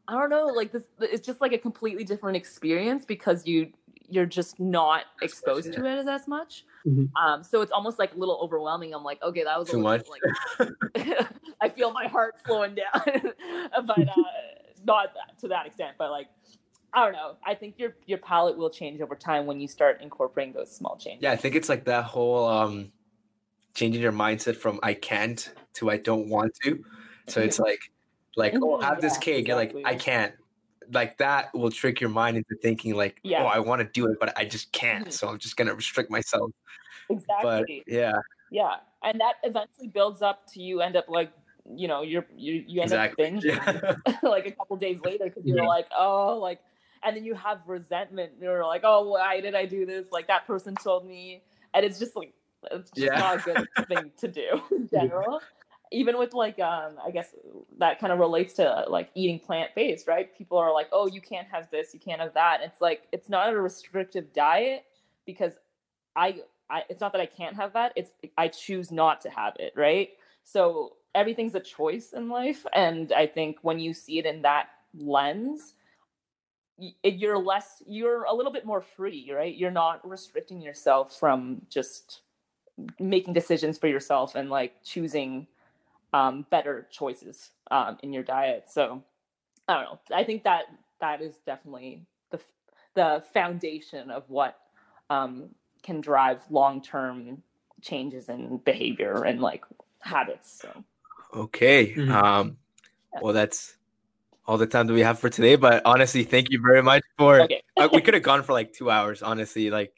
i 0.08 0.14
don't 0.14 0.30
know 0.30 0.46
like 0.46 0.72
this 0.72 0.84
it's 1.02 1.26
just 1.26 1.42
like 1.42 1.52
a 1.54 1.58
completely 1.58 2.04
different 2.04 2.38
experience 2.38 3.04
because 3.06 3.46
you 3.46 3.70
you're 4.10 4.26
just 4.26 4.58
not 4.60 5.04
exposed 5.22 5.74
to 5.74 5.86
it 5.86 5.98
as, 5.98 6.08
as 6.08 6.28
much 6.28 6.64
Mhm. 6.88 7.10
um 7.22 7.44
so 7.44 7.62
it's 7.62 7.72
almost 7.74 8.00
like 8.00 8.14
a 8.14 8.18
little 8.18 8.40
overwhelming 8.42 8.94
i'm 8.94 9.04
like 9.04 9.22
okay 9.22 9.44
that 9.44 9.60
was 9.60 9.70
Too 9.70 9.78
little, 9.78 9.92
much. 9.92 10.08
like 10.10 10.22
I 11.62 11.70
feel 11.70 11.92
my 11.92 12.08
heart 12.08 12.36
slowing 12.46 12.76
down, 12.76 13.02
but 13.86 14.08
uh, 14.08 14.24
not 14.86 15.14
that, 15.14 15.40
to 15.40 15.48
that 15.48 15.66
extent. 15.66 15.96
But 15.98 16.12
like, 16.12 16.28
I 16.94 17.04
don't 17.04 17.14
know. 17.14 17.36
I 17.46 17.56
think 17.56 17.76
your 17.78 17.96
your 18.06 18.18
palate 18.20 18.58
will 18.58 18.70
change 18.70 19.02
over 19.02 19.16
time 19.16 19.46
when 19.46 19.60
you 19.60 19.68
start 19.68 20.02
incorporating 20.02 20.54
those 20.54 20.72
small 20.76 20.98
changes. 20.98 21.24
Yeah, 21.24 21.32
I 21.32 21.36
think 21.36 21.56
it's 21.56 21.70
like 21.70 21.86
that 21.86 22.04
whole 22.06 22.46
um 22.48 22.92
changing 23.78 24.02
your 24.02 24.12
mindset 24.12 24.56
from 24.58 24.80
I 24.82 24.94
can't 24.96 25.54
to 25.76 25.90
I 25.92 25.98
don't 25.98 26.28
want 26.30 26.52
to. 26.64 26.84
So 27.28 27.40
it's 27.42 27.60
like 27.60 27.80
like 28.36 28.56
oh 28.62 28.82
have 28.82 29.00
this 29.02 29.18
cake. 29.18 29.48
You're 29.48 29.56
like. 29.56 29.76
I 29.86 29.96
can't. 29.96 30.34
Like 30.94 31.18
that 31.18 31.54
will 31.54 31.70
trick 31.70 32.00
your 32.02 32.10
mind 32.10 32.38
into 32.38 32.56
thinking 32.62 32.96
like 32.96 33.20
Yeah. 33.24 33.44
oh 33.44 33.48
I 33.48 33.60
want 33.60 33.82
to 33.82 33.88
do 33.94 34.08
it 34.10 34.18
but 34.20 34.38
I 34.38 34.46
just 34.46 34.72
can't. 34.72 35.08
Mhm. 35.08 35.12
So 35.14 35.28
I'm 35.30 35.38
just 35.38 35.56
gonna 35.58 35.76
restrict 35.76 36.10
myself. 36.10 36.50
Exactly. 37.10 37.84
But 37.86 37.94
yeah, 37.94 38.14
yeah, 38.52 38.76
and 39.04 39.20
that 39.20 39.34
eventually 39.44 39.88
builds 39.90 40.22
up 40.22 40.48
to 40.54 40.62
you 40.62 40.82
end 40.82 40.96
up 40.96 41.06
like 41.10 41.32
you 41.70 41.88
know 41.90 42.02
you're 42.04 42.26
you 42.36 42.64
you 42.66 42.82
end 42.82 42.92
exactly. 42.92 43.26
up 43.26 43.32
binging 43.44 43.96
Yeah. 44.08 44.20
like 44.30 44.48
a 44.48 44.52
couple 44.52 44.78
days 44.78 45.00
later 45.04 45.26
because 45.26 45.44
you're 45.46 45.58
Yeah. 45.58 45.68
like 45.68 45.88
oh 45.98 46.38
like 46.42 46.62
and 47.04 47.16
then 47.16 47.26
you 47.26 47.36
have 47.36 47.60
resentment 47.68 48.32
you're 48.42 48.66
like 48.66 48.82
oh 48.86 49.10
why 49.10 49.42
did 49.42 49.54
i 49.56 49.66
do 49.66 49.86
this 49.86 50.08
like 50.12 50.28
that 50.28 50.48
person 50.48 50.74
told 50.76 51.06
me 51.06 51.44
and 51.74 51.86
it's 51.86 52.00
just 52.00 52.16
like 52.16 52.34
it's 52.72 52.92
just 52.92 53.14
Yeah. 53.14 53.20
not 53.20 53.36
a 53.38 53.40
good 53.40 53.68
thing 53.88 54.12
to 54.18 54.28
do 54.28 54.62
in 54.76 54.88
general 54.90 55.42
even 55.92 56.18
with 56.18 56.34
like 56.34 56.60
um 56.60 56.94
i 57.06 57.12
guess 57.12 57.34
that 57.78 58.00
kind 58.00 58.12
of 58.12 58.20
relates 58.20 58.54
to 58.54 58.86
like 58.90 59.10
eating 59.16 59.40
plant-based 59.40 60.08
right 60.08 60.38
people 60.38 60.58
are 60.58 60.74
like 60.74 60.88
oh 60.92 61.08
you 61.08 61.22
can't 61.22 61.48
have 61.48 61.70
this 61.72 61.94
you 61.94 62.00
can't 62.00 62.20
have 62.20 62.34
that 62.34 62.60
it's 62.62 62.82
like 62.82 63.04
it's 63.12 63.30
not 63.30 63.54
a 63.54 63.62
restrictive 63.62 64.34
diet 64.34 64.84
because 65.26 65.54
i 66.16 66.42
I, 66.70 66.84
it's 66.90 67.02
not 67.02 67.14
that 67.14 67.22
I 67.22 67.26
can't 67.26 67.56
have 67.56 67.74
that. 67.74 67.94
It's 67.96 68.12
I 68.38 68.48
choose 68.50 68.92
not 68.92 69.22
to 69.22 69.30
have 69.30 69.54
it, 69.60 69.74
right? 69.76 70.10
So 70.44 70.94
everything's 71.16 71.56
a 71.56 71.60
choice 71.60 72.14
in 72.14 72.30
life, 72.30 72.66
and 72.74 73.12
I 73.14 73.28
think 73.28 73.58
when 73.62 73.80
you 73.80 73.94
see 73.94 74.20
it 74.20 74.26
in 74.26 74.42
that 74.42 74.68
lens, 74.98 75.76
you're 76.78 77.38
less, 77.38 77.82
you're 77.88 78.24
a 78.24 78.34
little 78.34 78.52
bit 78.52 78.66
more 78.66 78.82
free, 78.82 79.32
right? 79.34 79.56
You're 79.56 79.72
not 79.72 80.08
restricting 80.08 80.62
yourself 80.62 81.18
from 81.18 81.62
just 81.70 82.22
making 83.00 83.34
decisions 83.34 83.78
for 83.78 83.88
yourself 83.88 84.36
and 84.36 84.50
like 84.50 84.84
choosing 84.84 85.48
um, 86.14 86.46
better 86.50 86.88
choices 86.92 87.52
um, 87.72 87.98
in 88.04 88.14
your 88.14 88.24
diet. 88.24 88.66
So 88.70 89.04
I 89.68 89.74
don't 89.74 89.84
know. 89.84 90.00
I 90.16 90.24
think 90.24 90.44
that 90.44 90.64
that 91.02 91.22
is 91.22 91.36
definitely 91.46 92.06
the 92.32 92.40
the 92.94 93.24
foundation 93.34 94.10
of 94.10 94.24
what 94.30 94.58
um, 95.10 95.50
can 95.84 96.02
drive 96.02 96.42
long 96.50 96.82
term 96.82 97.44
changes 97.82 98.30
in 98.30 98.58
behavior 98.58 99.24
and 99.24 99.42
like 99.42 99.64
habits. 100.00 100.62
So 100.62 100.84
Okay. 101.34 101.94
Mhm. 101.94 102.10
Um 102.12 102.58
well 103.22 103.34
that's 103.34 103.78
all 104.46 104.58
the 104.58 104.68
time 104.68 104.88
that 104.88 104.94
we 104.94 105.02
have 105.02 105.20
for 105.20 105.30
today. 105.30 105.56
But 105.56 105.82
honestly, 105.86 106.24
thank 106.24 106.50
you 106.50 106.62
very 106.62 106.82
much 106.82 107.04
for 107.18 107.42
okay, 107.42 107.62
uh, 107.78 107.90
we 107.92 108.02
could 108.02 108.14
have 108.14 108.24
gone 108.24 108.44
for 108.44 108.54
like 108.54 108.74
two 108.74 108.90
hours, 108.90 109.22
honestly. 109.22 109.70
Like 109.70 109.94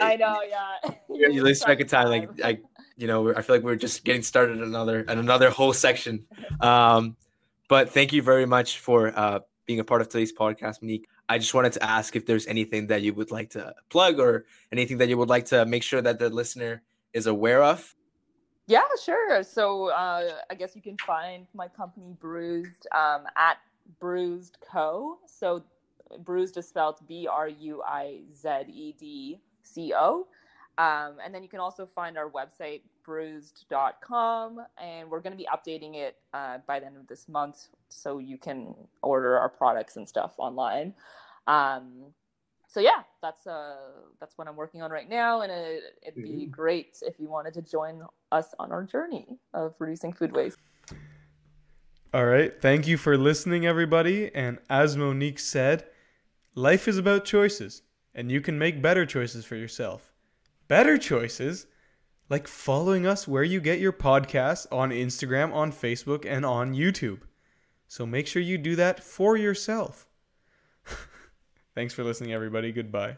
I 0.00 0.16
know, 0.16 0.42
yeah. 0.48 0.92
you 1.08 1.42
lose 1.42 1.60
track 1.60 1.80
of 1.80 1.88
time. 1.88 2.08
Like 2.08 2.30
I, 2.42 2.58
you 2.96 3.06
know, 3.06 3.34
I 3.34 3.42
feel 3.42 3.56
like 3.56 3.64
we're 3.64 3.76
just 3.76 4.04
getting 4.04 4.22
started 4.22 4.60
another 4.60 5.00
in 5.00 5.18
another 5.18 5.50
whole 5.50 5.72
section. 5.72 6.26
Um, 6.60 7.16
but 7.68 7.88
thank 7.90 8.12
you 8.12 8.20
very 8.20 8.44
much 8.44 8.80
for 8.80 9.16
uh, 9.16 9.38
being 9.64 9.80
a 9.80 9.84
part 9.84 10.02
of 10.02 10.08
today's 10.10 10.32
podcast, 10.32 10.82
Monique. 10.82 11.06
I 11.28 11.38
just 11.38 11.54
wanted 11.54 11.72
to 11.74 11.82
ask 11.82 12.16
if 12.16 12.26
there's 12.26 12.46
anything 12.48 12.88
that 12.88 13.00
you 13.00 13.14
would 13.14 13.30
like 13.30 13.50
to 13.50 13.72
plug 13.88 14.18
or 14.18 14.44
anything 14.72 14.98
that 14.98 15.08
you 15.08 15.16
would 15.16 15.30
like 15.30 15.46
to 15.46 15.64
make 15.64 15.82
sure 15.82 16.02
that 16.02 16.18
the 16.18 16.28
listener 16.28 16.82
is 17.14 17.26
aware 17.26 17.62
of. 17.62 17.94
Yeah, 18.66 18.82
sure. 19.02 19.42
So 19.42 19.90
uh, 19.90 20.32
I 20.50 20.54
guess 20.54 20.76
you 20.76 20.82
can 20.82 20.96
find 20.98 21.46
my 21.54 21.68
company 21.68 22.14
Bruized 22.20 22.84
um, 22.92 23.24
at 23.36 23.58
Bruized 24.00 24.54
Co. 24.60 25.18
So 25.26 25.62
Bruized 26.24 26.56
is 26.56 26.68
spelled 26.68 26.98
B 27.06 27.26
R 27.26 27.48
U 27.48 27.82
I 27.86 28.22
Z 28.34 28.48
E 28.68 28.92
D 28.98 29.40
C 29.62 29.92
O. 29.96 30.26
Um, 30.78 31.16
and 31.22 31.34
then 31.34 31.42
you 31.42 31.48
can 31.48 31.60
also 31.60 31.84
find 31.84 32.16
our 32.16 32.30
website, 32.30 32.82
bruized.com. 33.06 34.60
And 34.82 35.10
we're 35.10 35.20
going 35.20 35.32
to 35.32 35.36
be 35.36 35.46
updating 35.52 35.94
it 35.96 36.16
uh, 36.32 36.58
by 36.66 36.80
the 36.80 36.86
end 36.86 36.96
of 36.96 37.06
this 37.06 37.28
month 37.28 37.68
so 37.88 38.18
you 38.18 38.38
can 38.38 38.74
order 39.02 39.38
our 39.38 39.48
products 39.48 39.96
and 39.96 40.08
stuff 40.08 40.32
online. 40.38 40.94
Um, 41.46 42.12
so 42.68 42.78
yeah, 42.78 43.02
that's 43.20 43.48
uh 43.48 43.78
that's 44.20 44.38
what 44.38 44.46
I'm 44.46 44.54
working 44.54 44.80
on 44.80 44.92
right 44.92 45.08
now, 45.08 45.40
and 45.40 45.50
it, 45.50 45.82
it'd 46.02 46.14
be 46.22 46.46
Mhm. 46.46 46.50
great 46.52 46.98
if 47.02 47.18
you 47.18 47.28
wanted 47.28 47.52
to 47.54 47.62
join 47.62 48.06
us 48.30 48.54
on 48.60 48.70
our 48.70 48.84
journey 48.84 49.40
of 49.52 49.74
reducing 49.80 50.12
food 50.12 50.30
waste. 50.30 50.56
All 52.14 52.26
right. 52.26 52.52
Thank 52.62 52.86
you 52.86 52.96
for 52.96 53.16
listening, 53.16 53.66
everybody. 53.66 54.32
And 54.32 54.60
as 54.70 54.96
Monique 54.96 55.40
said, 55.40 55.84
life 56.54 56.86
is 56.86 56.96
about 56.96 57.24
choices, 57.24 57.82
and 58.20 58.30
you 58.30 58.42
can 58.42 58.58
make 58.58 58.82
better 58.82 59.06
choices 59.06 59.46
for 59.46 59.56
yourself. 59.56 60.12
Better 60.68 60.98
choices? 60.98 61.66
Like 62.28 62.46
following 62.46 63.06
us 63.06 63.26
where 63.26 63.42
you 63.42 63.62
get 63.62 63.80
your 63.80 63.94
podcasts 63.94 64.66
on 64.70 64.90
Instagram, 64.90 65.54
on 65.54 65.72
Facebook, 65.72 66.26
and 66.28 66.44
on 66.44 66.74
YouTube. 66.74 67.20
So 67.88 68.04
make 68.04 68.26
sure 68.26 68.42
you 68.42 68.58
do 68.58 68.76
that 68.76 69.02
for 69.02 69.38
yourself. 69.38 70.06
Thanks 71.74 71.94
for 71.94 72.04
listening, 72.04 72.34
everybody. 72.34 72.72
Goodbye. 72.72 73.16